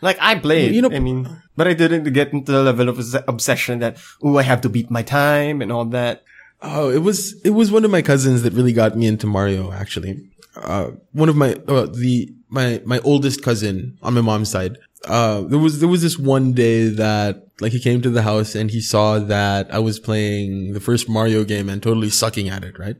Like 0.01 0.17
I 0.21 0.35
played, 0.35 0.75
You 0.75 0.81
know- 0.83 0.91
I 0.91 0.99
mean, 0.99 1.27
but 1.55 1.67
I 1.67 1.73
didn't 1.73 2.03
get 2.13 2.31
into 2.33 2.51
the 2.51 2.61
level 2.61 2.89
of 2.89 2.99
obsession 3.27 3.79
that 3.79 3.97
oh 4.21 4.37
I 4.37 4.43
have 4.43 4.61
to 4.61 4.69
beat 4.69 4.91
my 4.91 5.01
time 5.01 5.61
and 5.61 5.71
all 5.71 5.85
that. 5.85 6.23
Oh, 6.61 6.89
it 6.89 6.99
was 7.03 7.33
it 7.43 7.51
was 7.51 7.71
one 7.71 7.83
of 7.85 7.91
my 7.91 8.01
cousins 8.01 8.43
that 8.43 8.53
really 8.53 8.73
got 8.73 8.95
me 8.97 9.07
into 9.07 9.27
Mario. 9.27 9.71
Actually, 9.71 10.29
uh, 10.55 10.91
one 11.13 11.29
of 11.29 11.35
my 11.35 11.53
uh, 11.67 11.85
the 11.87 12.29
my 12.49 12.81
my 12.85 12.99
oldest 12.99 13.41
cousin 13.43 13.97
on 14.01 14.13
my 14.13 14.21
mom's 14.21 14.49
side. 14.51 14.77
Uh, 15.05 15.41
there 15.41 15.59
was 15.59 15.79
there 15.79 15.89
was 15.89 16.01
this 16.01 16.17
one 16.17 16.53
day 16.53 16.89
that 16.89 17.47
like 17.61 17.71
he 17.71 17.79
came 17.79 18.01
to 18.01 18.09
the 18.09 18.21
house 18.23 18.55
and 18.55 18.69
he 18.71 18.81
saw 18.81 19.17
that 19.19 19.71
I 19.73 19.79
was 19.79 19.99
playing 19.99 20.73
the 20.73 20.79
first 20.79 21.07
Mario 21.09 21.43
game 21.43 21.69
and 21.69 21.81
totally 21.81 22.09
sucking 22.09 22.49
at 22.49 22.63
it, 22.63 22.77
right? 22.79 22.95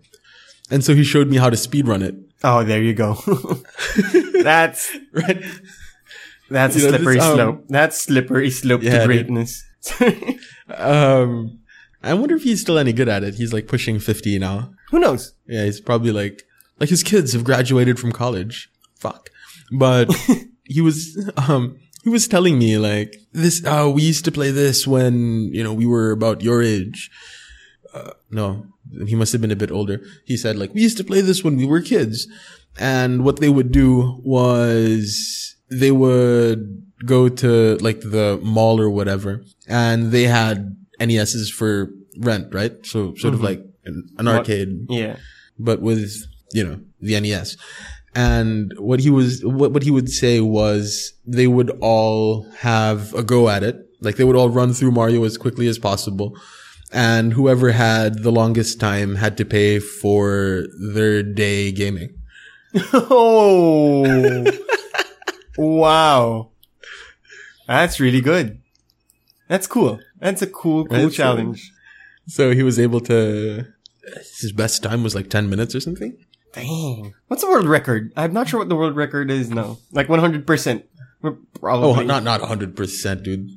And 0.70 0.84
so 0.84 0.93
he 0.93 1.03
showed 1.03 1.28
me 1.30 1.38
how 1.38 1.49
to 1.49 1.55
speedrun 1.58 2.01
it, 2.03 2.16
Oh, 2.43 2.64
there 2.64 2.82
you 2.84 2.93
go. 2.93 3.16
that's 4.43 4.95
right? 5.14 5.41
That's 6.49 6.75
a 6.75 6.79
You 6.79 6.85
know, 6.85 6.91
this, 6.91 6.99
slippery 7.01 7.19
um, 7.19 7.35
slope. 7.35 7.65
That's 7.69 8.01
slippery 8.01 8.51
slope 8.51 8.83
Yeah, 8.83 8.99
to 8.99 9.05
greatness. 9.05 9.63
Um, 10.75 11.59
I 12.03 12.13
wonder 12.13 12.35
if 12.35 12.43
he's 12.43 12.61
still 12.61 12.77
any 12.77 12.91
good 12.91 13.07
at 13.07 13.23
it. 13.23 13.35
He's 13.35 13.53
like 13.53 13.67
pushing 13.67 13.99
fifty 13.99 14.37
now. 14.37 14.71
Who 14.91 14.99
knows? 14.99 15.33
Yeah, 15.47 15.63
he's 15.63 15.79
probably 15.79 16.11
like 16.11 16.43
like 16.79 16.89
his 16.89 17.03
kids 17.03 17.33
have 17.33 17.43
graduated 17.43 17.99
from 17.99 18.11
college. 18.11 18.69
Fuck. 18.95 19.29
But 19.71 20.13
he 20.63 20.81
was 20.81 21.31
um 21.47 21.79
he 22.03 22.09
was 22.09 22.27
telling 22.27 22.59
me 22.59 22.77
like 22.77 23.15
this 23.31 23.65
uh 23.65 23.89
we 23.93 24.03
used 24.03 24.25
to 24.25 24.31
play 24.31 24.51
this 24.51 24.85
when, 24.87 25.53
you 25.53 25.63
know, 25.63 25.73
we 25.73 25.85
were 25.85 26.11
about 26.11 26.41
your 26.41 26.61
age. 26.61 27.09
Uh, 27.93 28.11
no, 28.29 28.65
he 29.07 29.15
must 29.15 29.31
have 29.31 29.41
been 29.41 29.51
a 29.51 29.55
bit 29.55 29.71
older. 29.71 30.01
He 30.25 30.37
said 30.37 30.55
like 30.57 30.73
we 30.73 30.81
used 30.81 30.97
to 30.97 31.03
play 31.03 31.21
this 31.21 31.43
when 31.43 31.57
we 31.57 31.65
were 31.65 31.81
kids. 31.81 32.27
And 32.79 33.23
what 33.25 33.39
they 33.39 33.49
would 33.49 33.71
do 33.71 34.21
was 34.23 35.55
they 35.70 35.91
would 35.91 36.84
go 37.05 37.30
to 37.30 37.78
like 37.78 37.99
the 38.01 38.39
mall 38.43 38.82
or 38.82 38.89
whatever 38.89 39.43
and 39.68 40.11
they 40.11 40.24
had 40.24 40.76
NESs 40.99 41.49
for 41.49 41.89
rent, 42.20 42.53
right? 42.53 42.74
So 42.86 43.13
sort 43.15 43.34
of 43.34 43.39
mm-hmm. 43.39 43.45
like 43.45 43.65
an, 43.86 44.09
an 44.18 44.28
arcade 44.28 44.88
Yeah. 44.89 45.18
but 45.59 45.82
with 45.82 46.24
you 46.53 46.63
know 46.63 46.80
the 47.01 47.20
NES. 47.20 47.57
And 48.15 48.74
what 48.80 48.99
he 48.99 49.11
was, 49.11 49.45
what, 49.45 49.72
what 49.74 49.84
he 49.84 49.91
would 49.91 50.09
say 50.09 50.41
was 50.41 51.13
they 51.26 51.45
would 51.45 51.70
all 51.82 52.49
have 52.57 53.13
a 53.13 53.22
go 53.22 53.47
at 53.47 53.61
it. 53.61 53.78
Like 54.01 54.15
they 54.15 54.24
would 54.24 54.36
all 54.36 54.49
run 54.49 54.74
through 54.74 54.91
Mario 54.91 55.24
as 55.24 55.38
quickly 55.38 55.68
as 55.68 55.78
possible. 55.78 56.36
And 56.91 57.34
whoever 57.34 57.72
had 57.72 58.24
the 58.24 58.32
longest 58.32 58.80
time 58.80 59.15
had 59.15 59.38
to 59.38 59.45
pay 59.45 59.78
for 59.78 60.65
their 60.93 61.22
day 61.22 61.72
gaming. 61.72 62.15
Oh. 62.93 64.45
Wow. 65.58 66.49
That's 67.68 67.99
really 67.99 68.22
good. 68.22 68.62
That's 69.47 69.68
cool. 69.68 69.99
That's 70.20 70.41
a 70.41 70.47
cool, 70.47 70.86
cool 70.86 71.10
so- 71.10 71.10
challenge. 71.10 71.72
So 72.30 72.51
he 72.51 72.62
was 72.62 72.78
able 72.78 72.99
to, 73.01 73.66
his 74.41 74.51
best 74.51 74.84
time 74.84 75.01
was 75.01 75.16
like 75.16 75.30
10 75.30 75.49
minutes 75.49 75.74
or 75.74 75.80
something. 75.80 76.18
Dang. 76.51 77.14
What's 77.28 77.41
the 77.43 77.49
world 77.49 77.68
record? 77.68 78.12
I'm 78.18 78.34
not 78.34 78.49
sure 78.49 78.60
what 78.60 78.68
the 78.68 78.76
world 78.76 78.97
record 78.97 79.32
is 79.32 79.49
now. 79.49 79.78
Like 79.93 80.08
100%. 80.08 80.84
We're 81.22 81.32
Oh, 81.32 81.38
Probably. 81.60 82.05
not, 82.05 82.24
not 82.24 82.41
100%, 82.41 83.24
dude. 83.24 83.49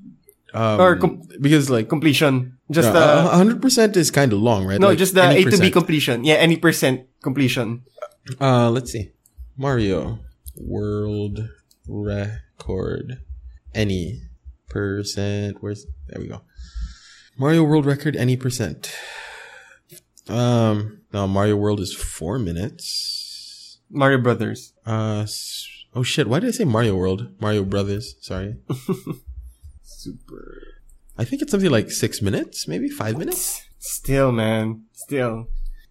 Um, 0.54 0.80
Or 0.80 0.96
com- 0.96 1.22
because 1.40 1.68
like, 1.70 1.88
completion. 1.88 2.58
Just 2.70 2.92
no, 2.92 3.00
the, 3.00 3.28
hundred 3.30 3.60
percent 3.62 3.96
is 3.96 4.10
kind 4.12 4.32
of 4.32 4.38
long, 4.40 4.64
right? 4.66 4.80
no, 4.80 4.88
Like, 4.88 4.98
just 4.98 5.14
the 5.14 5.28
A 5.28 5.44
to 5.44 5.58
B 5.58 5.70
completion. 5.70 6.24
Yeah, 6.24 6.34
any 6.34 6.56
percent 6.56 7.06
completion. 7.22 7.82
Uh, 8.40 8.70
let's 8.70 8.92
see. 8.92 9.10
Mario 9.56 10.18
world 10.56 11.48
record. 11.88 13.22
Any 13.74 14.22
percent. 14.68 15.58
Where's 15.60 15.86
there 16.08 16.20
we 16.20 16.28
go. 16.28 16.42
Mario 17.38 17.64
world 17.64 17.86
record. 17.86 18.16
Any 18.16 18.36
percent. 18.36 18.92
Um, 20.28 21.00
no, 21.12 21.26
Mario 21.26 21.56
World 21.56 21.80
is 21.80 21.92
four 21.92 22.38
minutes. 22.38 23.78
Mario 23.90 24.18
Brothers. 24.18 24.72
Uh, 24.86 25.26
oh 25.94 26.02
shit! 26.02 26.28
Why 26.28 26.38
did 26.38 26.48
I 26.48 26.52
say 26.52 26.64
Mario 26.64 26.94
World? 26.94 27.28
Mario 27.40 27.64
Brothers. 27.64 28.14
Sorry. 28.20 28.56
Super. 29.82 30.62
I 31.18 31.24
think 31.24 31.42
it's 31.42 31.50
something 31.50 31.70
like 31.70 31.90
six 31.90 32.22
minutes, 32.22 32.66
maybe 32.66 32.88
five 32.88 33.18
minutes. 33.18 33.62
Still, 33.78 34.32
man. 34.32 34.84
Still. 34.92 35.48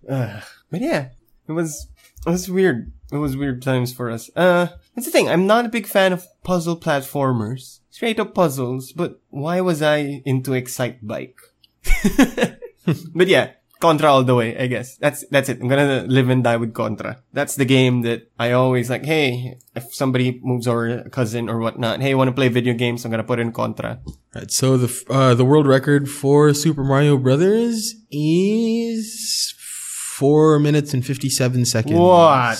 Ugh. 0.09 0.43
But 0.71 0.81
yeah, 0.81 1.09
it 1.47 1.51
was, 1.51 1.87
it 2.25 2.29
was 2.29 2.49
weird. 2.49 2.93
It 3.11 3.17
was 3.17 3.37
weird 3.37 3.61
times 3.61 3.93
for 3.93 4.09
us. 4.09 4.29
Uh, 4.35 4.69
that's 4.99 5.13
the 5.13 5.17
thing. 5.17 5.29
I'm 5.29 5.47
not 5.47 5.65
a 5.65 5.69
big 5.69 5.87
fan 5.87 6.11
of 6.11 6.27
puzzle 6.43 6.75
platformers. 6.75 7.79
Straight 7.89 8.19
up 8.19 8.33
puzzles, 8.33 8.91
but 8.91 9.21
why 9.29 9.61
was 9.61 9.81
I 9.81 10.21
into 10.25 10.51
Excite 10.53 11.07
Bike? 11.07 11.39
but 13.15 13.29
yeah, 13.29 13.51
Contra 13.79 14.11
all 14.11 14.25
the 14.25 14.35
way, 14.35 14.57
I 14.57 14.67
guess. 14.67 14.97
That's, 14.97 15.25
that's 15.29 15.47
it. 15.47 15.61
I'm 15.61 15.69
gonna 15.69 16.03
live 16.03 16.27
and 16.27 16.43
die 16.43 16.57
with 16.57 16.73
Contra. 16.73 17.23
That's 17.31 17.55
the 17.55 17.63
game 17.63 18.01
that 18.01 18.29
I 18.37 18.51
always 18.51 18.89
like, 18.89 19.05
hey, 19.05 19.57
if 19.73 19.93
somebody 19.95 20.41
moves 20.43 20.67
over 20.67 20.89
a 20.89 21.09
cousin 21.09 21.47
or 21.47 21.59
whatnot, 21.59 22.01
hey, 22.01 22.09
you 22.09 22.17
wanna 22.17 22.33
play 22.33 22.49
video 22.49 22.73
games, 22.73 23.05
I'm 23.05 23.11
gonna 23.11 23.23
put 23.23 23.39
in 23.39 23.53
Contra. 23.53 24.01
Right. 24.35 24.51
So 24.51 24.75
the 24.75 25.05
uh, 25.09 25.33
the 25.33 25.45
world 25.45 25.65
record 25.65 26.09
for 26.09 26.53
Super 26.53 26.83
Mario 26.83 27.17
Brothers 27.17 27.95
is 28.11 29.55
four 29.57 30.59
minutes 30.59 30.93
and 30.93 31.05
fifty 31.05 31.29
seven 31.29 31.63
seconds. 31.63 31.97
What? 31.97 32.59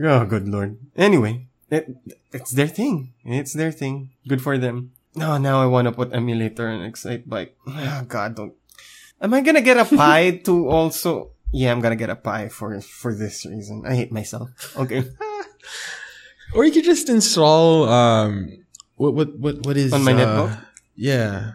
Oh, 0.00 0.24
good 0.24 0.48
lord. 0.48 0.78
Anyway, 0.96 1.48
it, 1.70 1.88
it's 2.32 2.52
their 2.52 2.68
thing. 2.68 3.12
It's 3.24 3.52
their 3.52 3.72
thing. 3.72 4.10
Good 4.28 4.42
for 4.42 4.58
them. 4.58 4.92
No, 5.14 5.38
now 5.38 5.62
I 5.62 5.66
want 5.66 5.86
to 5.88 5.92
put 5.92 6.12
emulator 6.12 6.68
and 6.68 6.84
Excite 6.84 7.28
Bike. 7.28 7.56
Oh, 7.66 8.04
God, 8.06 8.36
don't. 8.36 8.54
Am 9.20 9.32
I 9.32 9.40
gonna 9.40 9.62
get 9.62 9.78
a 9.78 9.84
pie 9.84 10.30
to 10.44 10.68
also? 10.68 11.30
Yeah, 11.50 11.72
I'm 11.72 11.80
gonna 11.80 11.96
get 11.96 12.10
a 12.10 12.16
pie 12.16 12.48
for 12.48 12.80
for 12.80 13.14
this 13.14 13.46
reason. 13.46 13.84
I 13.86 13.94
hate 13.94 14.12
myself. 14.12 14.76
Okay, 14.76 15.04
Or 16.54 16.64
you 16.64 16.72
could 16.72 16.84
just 16.84 17.08
install 17.08 17.88
um 17.88 18.64
what 18.96 19.14
what 19.14 19.38
what 19.38 19.66
what 19.66 19.76
is 19.76 19.92
On 19.92 20.04
my 20.04 20.12
uh, 20.12 20.16
netbook? 20.16 20.64
Yeah. 20.94 21.52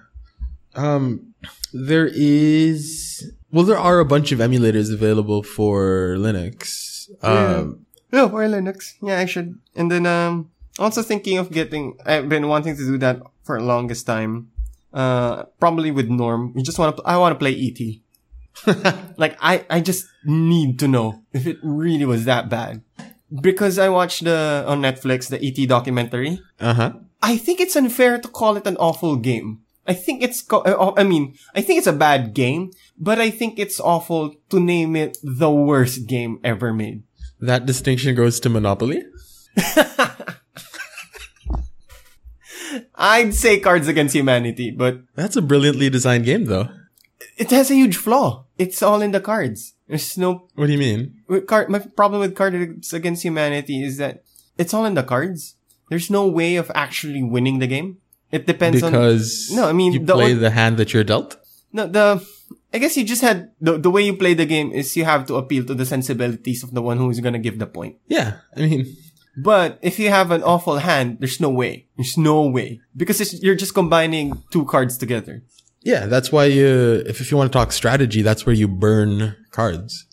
Um 0.75 1.33
there 1.73 2.09
is 2.11 3.31
well 3.51 3.65
there 3.65 3.77
are 3.79 3.99
a 3.99 4.05
bunch 4.05 4.31
of 4.31 4.39
emulators 4.39 4.93
available 4.93 5.43
for 5.43 6.15
Linux. 6.17 7.09
Um 7.23 7.85
oh, 8.13 8.29
for 8.29 8.45
Linux. 8.47 8.93
Yeah, 9.01 9.19
I 9.19 9.25
should. 9.25 9.59
And 9.75 9.91
then 9.91 10.05
um, 10.05 10.51
also 10.79 11.01
thinking 11.01 11.37
of 11.37 11.51
getting. 11.51 11.97
I've 12.05 12.29
been 12.29 12.47
wanting 12.47 12.75
to 12.77 12.83
do 12.83 12.97
that 12.99 13.21
for 13.43 13.59
the 13.59 13.65
longest 13.65 14.05
time. 14.05 14.51
Uh, 14.93 15.43
probably 15.59 15.91
with 15.91 16.09
Norm. 16.09 16.53
You 16.55 16.63
just 16.63 16.79
want 16.79 16.97
to. 16.97 17.03
I 17.03 17.17
want 17.17 17.33
to 17.33 17.39
play 17.39 17.55
ET. 17.55 17.79
like 19.17 19.37
I, 19.41 19.65
I 19.69 19.79
just 19.79 20.05
need 20.25 20.79
to 20.79 20.87
know 20.87 21.23
if 21.33 21.47
it 21.47 21.57
really 21.63 22.05
was 22.05 22.25
that 22.25 22.49
bad. 22.49 22.81
Because 23.41 23.79
I 23.79 23.87
watched 23.87 24.25
the 24.25 24.65
on 24.67 24.81
Netflix 24.81 25.29
the 25.29 25.39
ET 25.39 25.67
documentary. 25.67 26.41
uh-huh. 26.59 26.93
I 27.23 27.37
think 27.37 27.61
it's 27.61 27.75
unfair 27.75 28.17
to 28.17 28.27
call 28.27 28.57
it 28.57 28.65
an 28.65 28.77
awful 28.77 29.15
game. 29.15 29.61
I 29.87 29.93
think 29.93 30.21
it's 30.21 30.41
co- 30.41 30.61
uh, 30.61 30.93
I 30.97 31.03
mean, 31.03 31.37
I 31.55 31.61
think 31.61 31.77
it's 31.77 31.87
a 31.87 31.93
bad 31.93 32.33
game, 32.33 32.71
but 32.97 33.19
I 33.19 33.29
think 33.29 33.57
it's 33.57 33.79
awful 33.79 34.35
to 34.49 34.59
name 34.59 34.95
it 34.95 35.17
the 35.23 35.49
worst 35.49 36.07
game 36.07 36.39
ever 36.43 36.73
made. 36.73 37.03
That 37.41 37.65
distinction 37.65 38.15
goes 38.15 38.39
to 38.41 38.49
Monopoly. 38.49 39.03
I'd 42.95 43.33
say 43.33 43.59
Cards 43.59 43.87
Against 43.87 44.15
Humanity, 44.15 44.71
but 44.71 45.01
That's 45.15 45.35
a 45.35 45.41
brilliantly 45.41 45.89
designed 45.89 46.25
game 46.25 46.45
though. 46.45 46.69
it 47.37 47.49
has 47.51 47.69
a 47.71 47.75
huge 47.75 47.97
flaw. 47.97 48.45
It's 48.57 48.81
all 48.81 49.01
in 49.01 49.11
the 49.11 49.19
cards. 49.19 49.73
There's 49.87 50.17
no 50.17 50.47
What 50.55 50.67
do 50.67 50.71
you 50.73 50.77
mean? 50.79 51.19
card. 51.47 51.69
My 51.69 51.79
problem 51.79 52.21
with 52.21 52.35
Cards 52.35 52.93
Against 52.93 53.23
Humanity 53.23 53.83
is 53.83 53.97
that 53.97 54.23
it's 54.57 54.73
all 54.73 54.85
in 54.85 54.93
the 54.93 55.03
cards. 55.03 55.55
There's 55.89 56.09
no 56.09 56.27
way 56.27 56.55
of 56.55 56.71
actually 56.75 57.23
winning 57.23 57.59
the 57.59 57.67
game. 57.67 57.97
It 58.31 58.45
depends 58.47 58.81
on 58.83 58.91
Because 58.93 59.51
No, 59.51 59.67
I 59.67 59.73
mean, 59.73 59.91
you 59.93 59.99
the 60.05 60.13
play 60.13 60.31
on- 60.33 60.39
the 60.39 60.51
hand 60.51 60.77
that 60.77 60.93
you're 60.93 61.03
dealt. 61.03 61.35
no 61.73 61.87
the. 61.87 62.25
I 62.73 62.77
guess 62.77 62.97
you 62.97 63.03
just 63.03 63.21
had 63.21 63.51
the 63.59 63.77
the 63.77 63.89
way 63.91 64.01
you 64.01 64.15
play 64.15 64.33
the 64.33 64.45
game 64.45 64.71
is 64.71 64.95
you 64.95 65.05
have 65.05 65.25
to 65.27 65.35
appeal 65.35 65.65
to 65.65 65.73
the 65.73 65.85
sensibilities 65.85 66.63
of 66.63 66.73
the 66.73 66.81
one 66.81 66.97
who 66.97 67.09
is 67.09 67.19
gonna 67.19 67.39
give 67.39 67.59
the 67.59 67.67
point. 67.67 67.97
Yeah. 68.07 68.39
I 68.55 68.61
mean 68.61 68.95
But 69.37 69.79
if 69.81 69.99
you 69.99 70.09
have 70.09 70.31
an 70.31 70.43
awful 70.43 70.79
hand, 70.79 71.17
there's 71.19 71.39
no 71.39 71.49
way. 71.49 71.87
There's 71.95 72.17
no 72.17 72.47
way 72.47 72.81
because 72.95 73.21
it's, 73.21 73.41
you're 73.41 73.55
just 73.55 73.73
combining 73.73 74.43
two 74.51 74.65
cards 74.65 74.97
together. 74.97 75.43
Yeah, 75.81 76.05
that's 76.05 76.31
why 76.31 76.45
you, 76.45 77.03
if, 77.07 77.21
if 77.21 77.31
you 77.31 77.37
want 77.37 77.51
to 77.51 77.57
talk 77.57 77.71
strategy, 77.71 78.21
that's 78.21 78.45
where 78.45 78.53
you 78.53 78.67
burn 78.67 79.35
cards. 79.49 80.05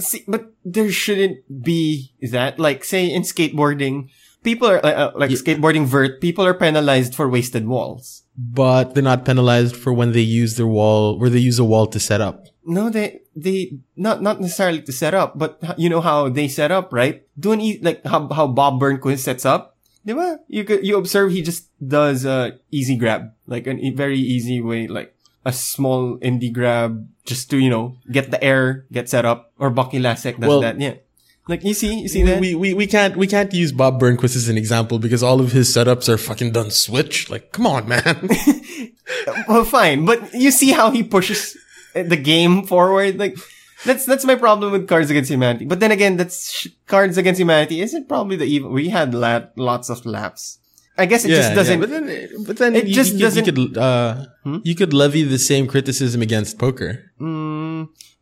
See, 0.00 0.22
but 0.28 0.52
there 0.64 0.90
shouldn't 0.92 1.62
be 1.62 2.12
that. 2.30 2.58
Like, 2.58 2.84
say 2.84 3.06
in 3.06 3.22
skateboarding, 3.22 4.10
people 4.42 4.68
are 4.68 4.84
uh, 4.84 4.90
uh, 4.90 5.12
like 5.16 5.30
skateboarding 5.30 5.86
vert. 5.86 6.20
People 6.20 6.44
are 6.44 6.54
penalized 6.54 7.14
for 7.14 7.28
wasted 7.28 7.66
walls. 7.66 8.24
But 8.38 8.94
they're 8.94 9.02
not 9.02 9.24
penalized 9.26 9.74
for 9.74 9.92
when 9.92 10.12
they 10.12 10.22
use 10.22 10.54
their 10.56 10.66
wall, 10.70 11.18
where 11.18 11.28
they 11.28 11.42
use 11.42 11.58
a 11.58 11.64
wall 11.66 11.88
to 11.88 11.98
set 11.98 12.20
up. 12.20 12.46
No, 12.64 12.88
they 12.88 13.18
they 13.34 13.80
not 13.96 14.22
not 14.22 14.40
necessarily 14.40 14.80
to 14.82 14.92
set 14.92 15.12
up, 15.12 15.34
but 15.36 15.58
you 15.76 15.90
know 15.90 16.00
how 16.00 16.28
they 16.30 16.46
set 16.46 16.70
up, 16.70 16.92
right? 16.92 17.26
Do 17.34 17.50
an 17.50 17.60
e- 17.60 17.80
like 17.82 18.06
how 18.06 18.28
how 18.30 18.46
Bob 18.46 18.78
Burnquist 18.78 19.26
sets 19.26 19.42
up. 19.44 19.74
Diba? 20.06 20.38
You 20.46 20.62
could 20.62 20.86
you 20.86 20.96
observe 20.96 21.32
he 21.32 21.42
just 21.42 21.66
does 21.82 22.24
a 22.24 22.54
easy 22.70 22.94
grab, 22.94 23.34
like 23.50 23.66
e- 23.66 23.90
very 23.90 24.18
easy 24.22 24.62
way, 24.62 24.86
like 24.86 25.18
a 25.44 25.52
small 25.52 26.16
indie 26.22 26.52
grab, 26.52 27.08
just 27.26 27.50
to 27.50 27.58
you 27.58 27.68
know 27.70 27.96
get 28.06 28.30
the 28.30 28.38
air, 28.38 28.86
get 28.92 29.08
set 29.08 29.26
up. 29.26 29.50
Or 29.58 29.70
Bucky 29.70 29.98
Lasek 29.98 30.38
does 30.38 30.46
Well- 30.48 30.60
that, 30.62 30.78
yeah. 30.78 31.02
Like 31.48 31.64
you 31.64 31.72
see, 31.74 32.00
you 32.00 32.08
see 32.08 32.22
that. 32.24 32.40
We, 32.40 32.54
we, 32.54 32.74
we 32.74 32.86
can't, 32.86 33.16
we 33.16 33.26
can't 33.26 33.52
use 33.54 33.72
Bob 33.72 33.98
Burnquist 34.00 34.36
as 34.36 34.48
an 34.48 34.58
example 34.58 34.98
because 34.98 35.22
all 35.22 35.40
of 35.40 35.52
his 35.52 35.68
setups 35.74 36.08
are 36.08 36.18
fucking 36.18 36.52
done 36.52 36.70
switch. 36.70 37.30
Like, 37.30 37.52
come 37.52 37.66
on, 37.66 37.88
man. 37.88 38.28
well, 39.48 39.64
fine, 39.64 40.04
but 40.04 40.32
you 40.34 40.50
see 40.50 40.72
how 40.72 40.90
he 40.90 41.02
pushes 41.02 41.56
the 41.94 42.16
game 42.16 42.66
forward. 42.66 43.18
Like 43.18 43.36
that's 43.84 44.04
that's 44.04 44.24
my 44.24 44.34
problem 44.34 44.72
with 44.72 44.86
Cards 44.88 45.10
Against 45.10 45.30
Humanity. 45.30 45.64
But 45.64 45.80
then 45.80 45.90
again, 45.92 46.16
that's 46.16 46.50
sh- 46.52 46.68
Cards 46.86 47.16
Against 47.16 47.40
Humanity 47.40 47.80
isn't 47.80 48.08
probably 48.08 48.36
the 48.36 48.44
even. 48.44 48.70
We 48.72 48.88
had 48.90 49.14
la- 49.14 49.46
lots 49.56 49.88
of 49.88 50.04
laps. 50.04 50.58
I 51.00 51.06
guess 51.06 51.24
it 51.24 51.28
just 51.28 51.54
doesn't. 51.54 51.78
but 51.80 51.90
then, 51.90 52.28
but 52.44 52.56
then 52.56 52.74
It 52.74 52.88
you, 52.88 52.94
just 52.94 53.12
you, 53.14 53.20
doesn't- 53.20 53.46
Hmm? 53.46 53.60
You 53.60 53.68
could, 53.68 53.78
uh, 53.78 54.26
you 54.64 54.74
could 54.74 54.92
levy 54.92 55.22
the 55.22 55.38
same 55.38 55.68
criticism 55.68 56.22
against 56.22 56.58
poker. 56.58 57.12
Mm, 57.20 57.57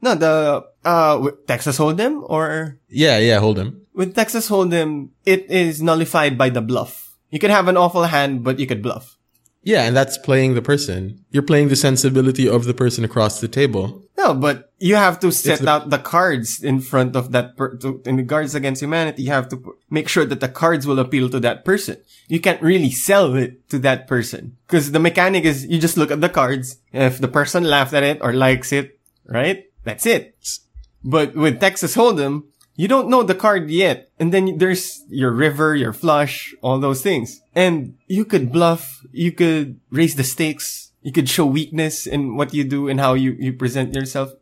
no, 0.01 0.15
the 0.15 0.65
uh 0.85 1.31
Texas 1.47 1.79
Hold'em 1.79 2.23
or 2.29 2.79
Yeah, 2.89 3.19
yeah, 3.19 3.41
Hold'em. 3.41 3.81
with 3.95 4.15
Texas 4.15 4.49
Hold'em, 4.49 5.11
it 5.25 5.51
is 5.51 5.83
nullified 5.83 6.37
by 6.39 6.51
the 6.51 6.61
bluff. 6.63 7.17
You 7.31 7.39
could 7.39 7.51
have 7.51 7.69
an 7.69 7.77
awful 7.77 8.05
hand, 8.05 8.45
but 8.45 8.59
you 8.59 8.67
could 8.67 8.83
bluff. 8.83 9.17
Yeah, 9.63 9.83
and 9.83 9.97
that's 9.97 10.17
playing 10.17 10.55
the 10.55 10.63
person. 10.63 11.25
You're 11.33 11.43
playing 11.43 11.69
the 11.69 11.77
sensibility 11.77 12.49
of 12.49 12.67
the 12.67 12.75
person 12.75 13.03
across 13.05 13.41
the 13.41 13.49
table. 13.49 14.05
No, 14.17 14.33
but 14.33 14.71
you 14.79 14.95
have 14.95 15.19
to 15.21 15.33
set 15.33 15.59
the- 15.59 15.69
out 15.69 15.91
the 15.91 15.99
cards 15.99 16.63
in 16.63 16.79
front 16.81 17.17
of 17.17 17.33
that 17.33 17.57
per- 17.57 17.75
to, 17.79 18.01
in 18.07 18.15
the 18.17 18.23
Cards 18.25 18.55
Against 18.55 18.81
Humanity. 18.81 19.25
You 19.25 19.33
have 19.33 19.49
to 19.49 19.57
p- 19.57 19.71
make 19.91 20.07
sure 20.09 20.25
that 20.25 20.39
the 20.39 20.49
cards 20.49 20.87
will 20.87 21.01
appeal 21.01 21.29
to 21.31 21.41
that 21.41 21.65
person. 21.65 21.97
You 22.29 22.39
can't 22.39 22.63
really 22.63 22.93
sell 22.93 23.35
it 23.35 23.69
to 23.71 23.81
that 23.81 24.07
person 24.07 24.57
because 24.69 24.93
the 24.93 25.01
mechanic 25.01 25.43
is 25.45 25.67
you 25.67 25.81
just 25.81 25.97
look 25.97 26.13
at 26.13 26.21
the 26.21 26.29
cards. 26.31 26.79
If 26.93 27.19
the 27.19 27.29
person 27.29 27.65
laughed 27.65 27.93
at 27.93 28.05
it 28.05 28.19
or 28.23 28.33
likes 28.33 28.71
it, 28.73 29.01
right? 29.27 29.65
That's 29.87 30.05
it. 30.05 30.35
But 31.05 31.35
with 31.39 31.61
Texas 31.61 31.95
Hold'em, 31.95 32.43
you 32.75 32.89
don't 32.89 33.09
know 33.09 33.23
the 33.23 33.39
card 33.39 33.71
yet. 33.71 34.11
And 34.19 34.35
then 34.35 34.59
there's 34.59 35.05
your 35.09 35.31
river, 35.31 35.75
your 35.77 35.95
flush, 35.95 36.55
all 36.61 36.79
those 36.81 37.01
things. 37.01 37.41
And 37.55 37.95
you 38.07 38.25
could 38.25 38.51
bluff, 38.51 39.07
you 39.13 39.31
could 39.31 39.79
raise 39.91 40.17
the 40.17 40.25
stakes, 40.25 40.91
you 41.03 41.13
could 41.13 41.29
show 41.29 41.47
weakness 41.47 42.05
in 42.07 42.37
what 42.37 42.53
you 42.53 42.65
do 42.65 42.89
and 42.89 42.99
how 42.99 43.15
you, 43.15 43.37
you 43.39 43.53
present 43.53 43.95
yourself. 43.95 44.33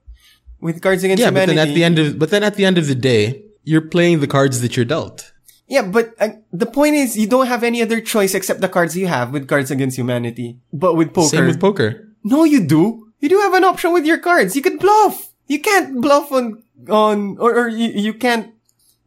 With 0.61 0.81
Cards 0.81 1.05
Against 1.05 1.23
humanity. 1.23 1.53
Yeah, 1.53 1.65
but 1.65 1.69
then 1.69 1.69
at 1.69 1.75
the 1.75 1.85
end 1.85 1.99
of, 1.99 2.19
but 2.19 2.31
then 2.31 2.43
at 2.43 2.55
the 2.55 2.65
end 2.65 2.79
of 2.79 2.87
the 2.87 2.95
day, 2.95 3.45
you're 3.65 3.83
playing 3.83 4.21
the 4.21 4.27
cards 4.27 4.63
that 4.63 4.77
you're 4.77 4.87
dealt. 4.87 5.33
Yeah, 5.69 5.83
but 5.83 6.15
uh, 6.19 6.29
the 6.53 6.67
point 6.67 6.95
is 6.95 7.19
you 7.19 7.27
don't 7.27 7.49
have 7.49 7.63
any 7.63 7.83
other 7.83 8.01
choice 8.01 8.35
except 8.35 8.63
the 8.63 8.69
cards 8.69 8.97
you 8.97 9.07
have 9.07 9.31
with 9.31 9.47
Cards 9.47 9.71
Against 9.71 9.99
Humanity. 9.99 10.59
But 10.73 10.95
with 10.95 11.13
poker. 11.13 11.29
Same 11.29 11.47
with 11.47 11.61
poker. 11.61 12.09
No, 12.23 12.45
you 12.45 12.67
do. 12.67 13.13
You 13.21 13.29
do 13.29 13.39
have 13.41 13.53
an 13.53 13.65
option 13.65 13.93
with 13.93 14.07
your 14.07 14.19
cards. 14.19 14.57
You 14.57 14.63
could 14.63 14.79
bluff. 14.79 15.34
You 15.47 15.61
can't 15.61 16.01
bluff 16.01 16.33
on, 16.33 16.63
on, 16.89 17.39
or, 17.39 17.55
or 17.55 17.69
you, 17.69 17.89
you 17.89 18.15
can't, 18.15 18.55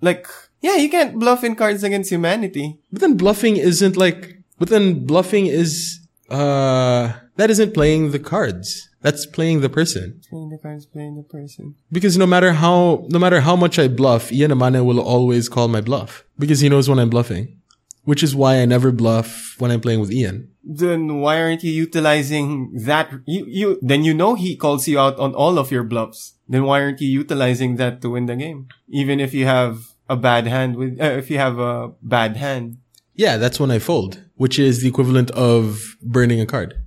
like, 0.02 0.28
yeah, 0.62 0.76
you 0.76 0.90
can't 0.90 1.20
bluff 1.20 1.44
in 1.44 1.56
Cards 1.56 1.84
Against 1.84 2.12
Humanity. 2.12 2.78
But 2.92 3.02
then 3.02 3.18
bluffing 3.18 3.58
isn't 3.58 3.98
like, 3.98 4.38
but 4.60 4.70
then 4.70 5.06
bluffing 5.06 5.48
is, 5.48 6.00
uh, 6.30 7.14
that 7.38 7.50
isn't 7.50 7.74
playing 7.74 8.12
the 8.12 8.20
cards. 8.20 8.90
That's 9.02 9.26
playing 9.26 9.62
the 9.62 9.70
person. 9.70 10.22
Playing 10.30 10.50
the 10.50 10.58
cards, 10.58 10.86
playing 10.86 11.16
the 11.16 11.24
person. 11.24 11.76
Because 11.92 12.18
no 12.18 12.26
matter 12.26 12.54
how, 12.54 13.06
no 13.10 13.20
matter 13.20 13.42
how 13.42 13.56
much 13.56 13.78
I 13.78 13.88
bluff, 13.88 14.32
Ian 14.32 14.52
Amane 14.52 14.84
will 14.84 15.00
always 15.00 15.48
call 15.48 15.68
my 15.68 15.82
bluff. 15.82 16.24
Because 16.38 16.60
he 16.60 16.70
knows 16.70 16.90
when 16.90 17.00
I'm 17.00 17.10
bluffing. 17.10 17.62
Which 18.08 18.24
is 18.24 18.32
why 18.34 18.62
I 18.62 18.66
never 18.66 18.92
bluff 18.96 19.56
when 19.60 19.70
I'm 19.70 19.82
playing 19.84 20.00
with 20.00 20.12
Ian. 20.16 20.48
Then 20.64 21.20
why 21.20 21.42
aren't 21.44 21.64
you 21.64 21.72
utilizing 21.72 22.72
that? 22.88 23.12
You, 23.26 23.44
you, 23.48 23.68
then 23.82 24.04
you 24.08 24.14
know 24.14 24.36
he 24.36 24.56
calls 24.56 24.88
you 24.88 24.98
out 24.98 25.20
on 25.20 25.36
all 25.36 25.60
of 25.60 25.72
your 25.76 25.84
bluffs. 25.84 26.36
Then 26.48 26.64
why 26.64 26.82
aren't 26.82 27.02
you 27.04 27.10
utilizing 27.10 27.76
that 27.76 28.00
to 28.02 28.10
win 28.12 28.26
the 28.28 28.36
game? 28.38 28.70
Even 28.88 29.20
if 29.20 29.34
you 29.34 29.46
have 29.46 29.92
a 30.08 30.16
bad 30.16 30.48
hand 30.48 30.78
with, 30.78 30.96
uh, 31.02 31.20
if 31.20 31.30
you 31.30 31.38
have 31.38 31.60
a 31.60 31.92
bad 32.02 32.38
hand, 32.38 32.78
Yeah, 33.18 33.36
that's 33.36 33.60
when 33.60 33.72
I 33.72 33.80
fold, 33.80 34.24
which 34.36 34.58
is 34.58 34.80
the 34.82 34.88
equivalent 34.88 35.30
of 35.32 35.98
burning 36.02 36.40
a 36.40 36.46
card. 36.46 36.80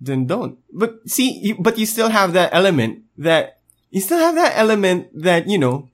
then 0.00 0.26
don't. 0.26 0.56
But 0.72 0.92
see, 1.06 1.28
you, 1.46 1.54
but 1.60 1.76
you 1.76 1.86
still 1.86 2.08
have 2.08 2.32
that 2.32 2.50
element 2.54 3.02
that, 3.18 3.60
you 3.90 4.00
still 4.00 4.18
have 4.18 4.36
that 4.40 4.54
element 4.56 5.10
that, 5.12 5.48
you 5.52 5.58
know, 5.58 5.88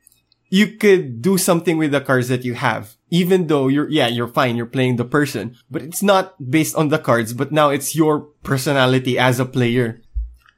you 0.50 0.66
could 0.78 1.20
do 1.20 1.36
something 1.36 1.76
with 1.80 1.90
the 1.90 2.00
cards 2.00 2.28
that 2.28 2.44
you 2.44 2.54
have. 2.54 2.94
Even 3.10 3.46
though 3.46 3.68
you're, 3.68 3.88
yeah, 3.88 4.06
you're 4.08 4.28
fine, 4.28 4.56
you're 4.56 4.66
playing 4.68 4.96
the 4.96 5.04
person, 5.04 5.56
but 5.70 5.80
it's 5.82 6.02
not 6.02 6.36
based 6.38 6.76
on 6.76 6.88
the 6.88 6.98
cards, 6.98 7.32
but 7.32 7.50
now 7.52 7.70
it's 7.70 7.96
your 7.96 8.28
personality 8.44 9.18
as 9.18 9.40
a 9.40 9.46
player. 9.46 10.00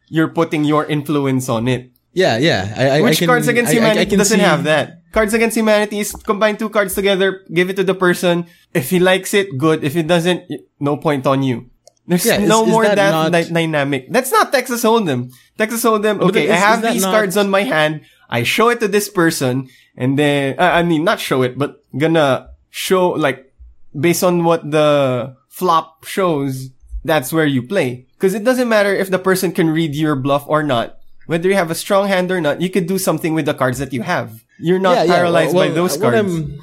You're 0.09 0.29
putting 0.29 0.65
your 0.65 0.85
influence 0.87 1.49
on 1.49 1.69
it. 1.69 1.91
Yeah, 2.13 2.39
yeah. 2.39 2.75
I, 2.77 2.89
I, 2.99 3.01
Which 3.03 3.19
I 3.19 3.19
can, 3.21 3.27
Cards 3.29 3.47
Against 3.47 3.73
Humanity 3.73 4.17
doesn't 4.17 4.39
see- 4.39 4.43
have 4.45 4.65
that. 4.65 4.99
Cards 5.13 5.35
Against 5.35 5.57
Humanity 5.57 6.01
is 6.01 6.11
combine 6.13 6.57
two 6.57 6.71
cards 6.71 6.95
together, 6.95 7.43
give 7.55 7.71
it 7.71 7.77
to 7.77 7.85
the 7.85 7.95
person. 7.95 8.47
If 8.75 8.91
he 8.91 8.99
likes 8.99 9.35
it, 9.35 9.57
good. 9.59 9.83
If 9.85 9.95
he 9.95 10.03
doesn't, 10.03 10.43
no 10.81 10.97
point 10.97 11.27
on 11.27 11.43
you. 11.43 11.71
There's 12.07 12.27
Yeah, 12.27 12.39
no 12.43 12.65
is 12.65 12.71
more 12.71 12.83
that 12.83 12.97
that, 12.97 13.31
not- 13.31 13.53
dynamic. 13.55 14.11
That's 14.11 14.33
not 14.33 14.51
Texas 14.51 14.83
Hold'em. 14.83 15.31
Texas 15.57 15.85
Hold'em, 15.85 16.21
okay, 16.31 16.47
is- 16.47 16.51
I 16.51 16.55
have 16.57 16.83
these 16.83 17.03
not- 17.03 17.15
cards 17.15 17.37
on 17.37 17.49
my 17.51 17.63
hand. 17.63 18.03
I 18.31 18.45
show 18.45 18.68
it 18.70 18.81
to 18.81 18.89
this 18.89 19.09
person 19.09 19.68
and 19.97 20.18
then, 20.18 20.59
uh, 20.59 20.62
I 20.62 20.83
mean, 20.83 21.05
not 21.05 21.20
show 21.20 21.43
it, 21.43 21.59
but 21.59 21.85
gonna 21.99 22.51
show, 22.70 23.11
like, 23.11 23.53
based 23.99 24.22
on 24.22 24.45
what 24.45 24.70
the 24.70 25.37
flop 25.49 26.05
shows, 26.05 26.70
that's 27.05 27.33
where 27.33 27.45
you 27.45 27.62
play. 27.62 28.07
Cause 28.18 28.35
it 28.35 28.45
doesn't 28.45 28.68
matter 28.68 28.95
if 28.95 29.11
the 29.11 29.18
person 29.18 29.51
can 29.51 29.68
read 29.70 29.95
your 29.95 30.14
bluff 30.14 30.45
or 30.47 30.62
not. 30.62 30.99
Whether 31.26 31.49
you 31.49 31.55
have 31.55 31.70
a 31.70 31.74
strong 31.74 32.09
hand 32.09 32.31
or 32.31 32.41
not, 32.41 32.61
you 32.61 32.70
could 32.70 32.87
do 32.87 32.99
something 32.99 33.35
with 33.35 33.47
the 33.47 33.55
cards 33.55 33.78
that 33.78 33.93
you 33.93 34.03
have. 34.03 34.45
You're 34.59 34.78
not 34.78 35.07
paralyzed 35.07 35.55
well, 35.55 35.68
by 35.68 35.74
those 35.74 35.97
cards. 35.97 36.16
I'm, 36.16 36.61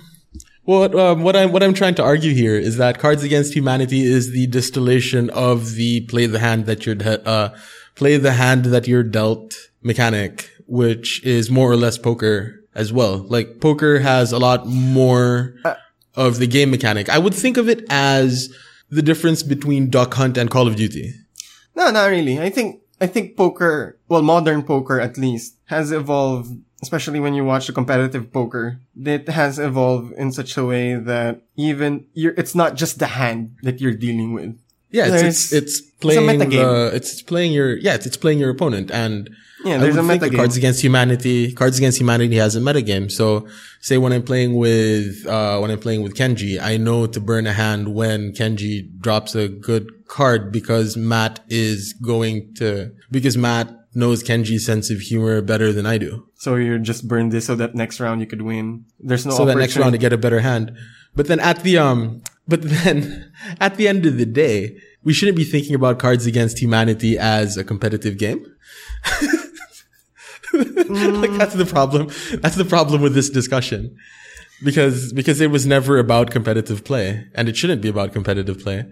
what, 0.63 0.93
um, 0.95 1.23
what 1.23 1.35
I'm 1.35 1.53
what 1.53 1.63
I'm 1.63 1.73
trying 1.73 1.95
to 1.95 2.03
argue 2.03 2.33
here 2.33 2.55
is 2.55 2.75
that 2.75 2.99
Cards 2.99 3.23
Against 3.23 3.55
Humanity 3.55 4.03
is 4.03 4.31
the 4.31 4.47
distillation 4.47 5.29
of 5.29 5.75
the 5.75 6.01
play 6.01 6.25
the 6.25 6.39
hand 6.39 6.65
that 6.65 6.85
you're 6.85 6.95
de- 6.95 7.25
uh 7.25 7.57
play 7.95 8.17
the 8.17 8.33
hand 8.33 8.65
that 8.65 8.85
you're 8.85 9.03
dealt 9.03 9.55
mechanic, 9.81 10.51
which 10.67 11.23
is 11.25 11.49
more 11.49 11.71
or 11.71 11.75
less 11.75 11.97
poker 11.97 12.63
as 12.75 12.93
well. 12.93 13.25
Like 13.29 13.59
poker 13.59 13.99
has 13.99 14.31
a 14.31 14.39
lot 14.39 14.67
more 14.67 15.55
Uh, 15.65 15.75
of 16.15 16.39
the 16.39 16.47
game 16.47 16.69
mechanic. 16.71 17.09
I 17.09 17.17
would 17.19 17.33
think 17.33 17.57
of 17.57 17.69
it 17.69 17.85
as 17.89 18.49
the 18.89 19.01
difference 19.01 19.43
between 19.43 19.89
Duck 19.89 20.13
Hunt 20.15 20.37
and 20.37 20.49
Call 20.49 20.67
of 20.67 20.75
Duty. 20.75 21.13
No, 21.75 21.91
not 21.91 22.07
really. 22.09 22.39
I 22.39 22.49
think 22.49 22.81
I 22.99 23.05
think 23.07 23.37
poker, 23.37 23.97
well, 24.09 24.23
modern 24.23 24.63
poker 24.63 24.99
at 24.99 25.17
least, 25.17 25.55
has 25.65 25.91
evolved. 25.91 26.51
Especially 26.81 27.19
when 27.19 27.33
you 27.33 27.43
watch 27.43 27.65
the 27.65 27.73
competitive 27.73 28.31
poker, 28.31 28.77
it 28.95 29.27
has 29.29 29.57
evolved 29.57 30.13
in 30.13 30.31
such 30.31 30.57
a 30.57 30.63
way 30.63 30.93
that 30.93 31.41
even 31.55 32.05
you're, 32.13 32.35
it's 32.37 32.53
not 32.53 32.75
just 32.75 32.99
the 32.99 33.07
hand 33.17 33.55
that 33.63 33.81
you're 33.81 33.97
dealing 33.97 34.31
with. 34.33 34.53
Yeah, 34.91 35.07
it's 35.09 35.51
it's, 35.51 35.53
it's 35.53 35.81
playing 35.81 36.27
metagame. 36.29 36.51
the 36.61 36.95
it's 36.95 37.21
playing 37.23 37.51
your 37.51 37.77
yeah 37.77 37.95
it's, 37.95 38.05
it's 38.05 38.17
playing 38.17 38.37
your 38.37 38.51
opponent 38.51 38.91
and 38.91 39.29
Yeah, 39.67 39.77
there's 39.77 39.97
a 39.97 40.01
that 40.01 40.21
metagame. 40.21 40.35
Cards 40.35 40.57
Against 40.57 40.83
Humanity 40.83 41.53
Cards 41.53 41.77
Against 41.77 41.99
Humanity 41.99 42.35
has 42.37 42.55
a 42.55 42.59
metagame. 42.59 43.11
So 43.11 43.47
say 43.79 43.97
when 43.97 44.13
I'm 44.13 44.23
playing 44.23 44.55
with 44.55 45.25
uh 45.27 45.59
when 45.59 45.71
I'm 45.71 45.79
playing 45.79 46.03
with 46.03 46.15
Kenji, 46.15 46.59
I 46.61 46.77
know 46.77 47.07
to 47.07 47.19
burn 47.19 47.47
a 47.47 47.53
hand 47.53 47.93
when 47.93 48.31
Kenji 48.33 48.99
drops 48.99 49.35
a 49.35 49.47
good 49.47 50.07
card 50.07 50.51
because 50.51 50.97
Matt 50.97 51.39
is 51.49 51.93
going 51.93 52.53
to 52.55 52.91
because 53.11 53.37
Matt 53.37 53.73
knows 53.93 54.23
Kenji's 54.23 54.65
sense 54.65 54.91
of 54.91 54.99
humor 54.99 55.41
better 55.41 55.73
than 55.73 55.85
I 55.85 55.97
do. 55.97 56.27
So 56.35 56.55
you 56.55 56.77
just 56.79 57.07
burn 57.07 57.29
this 57.29 57.47
so 57.47 57.55
that 57.55 57.73
next 57.73 57.99
round 57.99 58.21
you 58.21 58.27
could 58.27 58.43
win. 58.43 58.85
There's 58.99 59.25
no 59.25 59.31
so 59.33 59.45
that 59.45 59.57
next 59.57 59.75
round 59.75 59.93
to 59.93 59.97
get 59.97 60.13
a 60.13 60.17
better 60.17 60.41
hand. 60.41 60.77
But 61.15 61.27
then 61.27 61.39
at 61.39 61.63
the 61.63 61.79
um, 61.79 62.21
but 62.47 62.61
then 62.61 63.31
at 63.59 63.75
the 63.75 63.87
end 63.87 64.05
of 64.05 64.17
the 64.17 64.25
day, 64.25 64.77
we 65.03 65.13
shouldn't 65.13 65.37
be 65.37 65.43
thinking 65.43 65.73
about 65.73 65.99
Cards 65.99 66.25
Against 66.25 66.59
Humanity 66.59 67.17
as 67.17 67.57
a 67.57 67.63
competitive 67.63 68.17
game. 68.17 68.45
like 70.53 71.33
that's 71.33 71.55
the 71.55 71.65
problem. 71.65 72.07
That's 72.41 72.55
the 72.55 72.65
problem 72.65 73.01
with 73.01 73.13
this 73.13 73.29
discussion. 73.29 73.95
Because 74.63 75.13
because 75.13 75.39
it 75.41 75.51
was 75.51 75.65
never 75.65 75.99
about 75.99 76.31
competitive 76.31 76.83
play, 76.83 77.27
and 77.35 77.47
it 77.47 77.55
shouldn't 77.55 77.81
be 77.81 77.89
about 77.89 78.13
competitive 78.13 78.59
play. 78.59 78.85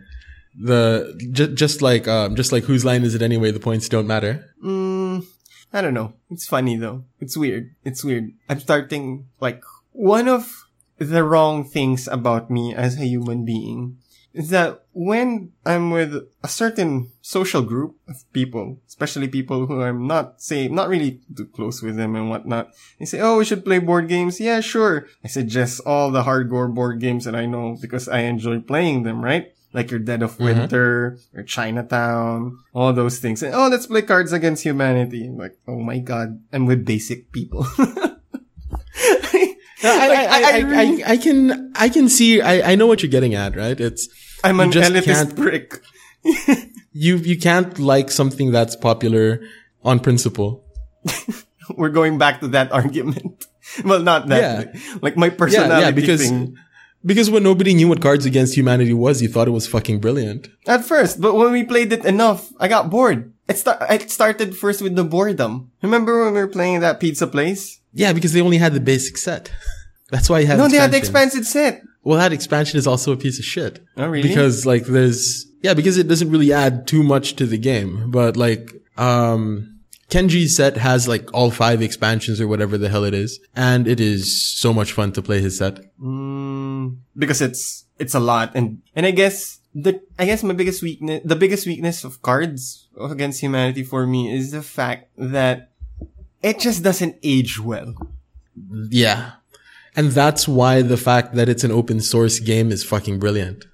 The 0.60 1.16
just 1.32 1.54
just 1.54 1.82
like 1.82 2.08
um 2.08 2.36
just 2.36 2.52
like 2.52 2.64
whose 2.64 2.86
line 2.86 3.04
is 3.04 3.16
it 3.16 3.22
anyway? 3.22 3.52
The 3.52 3.60
points 3.60 3.90
don't 3.90 4.08
matter. 4.08 4.46
Mm, 4.64 5.26
I 5.74 5.82
don't 5.82 5.94
know. 5.94 6.14
It's 6.30 6.48
funny 6.48 6.78
though. 6.78 7.04
It's 7.20 7.36
weird. 7.36 7.74
It's 7.84 8.04
weird. 8.04 8.32
I'm 8.48 8.60
starting 8.60 9.28
like 9.40 9.64
one 9.92 10.28
of 10.28 10.66
the 10.98 11.24
wrong 11.24 11.66
things 11.66 12.08
about 12.08 12.50
me 12.50 12.74
as 12.74 13.00
a 13.00 13.06
human 13.06 13.44
being 13.44 13.98
is 14.36 14.50
that 14.50 14.84
when 14.92 15.54
I'm 15.66 15.92
with 15.92 16.14
a 16.44 16.48
certain 16.48 17.10
social 17.22 17.64
group 17.64 17.96
of 18.08 18.22
people, 18.34 18.78
especially 18.86 19.30
people 19.30 19.66
who 19.66 19.82
I'm 19.82 20.08
not 20.08 20.42
say 20.42 20.68
not 20.68 20.90
really 20.90 21.22
too 21.34 21.48
close 21.48 21.82
with 21.82 21.96
them 21.96 22.16
and 22.16 22.30
whatnot, 22.30 22.76
they 23.00 23.06
say, 23.06 23.22
"Oh, 23.22 23.40
we 23.40 23.46
should 23.46 23.64
play 23.64 23.80
board 23.80 24.10
games." 24.10 24.40
Yeah, 24.40 24.60
sure. 24.60 25.08
I 25.24 25.30
suggest 25.30 25.80
all 25.86 26.12
the 26.12 26.24
hardcore 26.24 26.68
board 26.68 27.00
games 27.00 27.24
that 27.24 27.34
I 27.34 27.46
know 27.48 27.78
because 27.80 28.10
I 28.12 28.28
enjoy 28.28 28.60
playing 28.60 29.04
them. 29.04 29.24
Right? 29.24 29.56
Like 29.72 29.90
your 29.90 30.04
Dead 30.04 30.22
of 30.22 30.36
mm-hmm. 30.36 30.44
Winter, 30.44 31.18
or 31.34 31.44
Chinatown, 31.44 32.60
all 32.74 32.92
those 32.92 33.20
things. 33.20 33.44
And, 33.44 33.56
oh, 33.56 33.68
let's 33.68 33.88
play 33.88 34.04
Cards 34.04 34.32
Against 34.32 34.64
Humanity. 34.64 35.28
I'm 35.28 35.38
like, 35.38 35.58
oh 35.68 35.80
my 35.80 36.00
god, 36.00 36.44
I'm 36.52 36.66
with 36.66 36.86
basic 36.86 37.32
people. 37.32 37.68
I, 39.86 41.18
can 41.18 41.72
I 41.76 41.90
can 41.90 42.10
see 42.10 42.42
I, 42.42 42.72
I 42.72 42.76
know 42.76 42.88
what 42.88 43.02
you're 43.04 43.12
getting 43.12 43.36
at, 43.36 43.56
right? 43.56 43.80
It's 43.80 44.08
I'm 44.44 44.60
an 44.60 44.72
just 44.72 44.92
elitist 44.92 45.36
prick. 45.36 45.82
you 46.94 47.18
you 47.18 47.38
can't 47.38 47.78
like 47.80 48.12
something 48.12 48.52
that's 48.52 48.76
popular 48.76 49.42
on 49.84 50.00
principle. 50.00 50.64
We're 51.78 51.90
going 51.90 52.18
back 52.18 52.40
to 52.42 52.48
that 52.50 52.72
argument. 52.72 53.46
well, 53.86 54.02
not 54.02 54.28
that. 54.28 54.76
Like 55.02 55.18
my 55.18 55.28
Yeah, 55.28 55.36
personality 55.36 55.82
yeah, 55.82 55.88
yeah, 55.88 55.92
because 55.92 56.22
thing. 56.22 56.56
because 57.06 57.30
when 57.30 57.44
nobody 57.44 57.74
knew 57.74 57.88
what 57.88 58.02
Cards 58.02 58.26
Against 58.26 58.56
Humanity 58.56 58.94
was, 58.94 59.22
you 59.22 59.28
thought 59.30 59.48
it 59.48 59.52
was 59.52 59.68
fucking 59.68 60.00
brilliant. 60.00 60.48
At 60.68 60.86
first, 60.86 61.20
but 61.20 61.34
when 61.34 61.52
we 61.52 61.64
played 61.64 61.92
it 61.92 62.06
enough, 62.06 62.52
I 62.60 62.68
got 62.68 62.90
bored. 62.90 63.34
It, 63.48 63.58
start, 63.58 63.82
it 63.90 64.10
started 64.10 64.58
first 64.58 64.82
with 64.82 64.96
the 64.96 65.04
boredom. 65.04 65.70
Remember 65.82 66.26
when 66.26 66.34
we 66.34 66.40
were 66.40 66.48
playing 66.48 66.80
that 66.82 67.00
pizza 67.00 67.28
place? 67.28 67.80
Yeah, 67.96 68.14
because 68.14 68.34
they 68.34 68.42
only 68.42 68.58
had 68.58 68.74
the 68.74 68.80
basic 68.80 69.18
set. 69.18 69.52
That's 70.12 70.30
why 70.30 70.40
you 70.40 70.48
had 70.48 70.60
No, 70.60 70.68
they 70.68 70.78
had 70.78 70.92
the 70.92 70.98
expanded 70.98 71.48
set. 71.48 71.82
Well, 72.04 72.20
that 72.20 72.32
expansion 72.32 72.78
is 72.78 72.86
also 72.86 73.12
a 73.12 73.18
piece 73.18 73.40
of 73.40 73.46
shit. 73.46 73.84
Oh, 73.98 74.08
really? 74.08 74.28
Because 74.28 74.66
like 74.66 74.86
there's 74.86 75.48
yeah, 75.64 75.74
because 75.74 75.98
it 75.98 76.08
doesn't 76.08 76.30
really 76.30 76.54
add 76.54 76.88
too 76.88 77.02
much 77.02 77.36
to 77.38 77.48
the 77.48 77.58
game. 77.58 78.12
But 78.12 78.38
like 78.38 78.72
um 78.98 79.80
Kenji's 80.10 80.56
set 80.56 80.78
has 80.78 81.08
like 81.08 81.34
all 81.34 81.50
five 81.50 81.82
expansions 81.82 82.40
or 82.40 82.48
whatever 82.48 82.78
the 82.78 82.90
hell 82.90 83.04
it 83.04 83.16
is, 83.16 83.40
and 83.56 83.88
it 83.88 84.00
is 84.00 84.40
so 84.60 84.72
much 84.72 84.92
fun 84.92 85.12
to 85.14 85.22
play 85.22 85.42
his 85.42 85.58
set. 85.58 85.80
Mm, 86.00 86.98
because 87.18 87.42
it's 87.42 87.86
it's 87.98 88.14
a 88.14 88.20
lot, 88.20 88.52
and 88.54 88.84
and 88.96 89.08
I 89.08 89.12
guess 89.12 89.60
the 89.74 90.00
I 90.20 90.26
guess 90.26 90.44
my 90.44 90.54
biggest 90.54 90.84
weakness, 90.84 91.22
the 91.26 91.36
biggest 91.36 91.66
weakness 91.66 92.04
of 92.04 92.22
cards 92.22 92.88
against 93.02 93.42
humanity 93.42 93.84
for 93.84 94.06
me 94.06 94.32
is 94.32 94.52
the 94.52 94.62
fact 94.62 95.10
that 95.18 95.72
it 96.42 96.60
just 96.60 96.84
doesn't 96.84 97.18
age 97.24 97.60
well. 97.60 97.96
Yeah. 98.90 99.34
And 99.96 100.12
that's 100.12 100.48
why 100.48 100.82
the 100.82 100.98
fact 100.98 101.36
that 101.36 101.48
it's 101.48 101.64
an 101.64 101.72
open 101.72 102.02
source 102.02 102.40
game 102.40 102.72
is 102.72 102.84
fucking 102.84 103.20
brilliant. 103.20 103.66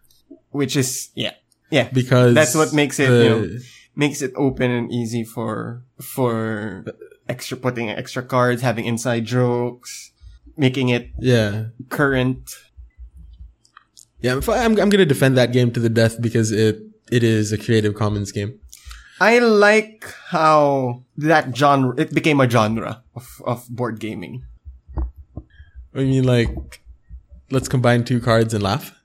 Which 0.51 0.75
is 0.75 1.09
yeah, 1.15 1.33
yeah. 1.69 1.89
Because 1.91 2.35
That's 2.35 2.55
what 2.55 2.73
makes 2.73 2.99
it 2.99 3.09
the- 3.09 3.23
you 3.23 3.29
know 3.29 3.59
makes 3.95 4.21
it 4.21 4.31
open 4.35 4.71
and 4.71 4.91
easy 4.91 5.23
for 5.23 5.83
for 5.99 6.85
extra 7.27 7.57
putting 7.57 7.89
extra 7.89 8.23
cards, 8.23 8.61
having 8.61 8.85
inside 8.85 9.25
jokes, 9.25 10.11
making 10.57 10.89
it 10.89 11.09
yeah. 11.19 11.65
current. 11.89 12.55
Yeah, 14.21 14.39
I'm 14.47 14.77
I'm 14.77 14.89
gonna 14.89 15.05
defend 15.05 15.37
that 15.37 15.51
game 15.51 15.71
to 15.71 15.79
the 15.79 15.89
death 15.89 16.21
because 16.21 16.51
it 16.51 16.83
it 17.11 17.23
is 17.23 17.51
a 17.51 17.57
Creative 17.57 17.95
Commons 17.95 18.31
game. 18.31 18.59
I 19.21 19.37
like 19.37 20.09
how 20.33 21.03
that 21.21 21.53
genre 21.53 21.93
it 21.93 22.09
became 22.09 22.41
a 22.41 22.49
genre 22.49 23.05
of 23.13 23.29
of 23.45 23.69
board 23.69 24.01
gaming. 24.01 24.49
I 25.93 26.01
mean, 26.09 26.25
like, 26.25 26.81
let's 27.53 27.69
combine 27.69 28.01
two 28.01 28.17
cards 28.17 28.55
and 28.57 28.63
laugh. 28.63 28.97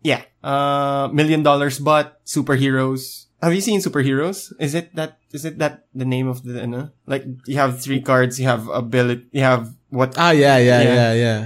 Yeah. 0.00 0.24
Uh, 0.40 1.12
million 1.12 1.42
dollars 1.44 1.76
but 1.76 2.24
superheroes. 2.24 3.26
Have 3.42 3.52
you 3.52 3.60
seen 3.60 3.80
superheroes? 3.84 4.52
Is 4.60 4.72
it 4.72 4.94
that, 4.96 5.18
is 5.32 5.44
it 5.44 5.58
that 5.58 5.84
the 5.94 6.04
name 6.04 6.28
of 6.28 6.44
the, 6.44 6.92
like, 7.06 7.24
you 7.44 7.56
have 7.56 7.80
three 7.82 8.00
cards, 8.00 8.38
you 8.40 8.46
have 8.46 8.68
ability, 8.68 9.26
you 9.32 9.42
have 9.42 9.72
what, 9.88 10.14
Ah, 10.16 10.30
yeah, 10.30 10.56
yeah, 10.56 10.80
Yeah. 10.80 10.94
yeah, 10.94 11.12
yeah. 11.12 11.40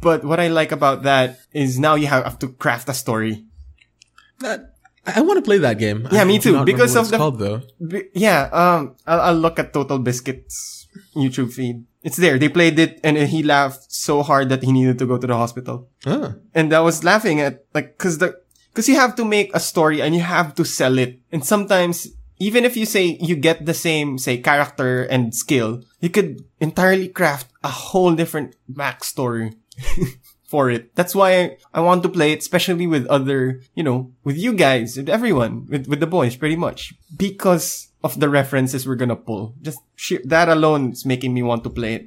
but 0.00 0.24
what 0.24 0.38
I 0.38 0.46
like 0.48 0.70
about 0.72 1.02
that 1.02 1.38
is 1.52 1.78
now 1.78 1.94
you 1.94 2.06
have 2.06 2.38
to 2.38 2.48
craft 2.48 2.88
a 2.88 2.94
story. 2.94 3.46
That 4.40 4.73
I, 5.06 5.18
I 5.18 5.20
want 5.22 5.38
to 5.38 5.42
play 5.42 5.58
that 5.58 5.78
game. 5.78 6.08
Yeah, 6.10 6.22
I 6.22 6.24
me 6.24 6.38
too, 6.38 6.64
because 6.64 6.94
of 6.96 7.10
the- 7.10 7.16
called 7.18 7.38
though. 7.38 7.62
B- 7.86 8.08
Yeah, 8.14 8.48
um, 8.52 8.96
I'll, 9.06 9.20
I'll 9.20 9.34
look 9.38 9.58
at 9.58 9.72
Total 9.72 9.98
Biscuits 9.98 10.86
YouTube 11.16 11.52
feed. 11.52 11.84
It's 12.02 12.16
there. 12.16 12.38
They 12.38 12.48
played 12.48 12.78
it 12.78 13.00
and 13.02 13.16
he 13.16 13.42
laughed 13.42 13.90
so 13.92 14.22
hard 14.22 14.48
that 14.50 14.62
he 14.62 14.72
needed 14.72 14.98
to 14.98 15.06
go 15.06 15.16
to 15.18 15.26
the 15.26 15.36
hospital. 15.36 15.88
Ah. 16.06 16.34
And 16.54 16.72
I 16.74 16.80
was 16.80 17.02
laughing 17.02 17.40
at 17.40 17.64
like, 17.72 17.96
cause 17.96 18.18
the, 18.18 18.36
cause 18.74 18.88
you 18.88 18.96
have 18.96 19.14
to 19.16 19.24
make 19.24 19.50
a 19.54 19.60
story 19.60 20.02
and 20.02 20.14
you 20.14 20.20
have 20.20 20.54
to 20.56 20.64
sell 20.64 20.98
it. 20.98 21.20
And 21.32 21.44
sometimes, 21.44 22.08
even 22.38 22.64
if 22.64 22.76
you 22.76 22.84
say 22.84 23.16
you 23.20 23.36
get 23.36 23.64
the 23.64 23.72
same, 23.72 24.18
say, 24.18 24.36
character 24.38 25.04
and 25.04 25.34
skill, 25.34 25.82
you 26.00 26.10
could 26.10 26.44
entirely 26.60 27.08
craft 27.08 27.48
a 27.62 27.68
whole 27.70 28.12
different 28.14 28.54
backstory. 28.70 29.54
for 30.54 30.70
it. 30.70 30.94
That's 30.94 31.18
why 31.18 31.30
I, 31.40 31.42
I 31.74 31.80
want 31.82 32.06
to 32.06 32.08
play 32.08 32.30
it, 32.30 32.38
especially 32.38 32.86
with 32.86 33.10
other, 33.10 33.58
you 33.74 33.82
know, 33.82 34.14
with 34.22 34.38
you 34.38 34.52
guys, 34.54 34.96
with 34.96 35.10
everyone, 35.10 35.66
with, 35.66 35.88
with 35.90 35.98
the 35.98 36.06
boys, 36.06 36.36
pretty 36.36 36.54
much. 36.54 36.94
Because 37.10 37.90
of 38.06 38.20
the 38.20 38.28
references 38.28 38.86
we're 38.86 39.00
gonna 39.02 39.16
pull. 39.16 39.56
Just 39.66 39.80
that 40.22 40.48
alone 40.48 40.92
is 40.92 41.02
making 41.04 41.34
me 41.34 41.42
want 41.42 41.64
to 41.64 41.70
play 41.70 41.94
it. 41.98 42.04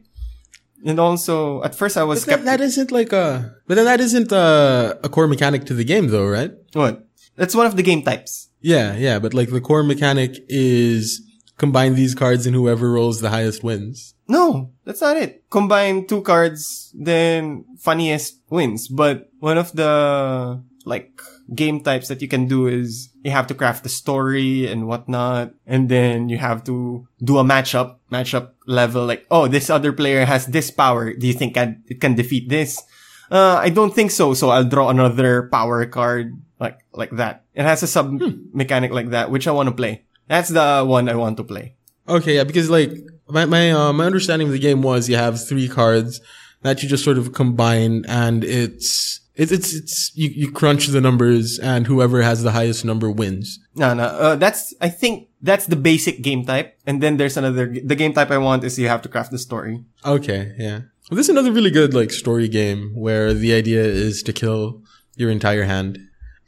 And 0.85 0.97
also, 0.97 1.61
at 1.67 1.75
first 1.75 1.97
I 1.97 2.05
was 2.07 2.23
But 2.23 2.29
that, 2.31 2.45
that 2.45 2.61
isn't 2.61 2.89
like 2.99 3.11
a, 3.11 3.51
but 3.67 3.75
then 3.75 3.83
that 3.91 3.99
isn't 3.99 4.31
a, 4.31 4.97
a 5.03 5.09
core 5.09 5.27
mechanic 5.27 5.65
to 5.65 5.73
the 5.73 5.83
game 5.83 6.07
though, 6.07 6.29
right? 6.37 6.51
what? 6.71 7.03
That's 7.35 7.53
one 7.53 7.65
of 7.65 7.75
the 7.75 7.83
game 7.83 8.01
types. 8.01 8.47
Yeah, 8.61 8.95
yeah, 8.95 9.19
but 9.19 9.33
like 9.33 9.49
the 9.49 9.59
core 9.59 9.83
mechanic 9.83 10.31
is 10.47 11.19
combine 11.57 11.95
these 11.95 12.15
cards 12.15 12.45
and 12.47 12.55
whoever 12.55 12.93
rolls 12.93 13.19
the 13.19 13.29
highest 13.29 13.61
wins. 13.61 14.13
No, 14.27 14.71
that's 14.83 15.01
not 15.01 15.17
it. 15.17 15.49
Combine 15.49 16.05
two 16.05 16.21
cards, 16.21 16.91
then 16.93 17.63
funniest 17.79 18.41
wins. 18.49 18.87
But 18.87 19.29
one 19.39 19.57
of 19.57 19.71
the, 19.71 20.61
like, 20.85 21.21
game 21.55 21.79
types 21.79 22.09
that 22.09 22.21
you 22.21 22.27
can 22.27 22.47
do 22.47 22.67
is 22.67 23.09
you 23.23 23.31
have 23.31 23.47
to 23.47 23.55
craft 23.55 23.83
the 23.83 23.89
story 23.89 24.67
and 24.67 24.87
whatnot. 24.87 25.53
And 25.65 25.87
then 25.87 26.27
you 26.27 26.37
have 26.37 26.63
to 26.65 27.07
do 27.23 27.37
a 27.37 27.43
matchup, 27.43 27.97
matchup 28.11 28.51
level, 28.65 29.05
like, 29.05 29.25
oh, 29.31 29.47
this 29.47 29.69
other 29.69 29.93
player 29.93 30.25
has 30.25 30.45
this 30.47 30.71
power. 30.71 31.13
Do 31.13 31.25
you 31.25 31.33
think 31.33 31.53
can, 31.53 31.83
it 31.87 32.01
can 32.01 32.15
defeat 32.15 32.49
this? 32.49 32.83
Uh, 33.31 33.55
I 33.55 33.69
don't 33.69 33.95
think 33.95 34.11
so. 34.11 34.33
So 34.33 34.49
I'll 34.49 34.63
draw 34.63 34.89
another 34.89 35.47
power 35.51 35.85
card, 35.85 36.35
like, 36.59 36.79
like 36.91 37.11
that. 37.11 37.43
It 37.55 37.63
has 37.63 37.81
a 37.83 37.87
sub 37.87 38.11
mechanic 38.53 38.91
like 38.91 39.11
that, 39.11 39.31
which 39.31 39.47
I 39.47 39.51
want 39.51 39.69
to 39.69 39.75
play. 39.75 40.03
That's 40.27 40.49
the 40.49 40.83
one 40.85 41.07
I 41.07 41.15
want 41.15 41.37
to 41.37 41.43
play. 41.43 41.75
Okay, 42.07 42.35
yeah, 42.35 42.43
because 42.43 42.69
like 42.69 42.91
my 43.29 43.45
my 43.45 43.71
uh, 43.71 43.93
my 43.93 44.05
understanding 44.05 44.47
of 44.47 44.53
the 44.53 44.59
game 44.59 44.81
was 44.81 45.09
you 45.09 45.15
have 45.15 45.45
three 45.47 45.67
cards 45.67 46.21
that 46.61 46.81
you 46.81 46.89
just 46.89 47.03
sort 47.03 47.17
of 47.17 47.33
combine, 47.33 48.03
and 48.07 48.43
it's 48.43 49.21
it's 49.35 49.51
it's, 49.51 49.73
it's 49.73 50.11
you, 50.15 50.29
you 50.29 50.51
crunch 50.51 50.87
the 50.87 51.01
numbers, 51.01 51.59
and 51.59 51.87
whoever 51.87 52.21
has 52.21 52.43
the 52.43 52.51
highest 52.51 52.83
number 52.83 53.09
wins. 53.11 53.59
No, 53.75 53.93
no. 53.93 54.03
Uh, 54.03 54.35
that's 54.35 54.73
I 54.81 54.89
think 54.89 55.29
that's 55.41 55.67
the 55.67 55.75
basic 55.75 56.21
game 56.21 56.45
type, 56.45 56.77
and 56.85 57.01
then 57.01 57.17
there's 57.17 57.37
another. 57.37 57.67
The 57.67 57.95
game 57.95 58.13
type 58.13 58.31
I 58.31 58.39
want 58.39 58.63
is 58.63 58.79
you 58.79 58.87
have 58.87 59.03
to 59.03 59.09
craft 59.09 59.31
the 59.31 59.37
story. 59.37 59.83
Okay, 60.03 60.55
yeah. 60.57 60.81
Well, 61.09 61.15
this 61.15 61.27
is 61.27 61.29
another 61.29 61.51
really 61.51 61.71
good 61.71 61.93
like 61.93 62.11
story 62.11 62.47
game 62.47 62.91
where 62.95 63.33
the 63.33 63.53
idea 63.53 63.83
is 63.83 64.23
to 64.23 64.33
kill 64.33 64.81
your 65.15 65.29
entire 65.29 65.63
hand. 65.63 65.99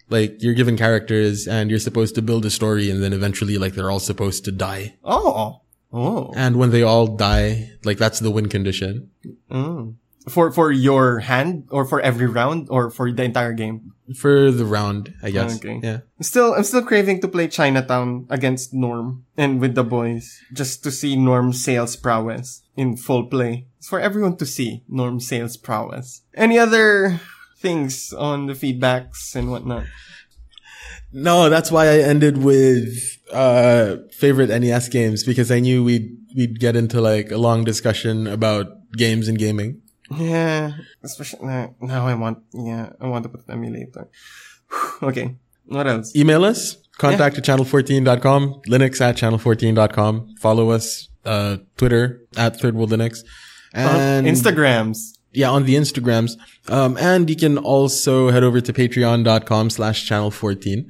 Like 0.09 0.41
you're 0.41 0.55
given 0.55 0.75
characters 0.75 1.47
and 1.47 1.69
you're 1.69 1.80
supposed 1.80 2.15
to 2.15 2.21
build 2.23 2.43
a 2.45 2.49
story, 2.49 2.89
and 2.89 3.03
then 3.03 3.13
eventually 3.13 3.57
like 3.59 3.75
they're 3.75 3.91
all 3.91 3.99
supposed 3.99 4.45
to 4.45 4.51
die. 4.51 4.95
Oh, 5.03 5.61
oh, 5.91 6.31
And 6.35 6.55
when 6.57 6.71
they 6.71 6.83
all 6.83 7.07
die, 7.07 7.71
like 7.83 7.97
that's 7.97 8.19
the 8.19 8.31
win 8.31 8.49
condition. 8.49 9.09
mm. 9.49 9.95
for 10.29 10.51
for 10.51 10.71
your 10.71 11.19
hand 11.25 11.65
or 11.71 11.85
for 11.85 11.99
every 12.01 12.27
round 12.27 12.67
or 12.69 12.91
for 12.91 13.11
the 13.11 13.23
entire 13.23 13.53
game. 13.53 13.93
For 14.17 14.51
the 14.51 14.65
round, 14.65 15.13
I 15.21 15.29
guess. 15.29 15.57
Okay. 15.57 15.79
Yeah. 15.81 15.99
Still, 16.21 16.53
I'm 16.53 16.63
still 16.63 16.81
craving 16.81 17.21
to 17.21 17.27
play 17.27 17.47
Chinatown 17.47 18.25
against 18.29 18.73
Norm 18.73 19.25
and 19.37 19.61
with 19.61 19.75
the 19.75 19.83
boys 19.83 20.41
just 20.53 20.81
to 20.83 20.91
see 20.91 21.15
Norm's 21.15 21.63
sales 21.63 21.95
prowess 21.95 22.61
in 22.75 22.97
full 22.97 23.25
play. 23.29 23.67
It's 23.77 23.87
for 23.87 23.99
everyone 23.99 24.37
to 24.37 24.45
see 24.45 24.83
Norm's 24.89 25.27
sales 25.27 25.57
prowess. 25.57 26.21
Any 26.33 26.57
other 26.57 27.21
things 27.61 28.13
on 28.13 28.47
the 28.47 28.53
feedbacks 28.53 29.35
and 29.35 29.51
whatnot? 29.51 29.85
No, 31.11 31.49
that's 31.49 31.71
why 31.71 31.87
I 31.87 31.99
ended 31.99 32.37
with 32.37 33.18
uh 33.32 33.97
favorite 34.11 34.49
NES 34.49 34.89
games 34.89 35.23
because 35.23 35.51
I 35.51 35.59
knew 35.59 35.84
we'd 35.84 36.17
we'd 36.36 36.59
get 36.59 36.75
into 36.75 37.01
like 37.01 37.32
a 37.32 37.38
long 37.38 37.63
discussion 37.63 38.27
about 38.27 38.67
games 38.93 39.27
and 39.27 39.38
gaming. 39.38 39.82
Yeah, 40.17 40.71
especially 41.03 41.45
now, 41.45 41.75
now 41.82 42.07
I 42.07 42.15
want, 42.15 42.39
yeah, 42.51 42.93
I 42.99 43.07
want 43.07 43.23
to 43.23 43.30
put 43.30 43.41
an 43.47 43.53
emulator. 43.53 44.07
okay. 45.03 45.36
What 45.65 45.86
else? 45.88 46.15
Email 46.15 46.45
us, 46.45 46.77
contact 46.97 47.38
at 47.38 47.43
channel14.com, 47.43 48.61
linux 48.67 49.01
at 49.01 49.17
channel14.com, 49.17 50.36
follow 50.38 50.71
us, 50.71 51.09
uh, 51.25 51.57
Twitter 51.77 52.23
at 52.36 52.59
Third 52.59 52.73
World 52.73 52.89
Linux, 52.89 53.23
and 53.71 54.25
Instagrams. 54.25 55.19
yeah, 55.32 55.51
on 55.51 55.65
the 55.65 55.75
Instagrams. 55.75 56.32
Um, 56.67 56.97
and 56.97 57.30
you 57.30 57.36
can 57.36 57.59
also 57.59 58.32
head 58.32 58.43
over 58.43 58.61
to 58.61 58.73
patreon.com 58.73 59.69
slash 59.69 60.09
channel14. 60.09 60.88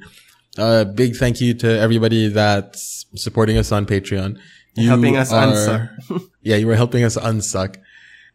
Uh, 0.60 0.84
big 0.84 1.16
thank 1.16 1.40
you 1.40 1.54
to 1.54 1.66
everybody 1.80 2.28
that's 2.28 3.06
supporting 3.16 3.56
us 3.56 3.72
on 3.72 3.86
Patreon. 3.86 4.38
You 4.74 4.88
Helping 4.88 5.16
us 5.16 5.32
are- 5.32 5.46
unsuck. 5.46 6.28
yeah, 6.42 6.56
you 6.56 6.66
were 6.66 6.76
helping 6.76 7.02
us 7.02 7.16
unsuck. 7.16 7.76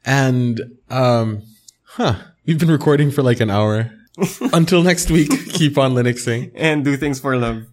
And, 0.06 0.60
um, 0.90 1.44
huh, 1.84 2.16
we've 2.46 2.60
been 2.60 2.72
recording 2.72 3.12
for 3.12 3.24
like 3.24 3.40
an 3.40 3.50
hour. 3.50 3.92
Until 4.54 4.82
next 4.84 5.12
week, 5.12 5.30
keep 5.54 5.78
on 5.78 5.94
Linuxing. 5.94 6.52
and 6.56 6.84
do 6.86 6.96
things 6.98 7.20
for 7.20 7.36
love. 7.38 7.64